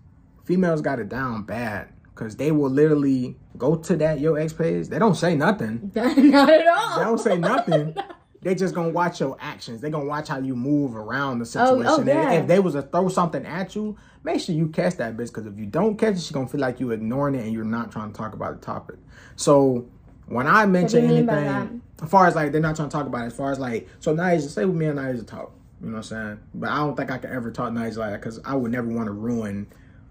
females 0.45 0.83
got 0.83 0.99
it 0.99 1.09
down 1.09 1.45
bad 1.45 1.89
because 2.15 2.37
they 2.37 2.53
will 2.53 2.71
literally 2.71 3.37
go 3.57 3.77
to 3.77 3.97
that 3.97 4.21
your 4.21 4.39
ex 4.39 4.53
page. 4.53 4.89
They 4.89 4.99
don't 4.99 5.15
say 5.15 5.35
nothing. 5.37 5.91
not 5.95 6.51
at 6.51 6.67
all. 6.67 6.99
They 6.99 7.05
don't 7.05 7.19
say 7.19 7.39
nothing. 7.39 7.97
They 8.47 8.55
just 8.55 8.77
gonna 8.77 8.91
watch 8.91 9.19
your 9.19 9.37
actions. 9.41 9.81
They 9.81 9.91
gonna 9.91 10.05
watch 10.05 10.29
how 10.29 10.39
you 10.39 10.55
move 10.55 10.95
around 10.95 11.41
the 11.41 11.43
Oh, 11.43 11.45
situation. 11.81 11.87
oh, 11.89 11.99
And 11.99 12.07
yeah. 12.07 12.31
If 12.35 12.47
they 12.47 12.61
was 12.61 12.75
to 12.75 12.83
throw 12.83 13.09
something 13.09 13.45
at 13.45 13.75
you, 13.75 13.97
make 14.23 14.41
sure 14.41 14.55
you 14.55 14.69
catch 14.69 14.95
that 14.99 15.17
bitch. 15.17 15.27
Because 15.35 15.47
if 15.47 15.59
you 15.59 15.67
don't 15.67 15.97
catch 15.99 16.15
it, 16.15 16.21
she 16.21 16.33
gonna 16.33 16.47
feel 16.47 16.61
like 16.61 16.79
you 16.79 16.93
ignoring 16.93 17.35
it 17.35 17.43
and 17.43 17.53
you're 17.53 17.65
not 17.65 17.91
trying 17.91 18.13
to 18.13 18.17
talk 18.17 18.35
about 18.35 18.61
the 18.61 18.65
topic. 18.65 18.99
So 19.35 19.89
when 20.27 20.47
I 20.47 20.65
mention 20.67 21.09
you 21.11 21.17
anything, 21.29 21.83
as 22.01 22.09
far 22.09 22.29
as 22.29 22.37
like 22.37 22.53
they're 22.53 22.61
not 22.61 22.77
trying 22.77 22.89
to 22.89 22.93
talk 22.97 23.07
about 23.09 23.25
it, 23.25 23.27
as 23.27 23.37
far 23.37 23.51
as 23.51 23.59
like 23.59 23.89
so 23.99 24.15
Niger, 24.15 24.43
say 24.43 24.65
with 24.65 24.77
me 24.77 24.87
and 24.87 24.95
Niger 24.95 25.25
talk. 25.25 25.51
You 25.81 25.89
know 25.89 25.95
what 25.95 25.97
I'm 25.99 26.03
saying? 26.05 26.41
But 26.55 26.71
I 26.71 26.77
don't 26.77 26.97
think 26.97 27.11
I 27.11 27.19
could 27.19 27.31
ever 27.31 27.51
talk 27.51 27.73
Niger 27.73 27.99
like 27.99 28.13
that 28.13 28.21
because 28.21 28.39
I 28.45 28.55
would 28.55 28.71
never 28.71 28.87
want 28.87 29.07
to 29.07 29.13
ruin 29.13 29.67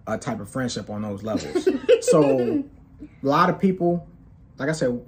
a 0.07 0.17
type 0.17 0.41
of 0.41 0.49
friendship 0.49 0.89
on 0.89 1.03
those 1.03 1.23
levels. 1.23 1.69
so 2.01 2.61
a 3.01 3.25
lot 3.25 3.49
of 3.49 3.59
people, 3.59 4.05
like 4.57 4.67
I 4.67 4.73
said, 4.73 4.99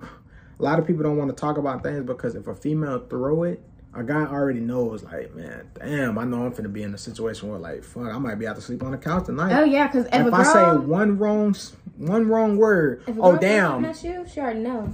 a 0.59 0.63
lot 0.63 0.79
of 0.79 0.87
people 0.87 1.03
don't 1.03 1.17
want 1.17 1.29
to 1.29 1.35
talk 1.35 1.57
about 1.57 1.83
things 1.83 2.03
because 2.03 2.35
if 2.35 2.47
a 2.47 2.55
female 2.55 2.99
throw 3.09 3.43
it, 3.43 3.61
a 3.93 4.03
guy 4.03 4.25
already 4.25 4.59
knows, 4.59 5.03
like, 5.03 5.33
man, 5.35 5.69
damn, 5.79 6.17
I 6.17 6.23
know 6.23 6.45
I'm 6.45 6.51
finna 6.53 6.71
be 6.71 6.83
in 6.83 6.93
a 6.93 6.97
situation 6.97 7.49
where, 7.49 7.59
like, 7.59 7.83
fuck, 7.83 8.13
I 8.13 8.17
might 8.17 8.35
be 8.35 8.47
out 8.47 8.55
to 8.55 8.61
sleep 8.61 8.83
on 8.83 8.91
the 8.91 8.97
couch 8.97 9.25
tonight. 9.25 9.57
Oh 9.57 9.63
yeah, 9.63 9.87
because 9.87 10.05
if, 10.07 10.27
if 10.27 10.33
I 10.33 10.43
say 10.43 10.77
one 10.77 11.17
wrong, 11.17 11.55
one 11.97 12.27
wrong 12.27 12.57
word, 12.57 13.03
oh 13.07 13.13
girl 13.13 13.37
damn, 13.37 13.81
That's 13.81 14.03
you. 14.03 14.25
She 14.31 14.39
already 14.39 14.59
know. 14.59 14.93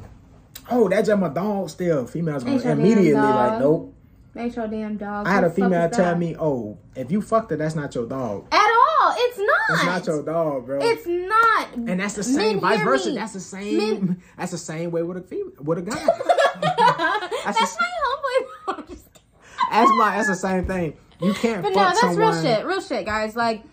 oh 0.70 0.88
that's 0.88 1.08
just 1.08 1.20
my 1.20 1.28
dog. 1.30 1.70
Still, 1.70 2.08
females 2.08 2.44
gonna 2.44 2.62
immediately 2.72 3.14
like, 3.14 3.60
nope. 3.60 3.94
Make 4.36 4.56
your 4.56 4.68
damn 4.68 4.98
dog. 4.98 5.28
I 5.28 5.32
had 5.32 5.44
a 5.44 5.48
What 5.48 5.56
the 5.56 5.62
fuck 5.62 5.70
female 5.72 5.90
tell 5.90 6.16
me, 6.16 6.36
oh, 6.40 6.80
if 6.96 7.12
you 7.12 7.22
fucked 7.22 7.52
her, 7.52 7.58
that's 7.58 7.76
not 7.76 7.94
your 7.94 8.08
dog. 8.08 8.48
at 8.52 8.70
all. 9.02 9.14
It's 9.16 9.38
not. 9.38 9.53
It's 9.70 9.86
not 9.86 10.06
your 10.08 10.24
dog, 10.24 10.66
bro. 10.66 10.80
It's 10.82 11.06
not. 11.08 11.74
and 11.76 12.00
that's 12.00 12.16
the 12.16 12.24
same, 12.24 12.60
vice 12.60 12.82
versa. 12.84 13.10
me. 13.10 13.16
That's 13.16 13.34
the 13.34 13.40
same. 13.40 13.78
Men- 13.78 14.22
That's 14.38 14.52
the 14.52 14.58
same 14.58 14.92
way 14.92 15.04
with 15.04 15.18
a 15.18 15.22
female, 15.22 15.52
with 15.62 15.78
a 15.80 15.82
guy. 15.82 15.96
that's 17.46 17.60
just- 17.60 17.80
my 17.80 17.88
homeboy. 17.88 18.48
No, 18.68 18.74
I'm 18.76 18.88
just 18.88 19.06
kidding. 19.14 19.70
That's 19.72 19.92
my. 19.98 20.16
That's 20.16 20.28
the 20.28 20.36
same 20.36 20.66
thing. 20.66 20.98
You 21.20 21.34
can't 21.34 21.62
But 21.62 21.74
fuck 21.74 21.76
no, 21.76 21.84
that's 21.86 22.00
someone. 22.02 22.18
real 22.18 22.42
shit. 22.42 22.66
Real 22.66 22.82
shit, 22.82 23.06
guys. 23.06 23.36
Like 23.36 23.64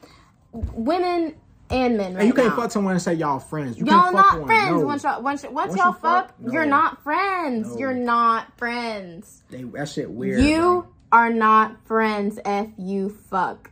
women 0.52 1.34
and 1.70 1.96
men. 1.96 2.14
Right 2.14 2.20
And 2.20 2.28
you 2.28 2.34
can't 2.34 2.48
now. 2.48 2.56
fuck 2.56 2.70
someone 2.72 2.92
and 2.94 3.02
say 3.02 3.14
y'all 3.14 3.38
friends. 3.38 3.78
You 3.78 3.86
Y'all 3.86 4.02
can't 4.12 4.16
fuck 4.16 4.38
one. 4.38 4.46
friends. 4.46 4.70
No. 4.80 4.86
Once 4.86 5.02
y'all 5.04 5.22
once, 5.22 5.42
once, 5.44 5.52
Once 5.54 5.76
y'all 5.76 5.86
you 5.88 5.92
fuck, 5.94 6.28
fuck, 6.28 6.40
no. 6.40 6.52
you're 6.52 6.66
not 6.66 7.02
friends. 7.02 7.68
No. 7.72 7.78
You're 7.78 7.94
not 7.94 8.56
friends. 8.58 9.42
They, 9.50 9.62
that 9.62 9.88
shit 9.88 10.10
weird. 10.10 10.40
you 10.40 10.58
bro. 10.60 10.86
are 11.12 11.30
not 11.30 11.86
friends 11.86 12.38
if 12.44 12.68
you 12.78 13.10
fuck. 13.30 13.70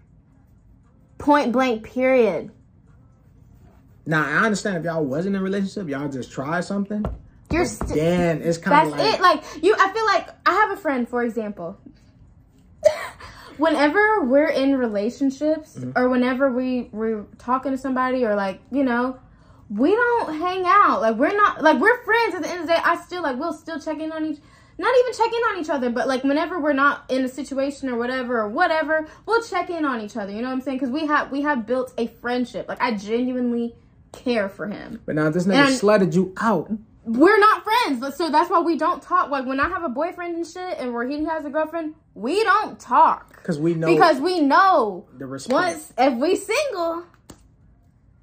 Point 1.19 1.53
blank. 1.53 1.85
Period. 1.85 2.51
Now 4.07 4.25
I 4.25 4.45
understand 4.45 4.79
if 4.79 4.85
y'all 4.85 5.05
wasn't 5.05 5.37
in 5.37 5.41
a 5.41 5.45
relationship, 5.45 5.89
y'all 5.89 6.09
just 6.09 6.33
tried 6.33 6.63
something. 6.63 7.05
You're 7.51 7.65
But 7.65 7.69
st- 7.69 7.95
then 7.95 8.43
it's 8.43 8.59
kind 8.59 8.91
That's 8.91 8.93
of 8.93 8.99
like 8.99 9.15
it. 9.15 9.21
Like 9.21 9.63
you, 9.63 9.75
I 9.79 9.93
feel 9.93 10.07
like 10.07 10.29
I 10.47 10.53
have 10.53 10.71
a 10.71 10.77
friend, 10.77 11.09
for 11.09 11.23
example. 11.23 11.79
whenever 13.59 14.25
we're 14.25 14.49
in 14.49 14.77
relationships 14.77 15.77
mm-hmm. 15.77 15.91
or 15.97 16.09
whenever 16.09 16.51
we 16.51 16.89
we're 16.93 17.25
talking 17.39 17.73
to 17.73 17.79
somebody 17.79 18.25
or 18.25 18.35
like 18.35 18.61
you 18.71 18.85
know 18.85 19.19
we 19.69 19.91
don't 19.91 20.39
hang 20.39 20.63
out 20.65 21.03
like 21.03 21.17
we're 21.17 21.37
not 21.37 21.61
like 21.61 21.79
we're 21.79 22.03
friends 22.05 22.35
at 22.35 22.43
the 22.43 22.49
end 22.49 22.61
of 22.61 22.67
the 22.67 22.73
day 22.73 22.81
i 22.85 22.97
still 23.03 23.23
like 23.23 23.37
we'll 23.37 23.53
still 23.53 23.79
check 23.79 23.99
in 23.99 24.11
on 24.13 24.25
each 24.25 24.39
not 24.79 24.95
even 25.01 25.13
check 25.13 25.27
in 25.33 25.43
on 25.51 25.59
each 25.61 25.69
other 25.71 25.91
but 25.91 26.07
like 26.09 26.23
whenever 26.25 26.59
we're 26.61 26.73
not 26.73 27.05
in 27.09 27.25
a 27.25 27.29
situation 27.29 27.89
or 27.89 27.97
whatever 27.99 28.41
or 28.41 28.49
whatever 28.49 29.07
we'll 29.27 29.43
check 29.43 29.69
in 29.71 29.85
on 29.85 30.01
each 30.01 30.17
other 30.17 30.33
you 30.33 30.41
know 30.41 30.49
what 30.49 30.55
i'm 30.55 30.61
saying? 30.61 30.79
Because 30.79 30.91
we 30.93 31.07
have 31.07 31.31
we 31.31 31.43
have 31.43 31.67
built 31.67 31.93
a 31.99 32.07
friendship. 32.07 32.69
Like 32.69 32.81
i 32.81 32.95
genuinely 32.97 33.75
care 34.13 34.49
for 34.49 34.67
him. 34.67 35.01
But 35.05 35.17
now 35.17 35.29
this 35.31 35.47
nigga 35.47 35.67
And- 35.67 35.75
slutted 35.81 36.15
you 36.15 36.33
out. 36.41 36.71
we're 37.05 37.39
not 37.39 37.65
friends 37.65 38.17
so 38.17 38.31
that's 38.31 38.51
why 38.51 38.61
we 38.61 38.77
don't 38.77 39.03
talk. 39.03 39.31
Like 39.31 39.47
when 39.47 39.61
i 39.61 39.69
have 39.69 39.85
a 39.85 39.89
boyfriend 39.89 40.37
and 40.37 40.47
shit 40.47 40.79
and 40.79 40.93
where 40.95 41.07
he 41.07 41.25
has 41.25 41.45
a 41.45 41.51
girlfriend 41.51 41.95
we 42.15 42.43
don't 42.45 42.79
talk. 42.81 43.29
Because 43.37 43.59
we 43.61 43.75
know 43.75 43.87
because 43.87 44.21
we 44.21 44.41
know 44.41 45.07
the 45.19 45.27
response. 45.27 45.75
once 45.75 45.93
if 45.97 46.15
we 46.19 46.37
single 46.37 47.05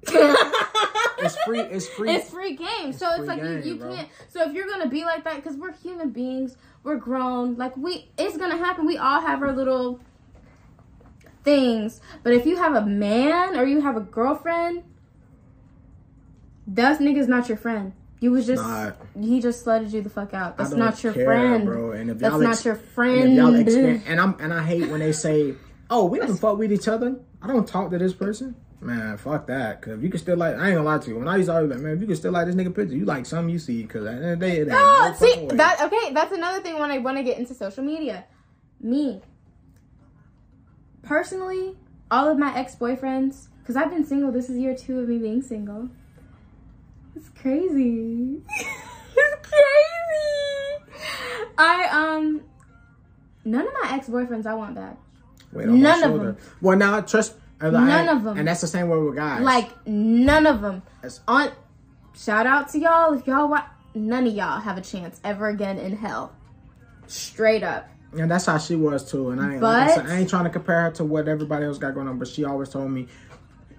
it's 0.02 1.36
free. 1.44 1.60
It's 1.60 1.88
free. 1.88 2.10
it's 2.14 2.30
free 2.30 2.56
game 2.56 2.92
so 2.92 3.10
it's 3.14 3.26
like 3.26 3.40
game, 3.40 3.62
you, 3.64 3.74
you 3.74 3.76
can't 3.78 4.08
so 4.28 4.48
if 4.48 4.54
you're 4.54 4.68
gonna 4.68 4.88
be 4.88 5.04
like 5.04 5.24
that 5.24 5.36
because 5.36 5.56
we're 5.56 5.72
human 5.72 6.10
beings 6.10 6.56
we're 6.82 6.96
grown 6.96 7.56
like 7.56 7.76
we 7.76 8.10
it's 8.16 8.36
gonna 8.36 8.56
happen 8.56 8.86
we 8.86 8.98
all 8.98 9.20
have 9.20 9.42
our 9.42 9.52
little 9.52 10.00
things 11.42 12.00
but 12.22 12.32
if 12.32 12.46
you 12.46 12.56
have 12.56 12.74
a 12.74 12.84
man 12.84 13.56
or 13.56 13.64
you 13.64 13.80
have 13.80 13.96
a 13.96 14.00
girlfriend 14.00 14.82
that 16.66 16.98
nigga's 16.98 17.28
not 17.28 17.48
your 17.48 17.58
friend 17.58 17.92
you 18.20 18.30
was 18.30 18.46
just 18.46 18.62
he 19.20 19.40
just 19.40 19.64
slutted 19.64 19.92
you 19.92 20.00
the 20.00 20.10
fuck 20.10 20.32
out 20.32 20.56
that's 20.56 20.70
don't 20.70 21.02
your 21.02 21.12
care, 21.12 21.24
friend 21.24 21.66
bro. 21.66 21.92
And 21.92 22.10
if 22.10 22.18
that's 22.18 22.36
not 22.36 22.52
ex- 22.52 22.64
your 22.64 22.74
And, 22.74 22.84
friend 22.84 23.34
y'all 23.36 23.54
experience, 23.54 24.04
and 24.06 24.20
I'm 24.20 24.36
and 24.40 24.54
I 24.54 24.62
hate 24.64 24.88
when 24.88 25.00
they 25.00 25.12
say, 25.12 25.54
"Oh, 25.90 26.06
we 26.06 26.18
don't 26.18 26.36
fuck 26.36 26.56
with 26.56 26.72
each 26.72 26.88
other." 26.88 27.20
I 27.42 27.46
don't 27.46 27.68
talk 27.68 27.90
to 27.90 27.98
this 27.98 28.14
person. 28.14 28.56
Man, 28.80 29.16
fuck 29.16 29.46
that. 29.46 29.80
Cause 29.82 29.94
if 29.94 30.02
you 30.02 30.10
can 30.10 30.20
still 30.20 30.36
like, 30.36 30.54
I 30.54 30.68
ain't 30.68 30.76
gonna 30.76 30.82
lie 30.82 30.98
to 30.98 31.08
you. 31.10 31.18
When 31.18 31.28
I 31.28 31.36
used 31.36 31.48
to 31.48 31.54
always 31.54 31.70
like, 31.70 31.80
man, 31.80 31.94
if 31.94 32.00
you 32.00 32.06
can 32.06 32.16
still 32.16 32.32
like 32.32 32.46
this 32.46 32.54
nigga 32.54 32.74
picture, 32.74 32.94
you 32.94 33.04
like 33.04 33.24
something 33.26 33.48
you 33.50 33.58
see. 33.58 33.82
Cause 33.84 34.04
at 34.06 34.20
the 34.20 34.22
end 34.22 34.24
of 34.34 34.40
the 34.40 34.46
day, 34.46 34.56
it 34.58 34.68
ain't 34.68 34.72
Ah, 34.72 35.08
no 35.20 35.26
see 35.26 35.46
that 35.56 35.80
okay 35.82 36.12
that's 36.12 36.32
another 36.32 36.60
thing 36.60 36.78
when 36.78 36.90
i 36.90 36.98
want 36.98 37.16
to 37.16 37.22
get 37.22 37.38
into 37.38 37.54
social 37.54 37.82
media 37.82 38.24
me 38.80 39.20
personally 41.02 41.76
all 42.10 42.28
of 42.28 42.38
my 42.38 42.56
ex-boyfriends 42.56 43.48
because 43.60 43.76
i've 43.76 43.90
been 43.90 44.04
single 44.04 44.30
this 44.30 44.50
is 44.50 44.58
year 44.58 44.74
two 44.76 45.00
of 45.00 45.08
me 45.08 45.18
being 45.18 45.40
single 45.42 45.88
it's 47.14 47.28
crazy 47.30 48.40
it's 49.16 49.48
crazy 49.48 51.02
i 51.56 51.88
um 51.90 52.42
none 53.44 53.66
of 53.66 53.72
my 53.82 53.90
ex-boyfriends 53.94 54.46
i 54.46 54.54
want 54.54 54.74
back 54.74 54.96
my 55.52 55.64
none 55.64 56.02
of 56.02 56.20
them. 56.20 56.36
Well, 56.60 56.76
now 56.76 57.00
trust. 57.00 57.34
None 57.60 57.74
and- 57.90 58.10
of 58.10 58.22
them. 58.24 58.38
And 58.38 58.46
that's 58.48 58.60
the 58.60 58.66
same 58.66 58.88
way 58.88 58.98
with 58.98 59.16
guys. 59.16 59.40
like 59.42 59.70
none 59.86 60.46
of 60.46 60.60
them 60.60 60.82
That's- 61.02 61.20
on 61.26 61.50
shout 62.14 62.46
out 62.46 62.68
to 62.70 62.78
y'all 62.78 63.14
if 63.14 63.26
y'all 63.26 63.48
wa- 63.48 63.64
none 63.94 64.26
of 64.26 64.34
y'all 64.34 64.60
have 64.60 64.76
a 64.78 64.80
chance 64.82 65.20
ever 65.24 65.48
again 65.48 65.78
in 65.78 65.96
hell 65.96 66.32
straight 67.06 67.62
up 67.62 67.88
And 68.16 68.30
that's 68.30 68.46
how 68.46 68.56
she 68.58 68.74
was 68.76 69.10
too. 69.10 69.30
And 69.30 69.40
I 69.40 69.54
ain't, 69.54 69.62
like 69.62 69.90
I, 69.90 69.94
said, 69.94 70.06
I 70.06 70.16
ain't 70.18 70.30
trying 70.30 70.44
to 70.44 70.50
compare 70.50 70.82
her 70.82 70.90
to 70.92 71.04
what 71.04 71.28
everybody 71.28 71.66
else 71.66 71.76
got 71.78 71.94
going 71.94 72.08
on, 72.08 72.18
but 72.18 72.28
she 72.28 72.44
always 72.44 72.68
told 72.70 72.90
me, 72.90 73.08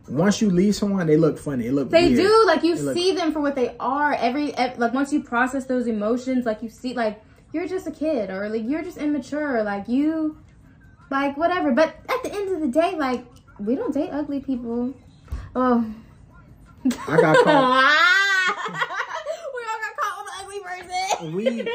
once 0.08 0.42
you 0.42 0.50
leave 0.52 0.76
someone, 0.76 1.08
they 1.08 1.18
look 1.18 1.38
funny. 1.40 1.64
They 1.66 1.72
look 1.72 1.90
They 1.90 2.10
weird. 2.14 2.18
do 2.18 2.44
like 2.46 2.64
you 2.64 2.76
They 2.76 2.82
look- 2.82 2.94
see 2.96 3.12
them 3.14 3.32
for 3.34 3.42
what 3.42 3.56
they 3.56 3.76
are. 3.80 4.14
Every, 4.14 4.54
ev 4.56 4.78
like 4.78 4.94
once 4.94 5.12
you 5.12 5.22
process 5.24 5.66
those 5.66 5.88
emotions, 5.88 6.46
like 6.46 6.62
you 6.62 6.70
see 6.70 6.94
like 6.94 7.22
you're 7.52 7.68
just 7.68 7.88
a 7.88 7.92
kid 7.92 8.30
or 8.30 8.48
like 8.50 8.64
you're 8.66 8.84
just 8.84 8.98
immature, 8.98 9.64
like 9.64 9.88
you, 9.88 10.38
like 11.10 11.36
whatever. 11.38 11.72
But 11.72 11.96
at 12.08 12.24
the 12.24 12.34
end 12.34 12.54
of 12.54 12.62
the 12.62 12.68
day, 12.68 12.96
like 12.96 13.26
we 13.60 13.76
don't 13.76 13.94
date 13.94 14.10
ugly 14.12 14.40
people. 14.40 14.94
Oh, 15.56 15.86
I 17.08 17.22
got 17.22 17.38
caught. 17.44 17.98
we 19.56 19.62
all 19.64 19.80
got 19.82 19.96
caught 19.98 20.18
with 20.24 20.34
an 20.34 20.40
ugly 20.42 20.60
person. 20.62 21.34
We- 21.36 21.64
we- 21.64 21.72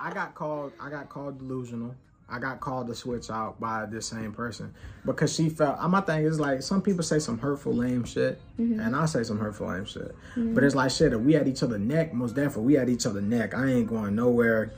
I 0.00 0.10
got 0.14 0.34
called. 0.34 0.72
I 0.80 0.88
got 0.90 1.08
called 1.08 1.38
delusional. 1.38 1.94
I 2.30 2.38
got 2.38 2.60
called 2.60 2.88
to 2.88 2.94
switch 2.94 3.30
out 3.30 3.58
by 3.58 3.86
this 3.86 4.06
same 4.06 4.32
person 4.32 4.74
because 5.06 5.34
she 5.34 5.48
felt. 5.48 5.78
uh, 5.78 5.88
My 5.88 6.02
thing 6.02 6.24
is 6.24 6.38
like 6.38 6.60
some 6.62 6.82
people 6.82 7.02
say 7.02 7.18
some 7.18 7.38
hurtful, 7.38 7.72
lame 7.74 8.04
shit, 8.04 8.38
Mm-hmm. 8.60 8.80
and 8.80 8.94
I 8.94 9.06
say 9.06 9.22
some 9.22 9.38
hurtful, 9.38 9.68
lame 9.68 9.86
shit. 9.86 10.14
But 10.36 10.62
it's 10.62 10.74
like 10.74 10.90
shit. 10.90 11.12
If 11.14 11.20
we 11.20 11.32
had 11.32 11.48
each 11.48 11.62
other 11.62 11.78
neck, 11.78 12.12
most 12.12 12.34
definitely 12.34 12.64
we 12.64 12.74
had 12.74 12.88
each 12.90 13.06
other 13.06 13.20
neck. 13.22 13.54
I 13.54 13.66
ain't 13.68 13.86
going 13.88 14.14
nowhere. 14.14 14.72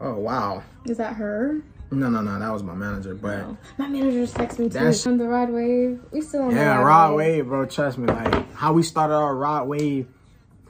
Oh 0.00 0.14
wow. 0.18 0.62
Is 0.86 0.96
that 0.98 1.14
her? 1.16 1.60
No, 1.92 2.08
no, 2.08 2.22
no. 2.22 2.38
That 2.38 2.50
was 2.50 2.62
my 2.62 2.74
manager, 2.74 3.14
but. 3.14 3.38
No. 3.38 3.58
My 3.78 3.86
texted 3.86 4.58
me 4.58 4.68
too. 4.70 5.10
On 5.10 5.18
the 5.18 5.28
Rod 5.28 5.50
Wave. 5.50 6.00
We 6.10 6.22
still 6.22 6.42
on 6.42 6.48
the 6.50 6.56
Yeah, 6.56 6.76
Rod, 6.78 6.86
Rod 6.86 7.16
Wave. 7.16 7.36
Wave, 7.36 7.46
bro. 7.46 7.66
Trust 7.66 7.98
me, 7.98 8.06
like 8.06 8.52
how 8.54 8.72
we 8.72 8.82
started 8.82 9.14
our 9.14 9.36
Rod 9.36 9.68
Wave, 9.68 10.06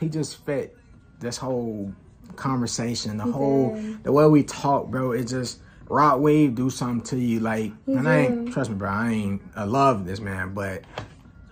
he 0.01 0.09
just 0.09 0.45
fit 0.45 0.77
this 1.21 1.37
whole 1.37 1.95
conversation, 2.37 3.19
the 3.19 3.25
whole 3.25 3.75
did. 3.75 4.03
the 4.05 4.13
way 4.13 4.27
we 4.27 4.43
talk, 4.43 4.89
bro. 4.89 5.13
It 5.13 5.25
just 5.25 5.61
Rod 5.89 6.21
Wave 6.21 6.55
do 6.55 6.71
something 6.71 7.03
to 7.11 7.19
you, 7.19 7.41
like, 7.41 7.73
and 7.87 8.09
I 8.09 8.19
ain't 8.19 8.53
trust 8.53 8.71
me, 8.71 8.77
bro. 8.77 8.91
I 8.91 9.11
ain't 9.11 9.43
I 9.55 9.65
love 9.65 10.05
this 10.05 10.21
man, 10.21 10.55
but 10.55 10.83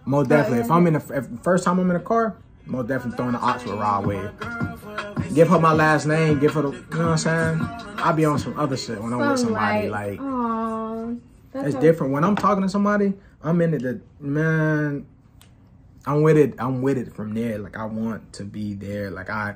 most 0.04 0.28
definitely, 0.28 0.61
if 0.61 0.70
I'm 0.70 0.87
in 0.87 0.94
the 0.94 1.04
if 1.14 1.42
first 1.42 1.64
time 1.64 1.78
I'm 1.78 1.90
in 1.90 1.94
the 1.94 2.00
car, 2.00 2.37
most 2.66 2.88
definitely 2.88 3.16
throwing 3.16 3.33
the 3.33 3.38
aux 3.38 3.59
with 3.64 3.80
Rod 3.80 4.06
Wave. 4.06 5.10
Give 5.35 5.49
her 5.49 5.61
my 5.61 5.73
last 5.73 6.07
name, 6.07 6.40
give 6.40 6.55
her 6.55 6.62
the, 6.62 6.71
you 6.73 6.99
know 6.99 7.11
what 7.11 7.12
I'm 7.12 7.19
saying? 7.19 7.61
I'll 7.99 8.12
be 8.12 8.25
on 8.25 8.38
some 8.38 8.59
other 8.59 8.77
shit 8.77 9.01
when 9.01 9.12
I'm 9.12 9.31
with 9.31 9.38
somebody, 9.38 9.88
like 9.88 10.21
Aw, 10.21 11.14
that's 11.53 11.69
it's 11.69 11.77
different. 11.77 12.12
When 12.12 12.25
I'm 12.25 12.35
talking 12.35 12.62
to 12.62 12.69
somebody, 12.69 13.14
I'm 13.43 13.61
in 13.61 13.75
it. 13.75 13.81
To, 13.81 14.01
man, 14.19 15.07
I'm 16.07 16.23
with 16.23 16.37
it. 16.37 16.55
I'm 16.59 16.83
with 16.83 16.99
it 16.99 17.14
from 17.14 17.35
there. 17.35 17.59
Like 17.59 17.77
I 17.77 17.85
want 17.85 18.33
to 18.35 18.45
be 18.45 18.75
there. 18.75 19.11
Like 19.11 19.31
I, 19.31 19.55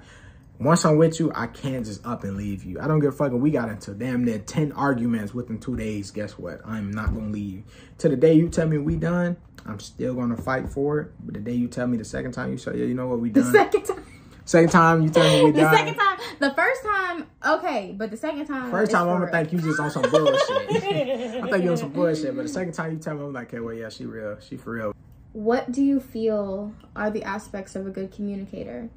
once 0.60 0.84
I'm 0.84 0.96
with 0.96 1.18
you, 1.18 1.32
I 1.34 1.48
can't 1.48 1.84
just 1.84 2.06
up 2.06 2.22
and 2.22 2.36
leave 2.36 2.64
you. 2.64 2.78
I 2.80 2.86
don't 2.86 3.00
give 3.00 3.12
a 3.12 3.16
fuck. 3.16 3.32
We 3.32 3.50
got 3.50 3.68
into 3.68 3.94
damn 3.94 4.24
near 4.24 4.38
ten 4.38 4.70
arguments 4.72 5.34
within 5.34 5.58
two 5.58 5.76
days. 5.76 6.12
Guess 6.12 6.38
what? 6.38 6.60
I'm 6.64 6.92
not 6.92 7.12
gonna 7.12 7.30
leave. 7.30 7.64
To 7.98 8.08
the 8.08 8.16
day 8.16 8.34
you 8.34 8.48
tell 8.48 8.68
me 8.68 8.78
we 8.78 8.96
done, 8.96 9.36
I'm 9.66 9.80
still 9.80 10.14
gonna 10.14 10.36
fight 10.36 10.70
for 10.70 11.00
it. 11.00 11.10
But 11.20 11.34
the 11.34 11.40
day 11.40 11.54
you 11.54 11.66
tell 11.66 11.88
me 11.88 11.96
the 11.96 12.04
second 12.04 12.32
time 12.32 12.52
you 12.52 12.58
say, 12.58 12.76
yeah, 12.76 12.84
you 12.84 12.94
know 12.94 13.08
what, 13.08 13.18
we 13.18 13.30
done. 13.30 13.44
The 13.44 13.58
second 13.58 13.82
time. 13.84 14.03
Second 14.44 14.70
time 14.70 15.02
you 15.02 15.10
tell 15.10 15.24
me 15.24 15.44
we 15.44 15.50
The 15.60 15.70
second 15.70 15.94
time, 15.94 16.18
the 16.38 16.54
first 16.54 16.82
time, 16.84 17.26
okay, 17.46 17.94
but 17.96 18.10
the 18.10 18.16
second 18.16 18.46
time. 18.46 18.70
First 18.70 18.92
time 18.92 19.08
I'm 19.08 19.20
gonna 19.20 19.30
think 19.30 19.52
you 19.52 19.60
just 19.60 19.80
on 19.80 19.90
some 19.90 20.02
bullshit. 20.02 20.50
I 20.50 21.50
think 21.50 21.64
you 21.64 21.70
on 21.70 21.76
some 21.76 21.92
bullshit, 21.92 22.36
but 22.36 22.42
the 22.42 22.48
second 22.48 22.72
time 22.72 22.92
you 22.92 22.98
tell 22.98 23.14
me, 23.14 23.22
I'm 23.22 23.32
like, 23.32 23.48
okay, 23.48 23.60
well, 23.60 23.74
yeah, 23.74 23.88
she 23.88 24.04
real, 24.04 24.38
she 24.40 24.56
for 24.56 24.72
real. 24.72 24.94
What 25.32 25.72
do 25.72 25.82
you 25.82 25.98
feel 26.00 26.72
are 26.94 27.10
the 27.10 27.24
aspects 27.24 27.74
of 27.74 27.86
a 27.86 27.90
good 27.90 28.12
communicator? 28.12 28.90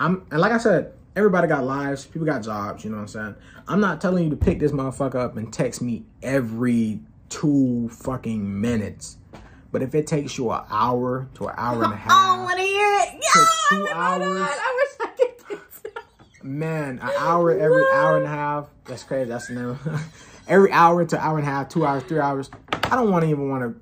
I'm 0.00 0.26
and 0.30 0.40
like 0.40 0.52
I 0.52 0.58
said, 0.58 0.92
everybody 1.16 1.46
got 1.48 1.64
lives, 1.64 2.04
people 2.04 2.26
got 2.26 2.42
jobs, 2.42 2.84
you 2.84 2.90
know 2.90 2.96
what 2.96 3.02
I'm 3.02 3.08
saying? 3.08 3.34
I'm 3.68 3.80
not 3.80 4.00
telling 4.00 4.24
you 4.24 4.30
to 4.30 4.36
pick 4.36 4.58
this 4.58 4.72
motherfucker 4.72 5.16
up 5.16 5.36
and 5.36 5.52
text 5.52 5.80
me 5.80 6.04
every 6.22 7.00
two 7.28 7.88
fucking 7.90 8.60
minutes. 8.60 9.18
But 9.74 9.82
if 9.82 9.92
it 9.96 10.06
takes 10.06 10.38
you 10.38 10.52
an 10.52 10.62
hour 10.70 11.26
to 11.34 11.48
an 11.48 11.54
hour 11.58 11.82
and 11.82 11.92
a 11.92 11.96
I 11.96 11.98
don't 11.98 11.98
half, 11.98 12.38
want 12.44 12.58
to 12.58 12.64
hear 12.64 12.98
it. 13.00 13.20
Two 13.20 13.40
oh 13.74 13.92
I 13.92 14.18
know 14.18 14.24
hours. 14.24 14.38
that. 14.38 14.58
I 14.62 14.86
wish 15.00 15.08
I 15.08 15.12
could 15.16 15.34
man, 16.44 17.00
an 17.02 17.10
hour 17.18 17.50
every 17.50 17.84
hour 17.92 18.18
and 18.18 18.24
a 18.26 18.28
half, 18.28 18.68
that's 18.84 19.02
crazy. 19.02 19.28
That's 19.30 19.50
never 19.50 19.76
every 20.48 20.70
hour 20.70 21.04
to 21.04 21.18
hour 21.18 21.38
and 21.38 21.48
a 21.48 21.50
half, 21.50 21.70
two 21.70 21.84
hours, 21.84 22.04
three 22.04 22.20
hours. 22.20 22.50
I 22.84 22.94
don't 22.94 23.10
want 23.10 23.24
to 23.24 23.30
even 23.30 23.48
want 23.48 23.62
to. 23.64 23.80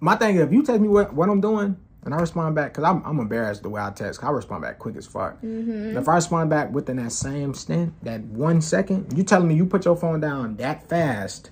My 0.00 0.14
thing 0.16 0.36
is, 0.36 0.42
if 0.42 0.52
you 0.52 0.62
text 0.62 0.82
me 0.82 0.88
what, 0.88 1.14
what 1.14 1.30
I'm 1.30 1.40
doing 1.40 1.78
and 2.04 2.12
I 2.12 2.18
respond 2.18 2.54
back, 2.54 2.74
because 2.74 2.84
I'm, 2.84 3.02
I'm 3.06 3.18
embarrassed 3.18 3.62
the 3.62 3.70
way 3.70 3.80
I 3.80 3.90
text. 3.90 4.22
I 4.22 4.28
respond 4.28 4.60
back 4.60 4.78
quick 4.78 4.96
as 4.96 5.06
fuck. 5.06 5.36
Mm-hmm. 5.36 5.70
And 5.70 5.96
if 5.96 6.06
I 6.06 6.16
respond 6.16 6.50
back 6.50 6.70
within 6.70 6.96
that 6.96 7.12
same 7.12 7.54
stint, 7.54 7.94
that 8.04 8.20
one 8.24 8.60
second, 8.60 9.16
you 9.16 9.22
telling 9.22 9.48
me 9.48 9.54
you 9.54 9.64
put 9.64 9.86
your 9.86 9.96
phone 9.96 10.20
down 10.20 10.56
that 10.56 10.86
fast 10.86 11.50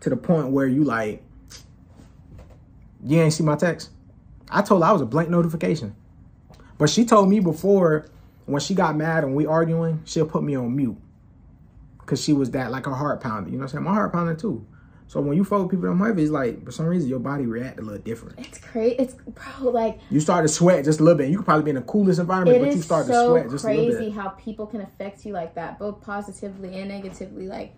to 0.00 0.10
the 0.10 0.16
point 0.16 0.48
where 0.48 0.66
you 0.66 0.84
like, 0.84 1.22
you 3.04 3.20
ain't 3.20 3.32
see 3.32 3.42
my 3.42 3.56
text. 3.56 3.90
I 4.50 4.62
told 4.62 4.82
her 4.82 4.88
I 4.88 4.92
was 4.92 5.02
a 5.02 5.06
blank 5.06 5.28
notification. 5.28 5.94
But 6.78 6.90
she 6.90 7.04
told 7.04 7.28
me 7.28 7.40
before 7.40 8.06
when 8.46 8.60
she 8.60 8.74
got 8.74 8.96
mad 8.96 9.24
and 9.24 9.34
we 9.34 9.46
arguing, 9.46 10.02
she'll 10.04 10.26
put 10.26 10.42
me 10.42 10.54
on 10.54 10.74
mute. 10.74 10.96
Cause 12.04 12.22
she 12.22 12.32
was 12.32 12.50
that 12.50 12.70
like 12.70 12.86
a 12.86 12.94
heart 12.94 13.20
pounder. 13.20 13.48
You 13.48 13.56
know 13.56 13.62
what 13.62 13.70
I'm 13.70 13.76
saying? 13.76 13.84
My 13.84 13.94
heart 13.94 14.12
pounder 14.12 14.34
too. 14.34 14.66
So 15.12 15.20
when 15.20 15.36
you 15.36 15.44
follow 15.44 15.68
people 15.68 15.88
on 15.90 15.98
my 15.98 16.08
it's 16.10 16.30
like 16.30 16.64
for 16.64 16.72
some 16.72 16.86
reason 16.86 17.08
your 17.08 17.18
body 17.18 17.44
react 17.44 17.78
a 17.78 17.82
little 17.82 18.00
different. 18.00 18.38
It's 18.38 18.58
crazy. 18.58 18.96
It's 18.98 19.14
bro, 19.14 19.70
like 19.70 20.00
You 20.10 20.20
start 20.20 20.44
to 20.44 20.48
sweat 20.48 20.84
just 20.84 21.00
a 21.00 21.04
little 21.04 21.18
bit. 21.18 21.28
You 21.28 21.36
could 21.36 21.44
probably 21.44 21.64
be 21.64 21.70
in 21.70 21.76
the 21.76 21.82
coolest 21.82 22.18
environment, 22.18 22.60
but 22.60 22.74
you 22.74 22.82
start 22.82 23.06
to 23.06 23.12
so 23.12 23.28
sweat 23.28 23.50
just 23.50 23.64
a 23.64 23.68
little 23.68 23.86
bit. 23.86 23.96
crazy 23.96 24.10
how 24.10 24.30
people 24.30 24.66
can 24.66 24.80
affect 24.80 25.24
you 25.26 25.32
like 25.34 25.54
that, 25.54 25.78
both 25.78 26.00
positively 26.00 26.80
and 26.80 26.88
negatively. 26.88 27.46
Like, 27.46 27.74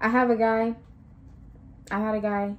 I 0.00 0.08
have 0.08 0.30
a 0.30 0.36
guy. 0.36 0.74
I 1.90 2.00
had 2.00 2.14
a 2.14 2.20
guy. 2.20 2.54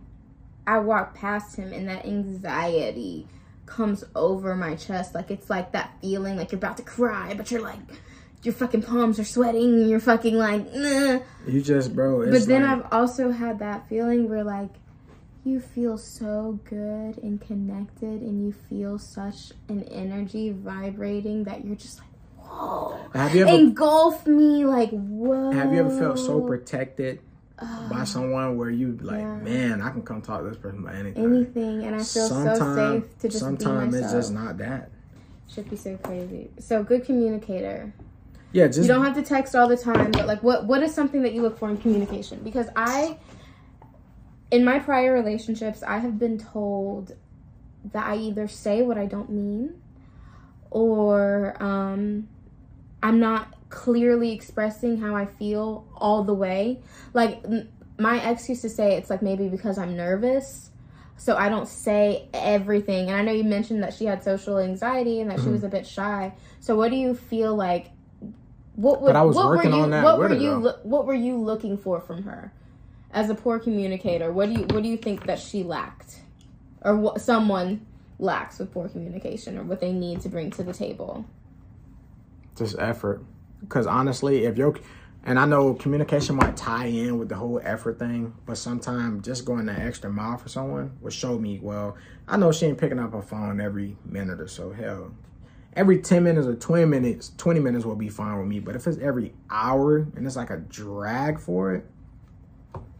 I 0.66 0.80
walk 0.80 1.16
past 1.16 1.56
him, 1.56 1.74
and 1.74 1.88
that 1.90 2.06
anxiety 2.06 3.28
comes 3.66 4.04
over 4.16 4.56
my 4.56 4.76
chest. 4.76 5.16
Like 5.16 5.32
it's 5.32 5.50
like 5.50 5.72
that 5.74 5.94
feeling, 6.02 6.38
like 6.38 6.52
you're 6.52 6.60
about 6.60 6.78
to 6.78 6.84
cry, 6.84 7.34
but 7.34 7.52
you're 7.52 7.62
like, 7.62 7.80
your 8.44 8.54
fucking 8.54 8.84
palms 8.84 9.20
are 9.20 9.24
sweating 9.24 9.82
and 9.82 9.90
you're 9.90 10.00
fucking 10.00 10.38
like, 10.38 10.74
nah. 10.74 11.20
You 11.48 11.62
just, 11.62 11.96
bro. 11.96 12.30
But 12.30 12.46
then 12.46 12.64
like, 12.64 12.86
I've 12.86 12.94
also 12.94 13.32
had 13.32 13.60
that 13.60 13.88
feeling 13.88 14.30
where 14.30 14.44
like 14.44 14.72
you 15.46 15.60
feel 15.60 15.98
so 15.98 16.60
good 16.66 17.18
and 17.24 17.42
connected 17.42 18.22
and 18.22 18.46
you 18.46 18.54
feel 18.70 18.98
such 18.98 19.52
an 19.70 19.84
energy 19.84 20.52
vibrating 20.52 21.46
that 21.46 21.66
you're 21.66 21.76
just 21.76 22.00
like, 22.00 22.10
whoa. 22.38 23.00
Have 23.14 23.36
you 23.36 23.44
ever 23.48 23.52
engulf 23.52 24.28
me 24.28 24.66
like 24.66 24.90
whoa. 24.92 25.52
Have 25.52 25.74
you 25.74 25.80
ever 25.80 25.98
felt 25.98 26.20
so 26.20 26.42
protected 26.42 27.22
by 27.60 28.04
someone 28.04 28.58
where 28.58 28.70
you 28.70 28.98
like, 29.02 29.20
yeah. 29.20 29.36
man, 29.38 29.82
I 29.82 29.92
can 29.92 30.02
come 30.02 30.22
talk 30.22 30.42
to 30.42 30.50
this 30.50 30.58
person 30.58 30.80
about 30.80 30.96
anything. 30.96 31.24
anything 31.24 31.84
and 31.84 31.96
I 31.96 32.00
feel 32.00 32.28
so 32.28 32.56
safe 32.56 33.20
to 33.20 33.28
just 33.30 33.34
be 33.34 33.40
sometimes 33.40 33.94
myself. 33.94 34.04
it's 34.04 34.14
just 34.14 34.34
not 34.34 34.58
that. 34.58 34.90
Should 35.48 35.70
be 35.70 35.76
so 35.76 35.98
crazy. 35.98 36.50
So 36.60 36.84
good 36.84 37.06
communicator. 37.06 37.94
Yeah, 38.52 38.68
just 38.68 38.80
You 38.80 38.88
don't 38.88 39.04
have 39.04 39.16
to 39.16 39.24
text 39.24 39.56
all 39.56 39.68
the 39.68 39.78
time, 39.78 40.12
but 40.12 40.26
like 40.26 40.42
what 40.42 40.66
what 40.66 40.82
is 40.82 40.94
something 40.94 41.22
that 41.24 41.34
you 41.34 41.42
look 41.42 41.58
for 41.58 41.70
in 41.70 41.78
communication? 41.78 42.40
Because 42.44 42.70
I 42.76 43.18
in 44.52 44.64
my 44.64 44.80
prior 44.80 45.14
relationships, 45.14 45.84
I 45.84 45.98
have 45.98 46.20
been 46.20 46.38
told 46.38 47.16
that 47.92 48.06
I 48.06 48.18
either 48.18 48.48
say 48.48 48.82
what 48.82 48.98
I 48.98 49.06
don't 49.06 49.30
mean 49.30 49.76
or 50.72 51.56
um 51.62 52.28
I'm 53.02 53.20
not 53.20 53.54
clearly 53.74 54.32
expressing 54.32 54.98
how 54.98 55.16
I 55.16 55.26
feel 55.26 55.86
all 55.96 56.24
the 56.24 56.34
way. 56.34 56.80
Like 57.14 57.44
my 57.98 58.24
ex 58.24 58.48
used 58.48 58.62
to 58.62 58.70
say 58.70 58.96
it's 58.98 59.10
like 59.10 59.24
maybe 59.24 59.48
because 59.48 59.80
I'm 59.80 59.98
nervous. 59.98 60.70
So 61.18 61.36
I 61.36 61.50
don't 61.50 61.68
say 61.68 62.28
everything. 62.34 63.10
And 63.10 63.18
I 63.18 63.24
know 63.24 63.32
you 63.32 63.44
mentioned 63.44 63.82
that 63.82 63.96
she 63.96 64.06
had 64.06 64.24
social 64.24 64.60
anxiety 64.60 65.22
and 65.22 65.32
that 65.32 65.40
Mm-hmm. 65.40 65.48
she 65.48 65.52
was 65.52 65.64
a 65.64 65.70
bit 65.70 65.88
shy. 65.88 66.34
So 66.60 66.76
what 66.76 66.92
do 66.92 66.98
you 66.98 67.16
feel 67.16 67.56
like 67.56 67.88
what 68.76 69.02
would 69.02 69.08
But 69.08 69.16
I 69.16 69.24
was 69.24 69.36
what 69.36 69.48
were 69.48 69.64
you 69.64 69.88
what 70.04 70.20
were 70.20 70.34
you 70.34 70.74
what 70.84 71.06
were 71.08 71.14
you 71.16 71.38
looking 71.38 71.78
for 71.78 72.00
from 72.00 72.24
her 72.24 72.54
as 73.12 73.32
a 73.32 73.36
poor 73.36 73.58
communicator? 73.58 74.32
What 74.32 74.54
do 74.54 74.62
you 74.62 74.68
what 74.68 74.84
do 74.84 74.90
you 74.90 74.98
think 74.98 75.26
that 75.26 75.40
she 75.40 75.64
lacked 75.64 76.20
or 76.82 76.96
what 76.96 77.22
someone 77.22 77.88
lacks 78.20 78.60
with 78.60 78.72
poor 78.72 78.88
communication 78.88 79.58
or 79.58 79.64
what 79.64 79.80
they 79.80 79.92
need 79.92 80.22
to 80.22 80.30
bring 80.30 80.52
to 80.52 80.64
the 80.64 80.74
table? 80.74 81.26
just 82.56 82.78
effort. 82.78 83.24
Because 83.64 83.88
honestly, 83.88 84.46
if 84.46 84.58
you're, 84.58 84.76
and 85.24 85.40
I 85.40 85.46
know 85.46 85.74
communication 85.74 86.36
might 86.36 86.56
tie 86.58 86.86
in 86.86 87.18
with 87.18 87.30
the 87.30 87.36
whole 87.36 87.60
effort 87.64 87.98
thing, 87.98 88.34
but 88.46 88.58
sometimes 88.58 89.26
just 89.26 89.46
going 89.46 89.66
the 89.66 89.74
extra 89.74 90.10
mile 90.10 90.38
for 90.38 90.50
someone 90.50 90.98
will 91.02 91.12
show 91.12 91.40
me, 91.40 91.60
well, 91.62 91.96
I 92.28 92.38
know 92.38 92.52
she 92.52 92.66
ain't 92.66 92.78
picking 92.78 93.00
up 93.00 93.14
her 93.14 93.22
phone 93.22 93.62
every 93.62 93.98
minute 94.06 94.42
or 94.42 94.48
so. 94.48 94.72
Hell, 94.72 95.14
every 95.76 96.00
10 96.00 96.24
minutes 96.24 96.48
or 96.48 96.56
20 96.56 96.86
minutes, 96.86 97.32
20 97.38 97.60
minutes 97.60 97.86
will 97.86 97.96
be 97.96 98.10
fine 98.10 98.38
with 98.38 98.48
me. 98.48 98.60
But 98.60 98.76
if 98.76 98.86
it's 98.88 98.98
every 98.98 99.34
hour 99.50 99.98
and 99.98 100.26
it's 100.26 100.36
like 100.36 100.50
a 100.50 100.58
drag 100.58 101.40
for 101.40 101.74
it, 101.74 101.86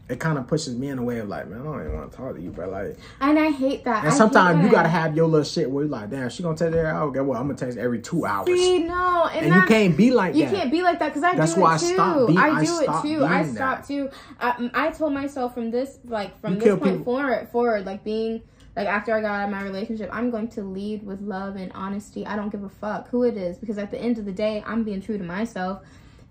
it 0.10 0.20
kind 0.20 0.38
of 0.38 0.46
pushes 0.48 0.76
me 0.76 0.90
in 0.90 1.00
a 1.00 1.04
way 1.04 1.20
of 1.20 1.30
like, 1.30 1.48
man, 1.48 1.62
I 1.62 1.64
don't 1.64 1.80
even 1.80 1.94
want 1.96 2.12
to 2.12 2.18
talk 2.18 2.36
to 2.36 2.42
you, 2.42 2.52
but 2.52 2.70
like, 2.70 2.98
And 3.22 3.40
I 3.40 3.52
hate 3.52 3.86
that. 3.86 4.04
And 4.04 4.14
sometimes 4.14 4.58
you 4.58 4.64
that. 4.64 4.72
gotta 4.72 4.90
have 4.90 5.16
your 5.16 5.28
little 5.28 5.46
shit 5.46 5.72
where 5.72 5.86
you're 5.86 5.92
like, 5.92 6.10
damn, 6.10 6.30
she 6.30 6.44
gonna 6.44 6.58
text 6.58 6.76
every 6.76 6.90
hour. 6.90 7.10
Get 7.10 7.26
well, 7.26 7.40
I'm 7.40 7.48
gonna 7.48 7.58
text 7.58 7.78
every 7.78 8.00
two 8.02 8.26
hours. 8.26 8.48
See, 8.48 8.80
no, 8.80 9.30
and, 9.34 9.46
and 9.46 9.56
you 9.56 9.62
can't 9.66 9.96
be 9.96 10.12
like 10.12 10.36
You 10.36 10.46
that. 10.46 10.54
can't 10.54 10.72
be 10.72 10.82
like 10.82 11.00
that 11.00 11.10
because 11.10 11.24
I 11.24 11.36
That's 11.36 11.54
do 11.56 11.62
why 11.62 11.72
I 11.72 11.76
it 11.76 11.80
too. 11.80 11.86
stopped 11.94 12.28
being- 12.28 12.38
I 12.38 12.50
I 12.50 12.66
do 12.66 12.80
it 12.82 13.02
too. 13.02 13.24
I 13.26 13.46
stopped 13.46 13.88
too. 13.88 14.10
I, 14.40 14.50
um, 14.52 14.72
I 14.74 14.90
told 14.92 15.14
myself 15.14 15.54
from 15.54 15.72
this, 15.72 16.00
like 16.06 16.38
from 16.42 16.56
You 16.56 16.60
this 16.60 16.70
point 16.80 16.84
people. 17.00 17.04
forward, 17.06 17.48
forward, 17.50 17.86
like 17.86 18.04
being 18.04 18.42
like 18.76 18.88
after 18.88 19.14
I 19.16 19.22
got 19.22 19.40
out 19.40 19.46
of 19.46 19.52
my 19.52 19.62
relationship, 19.64 20.10
I'm 20.12 20.32
going 20.32 20.50
to 20.50 20.64
lead 20.64 21.06
with 21.06 21.22
love 21.22 21.56
and 21.56 21.72
honesty. 21.74 22.26
I 22.26 22.36
don't 22.36 22.50
give 22.50 22.64
a 22.64 22.70
fuck 22.70 23.08
who 23.10 23.24
it 23.24 23.38
is 23.38 23.58
because 23.58 23.78
at 23.78 23.90
the 23.92 24.00
end 24.02 24.18
of 24.18 24.26
the 24.26 24.32
day, 24.34 24.64
I'm 24.68 24.84
being 24.84 25.00
true 25.02 25.18
to 25.18 25.24
myself. 25.24 25.82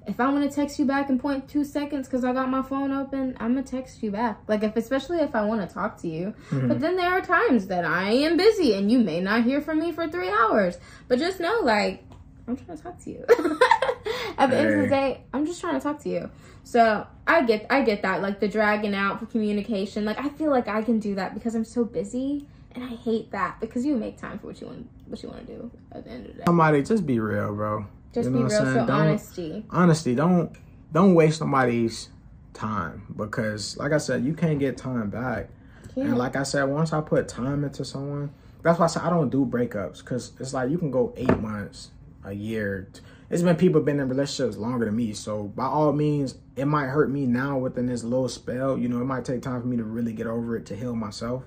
If 0.06 0.18
I 0.18 0.28
want 0.30 0.48
to 0.48 0.54
text 0.54 0.78
you 0.78 0.84
back 0.84 1.08
in 1.10 1.18
point 1.18 1.48
two 1.48 1.64
seconds 1.64 2.08
because 2.08 2.24
I 2.24 2.32
got 2.32 2.48
my 2.48 2.62
phone 2.62 2.92
open, 2.92 3.36
I'm 3.38 3.54
gonna 3.54 3.62
text 3.62 4.02
you 4.02 4.10
back. 4.10 4.40
Like 4.48 4.62
if 4.62 4.76
especially 4.76 5.18
if 5.18 5.34
I 5.34 5.44
want 5.44 5.66
to 5.66 5.72
talk 5.72 5.98
to 6.02 6.08
you. 6.08 6.34
Mm-hmm. 6.50 6.68
But 6.68 6.80
then 6.80 6.96
there 6.96 7.10
are 7.10 7.20
times 7.20 7.68
that 7.68 7.84
I 7.84 8.10
am 8.10 8.36
busy 8.36 8.74
and 8.74 8.90
you 8.90 8.98
may 8.98 9.20
not 9.20 9.44
hear 9.44 9.60
from 9.60 9.78
me 9.78 9.92
for 9.92 10.08
three 10.08 10.28
hours. 10.28 10.78
But 11.08 11.18
just 11.18 11.40
know, 11.40 11.60
like, 11.62 12.04
I'm 12.48 12.56
trying 12.56 12.76
to 12.76 12.82
talk 12.82 12.98
to 13.04 13.10
you. 13.10 13.24
At 14.38 14.50
the 14.50 14.56
end 14.56 14.74
of 14.74 14.80
the 14.80 14.88
day, 14.88 15.24
I'm 15.32 15.46
just 15.46 15.60
trying 15.60 15.74
to 15.74 15.80
talk 15.80 16.00
to 16.02 16.08
you. 16.08 16.30
So 16.64 17.06
I 17.26 17.42
get 17.42 17.66
I 17.70 17.82
get 17.82 18.02
that, 18.02 18.22
like 18.22 18.40
the 18.40 18.48
dragging 18.48 18.94
out 18.94 19.20
for 19.20 19.26
communication. 19.26 20.04
Like 20.04 20.18
I 20.18 20.28
feel 20.30 20.50
like 20.50 20.68
I 20.68 20.82
can 20.82 20.98
do 20.98 21.14
that 21.14 21.34
because 21.34 21.54
I'm 21.54 21.64
so 21.64 21.84
busy 21.84 22.46
and 22.74 22.84
I 22.84 22.88
hate 22.88 23.30
that 23.32 23.60
because 23.60 23.84
you 23.84 23.96
make 23.96 24.18
time 24.18 24.38
for 24.38 24.48
what 24.48 24.60
you 24.60 24.66
want 24.66 24.88
what 25.06 25.22
you 25.22 25.28
want 25.28 25.46
to 25.46 25.52
do 25.54 25.70
at 25.92 26.04
the 26.04 26.10
end 26.10 26.26
of 26.26 26.32
the 26.32 26.38
day. 26.38 26.44
Somebody 26.46 26.82
just 26.82 27.06
be 27.06 27.20
real, 27.20 27.54
bro. 27.54 27.86
Just 28.12 28.26
You 28.28 28.34
know 28.34 28.38
be 28.38 28.44
real, 28.44 28.50
so? 28.50 28.74
Don't- 28.74 28.90
honesty. 28.90 29.64
Honestly, 29.70 30.14
don't 30.14 30.52
don't 30.92 31.14
waste 31.14 31.38
somebody's 31.38 32.10
time 32.52 33.02
because, 33.16 33.76
like 33.78 33.92
I 33.92 33.98
said, 33.98 34.24
you 34.24 34.34
can't 34.34 34.58
get 34.58 34.76
time 34.76 35.08
back. 35.08 35.48
Yeah. 35.94 36.04
And 36.04 36.18
like 36.18 36.36
I 36.36 36.42
said, 36.42 36.64
once 36.64 36.92
I 36.92 37.00
put 37.00 37.28
time 37.28 37.64
into 37.64 37.84
someone, 37.84 38.30
that's 38.62 38.78
why 38.78 38.84
I 38.84 38.88
said 38.88 39.02
I 39.02 39.10
don't 39.10 39.30
do 39.30 39.44
breakups 39.46 39.98
because 40.00 40.32
it's 40.38 40.52
like 40.54 40.70
you 40.70 40.78
can 40.78 40.90
go 40.90 41.12
eight 41.16 41.38
months, 41.38 41.90
a 42.24 42.32
year. 42.32 42.88
It's 43.30 43.42
been 43.42 43.56
people 43.56 43.80
been 43.80 43.98
in 43.98 44.08
relationships 44.08 44.58
longer 44.58 44.84
than 44.84 44.96
me, 44.96 45.14
so 45.14 45.44
by 45.44 45.64
all 45.64 45.92
means, 45.92 46.36
it 46.54 46.66
might 46.66 46.88
hurt 46.88 47.10
me 47.10 47.26
now 47.26 47.56
within 47.56 47.86
this 47.86 48.04
little 48.04 48.28
spell. 48.28 48.76
You 48.76 48.88
know, 48.88 49.00
it 49.00 49.06
might 49.06 49.24
take 49.24 49.40
time 49.40 49.60
for 49.62 49.66
me 49.66 49.78
to 49.78 49.84
really 49.84 50.12
get 50.12 50.26
over 50.26 50.56
it 50.56 50.66
to 50.66 50.76
heal 50.76 50.94
myself. 50.94 51.44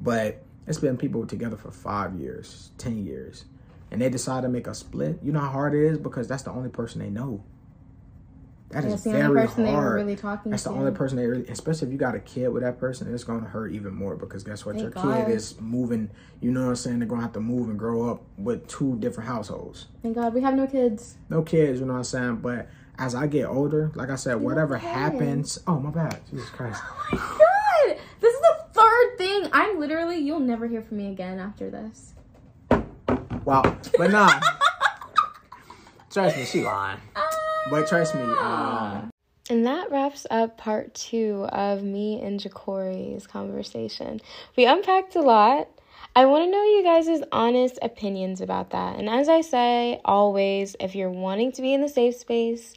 But 0.00 0.42
it's 0.68 0.78
been 0.78 0.96
people 0.96 1.26
together 1.26 1.56
for 1.56 1.72
five 1.72 2.14
years, 2.14 2.70
ten 2.78 3.04
years, 3.04 3.46
and 3.90 4.00
they 4.00 4.08
decide 4.08 4.42
to 4.42 4.48
make 4.48 4.66
a 4.66 4.74
split. 4.74 5.18
You 5.22 5.32
know 5.32 5.40
how 5.40 5.50
hard 5.50 5.74
it 5.74 5.84
is 5.84 5.98
because 5.98 6.28
that's 6.28 6.42
the 6.42 6.50
only 6.50 6.68
person 6.68 7.00
they 7.00 7.10
know. 7.10 7.42
That 8.70 8.84
is 8.84 8.90
That's 8.90 9.04
the 9.04 9.10
very 9.12 9.24
only 9.24 9.40
person 9.46 9.64
they 9.64 9.70
were 9.70 9.76
hard. 9.80 9.94
really 9.94 10.16
talking 10.16 10.44
to. 10.44 10.50
That's 10.50 10.64
the 10.64 10.70
only 10.70 10.92
person 10.92 11.16
they 11.16 11.24
really, 11.26 11.48
especially 11.48 11.88
if 11.88 11.92
you 11.92 11.98
got 11.98 12.14
a 12.14 12.20
kid 12.20 12.48
with 12.48 12.62
that 12.62 12.78
person, 12.78 13.12
it's 13.12 13.24
gonna 13.24 13.46
hurt 13.46 13.72
even 13.72 13.94
more 13.94 14.14
because 14.14 14.44
guess 14.44 14.66
what? 14.66 14.74
Thank 14.74 14.82
Your 14.82 14.90
God. 14.90 15.24
kid 15.26 15.34
is 15.34 15.58
moving. 15.58 16.10
You 16.42 16.50
know 16.50 16.64
what 16.64 16.68
I'm 16.68 16.76
saying? 16.76 16.98
They're 16.98 17.08
gonna 17.08 17.22
have 17.22 17.32
to 17.32 17.40
move 17.40 17.70
and 17.70 17.78
grow 17.78 18.10
up 18.10 18.22
with 18.36 18.66
two 18.68 18.98
different 18.98 19.26
households. 19.30 19.86
Thank 20.02 20.16
God 20.16 20.34
we 20.34 20.42
have 20.42 20.54
no 20.54 20.66
kids. 20.66 21.16
No 21.30 21.40
kids. 21.42 21.80
You 21.80 21.86
know 21.86 21.94
what 21.94 22.00
I'm 22.00 22.04
saying? 22.04 22.36
But 22.36 22.68
as 22.98 23.14
I 23.14 23.26
get 23.26 23.46
older, 23.46 23.90
like 23.94 24.10
I 24.10 24.16
said, 24.16 24.34
whatever 24.34 24.76
happens. 24.76 25.58
Oh 25.66 25.80
my 25.80 25.90
bad. 25.90 26.20
Jesus 26.30 26.50
Christ. 26.50 26.82
Oh 26.84 27.06
my 27.10 27.18
God! 27.18 27.98
This 28.20 28.34
is 28.34 28.40
the 28.40 28.64
third 28.74 29.16
thing. 29.16 29.48
I'm 29.50 29.80
literally 29.80 30.18
you'll 30.18 30.40
never 30.40 30.66
hear 30.66 30.82
from 30.82 30.98
me 30.98 31.10
again 31.10 31.38
after 31.38 31.70
this. 31.70 32.12
Wow. 33.44 33.62
But 33.96 34.10
nah. 34.10 34.40
trust 36.10 36.36
me, 36.36 36.44
she 36.44 36.62
lying. 36.62 37.00
But 37.70 37.86
trust 37.86 38.14
me. 38.14 38.22
Uh, 38.24 39.02
And 39.50 39.66
that 39.66 39.90
wraps 39.90 40.26
up 40.30 40.58
part 40.58 40.94
two 40.94 41.46
of 41.50 41.82
me 41.82 42.20
and 42.22 42.38
Jacorrie's 42.38 43.26
conversation. 43.26 44.20
We 44.56 44.66
unpacked 44.66 45.16
a 45.16 45.22
lot. 45.22 45.68
I 46.14 46.26
want 46.26 46.44
to 46.44 46.50
know 46.50 46.62
you 46.62 46.82
guys' 46.82 47.22
honest 47.32 47.78
opinions 47.80 48.40
about 48.40 48.70
that. 48.70 48.98
And 48.98 49.08
as 49.08 49.28
I 49.28 49.40
say 49.40 50.00
always, 50.04 50.74
if 50.80 50.94
you're 50.94 51.10
wanting 51.10 51.52
to 51.52 51.62
be 51.62 51.72
in 51.72 51.80
the 51.80 51.88
safe 51.88 52.16
space, 52.16 52.74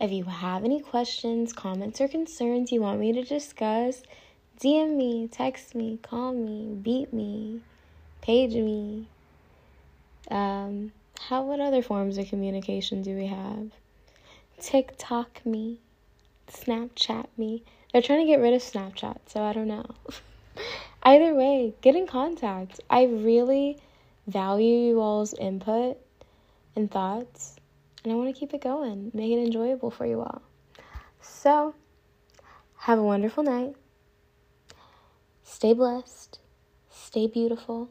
if 0.00 0.10
you 0.12 0.24
have 0.24 0.64
any 0.64 0.80
questions, 0.80 1.52
comments, 1.52 2.00
or 2.00 2.08
concerns 2.08 2.72
you 2.72 2.80
want 2.80 3.00
me 3.00 3.12
to 3.12 3.22
discuss, 3.22 4.02
DM 4.60 4.96
me, 4.96 5.28
text 5.28 5.74
me, 5.74 5.98
call 6.02 6.32
me, 6.32 6.74
beat 6.80 7.12
me, 7.12 7.60
page 8.20 8.54
me. 8.54 9.08
Um, 10.30 10.92
how 11.20 11.42
what 11.42 11.60
other 11.60 11.82
forms 11.82 12.18
of 12.18 12.28
communication 12.28 13.02
do 13.02 13.14
we 13.14 13.26
have? 13.26 13.70
TikTok 14.60 15.44
me. 15.44 15.80
Snapchat 16.48 17.26
me. 17.36 17.62
They're 17.92 18.02
trying 18.02 18.20
to 18.20 18.26
get 18.26 18.40
rid 18.40 18.54
of 18.54 18.62
Snapchat, 18.62 19.18
so 19.26 19.42
I 19.42 19.52
don't 19.52 19.68
know. 19.68 19.86
Either 21.02 21.34
way, 21.34 21.74
get 21.80 21.96
in 21.96 22.06
contact. 22.06 22.80
I 22.90 23.04
really 23.04 23.78
value 24.26 24.88
you 24.88 25.00
all's 25.00 25.34
input 25.34 25.98
and 26.74 26.90
thoughts, 26.90 27.56
and 28.02 28.12
I 28.12 28.16
want 28.16 28.34
to 28.34 28.38
keep 28.38 28.54
it 28.54 28.62
going, 28.62 29.10
make 29.14 29.30
it 29.30 29.42
enjoyable 29.42 29.90
for 29.90 30.06
you 30.06 30.20
all. 30.20 30.42
So, 31.20 31.74
have 32.78 32.98
a 32.98 33.02
wonderful 33.02 33.42
night. 33.42 33.76
Stay 35.42 35.72
blessed, 35.72 36.38
stay 36.90 37.26
beautiful, 37.26 37.90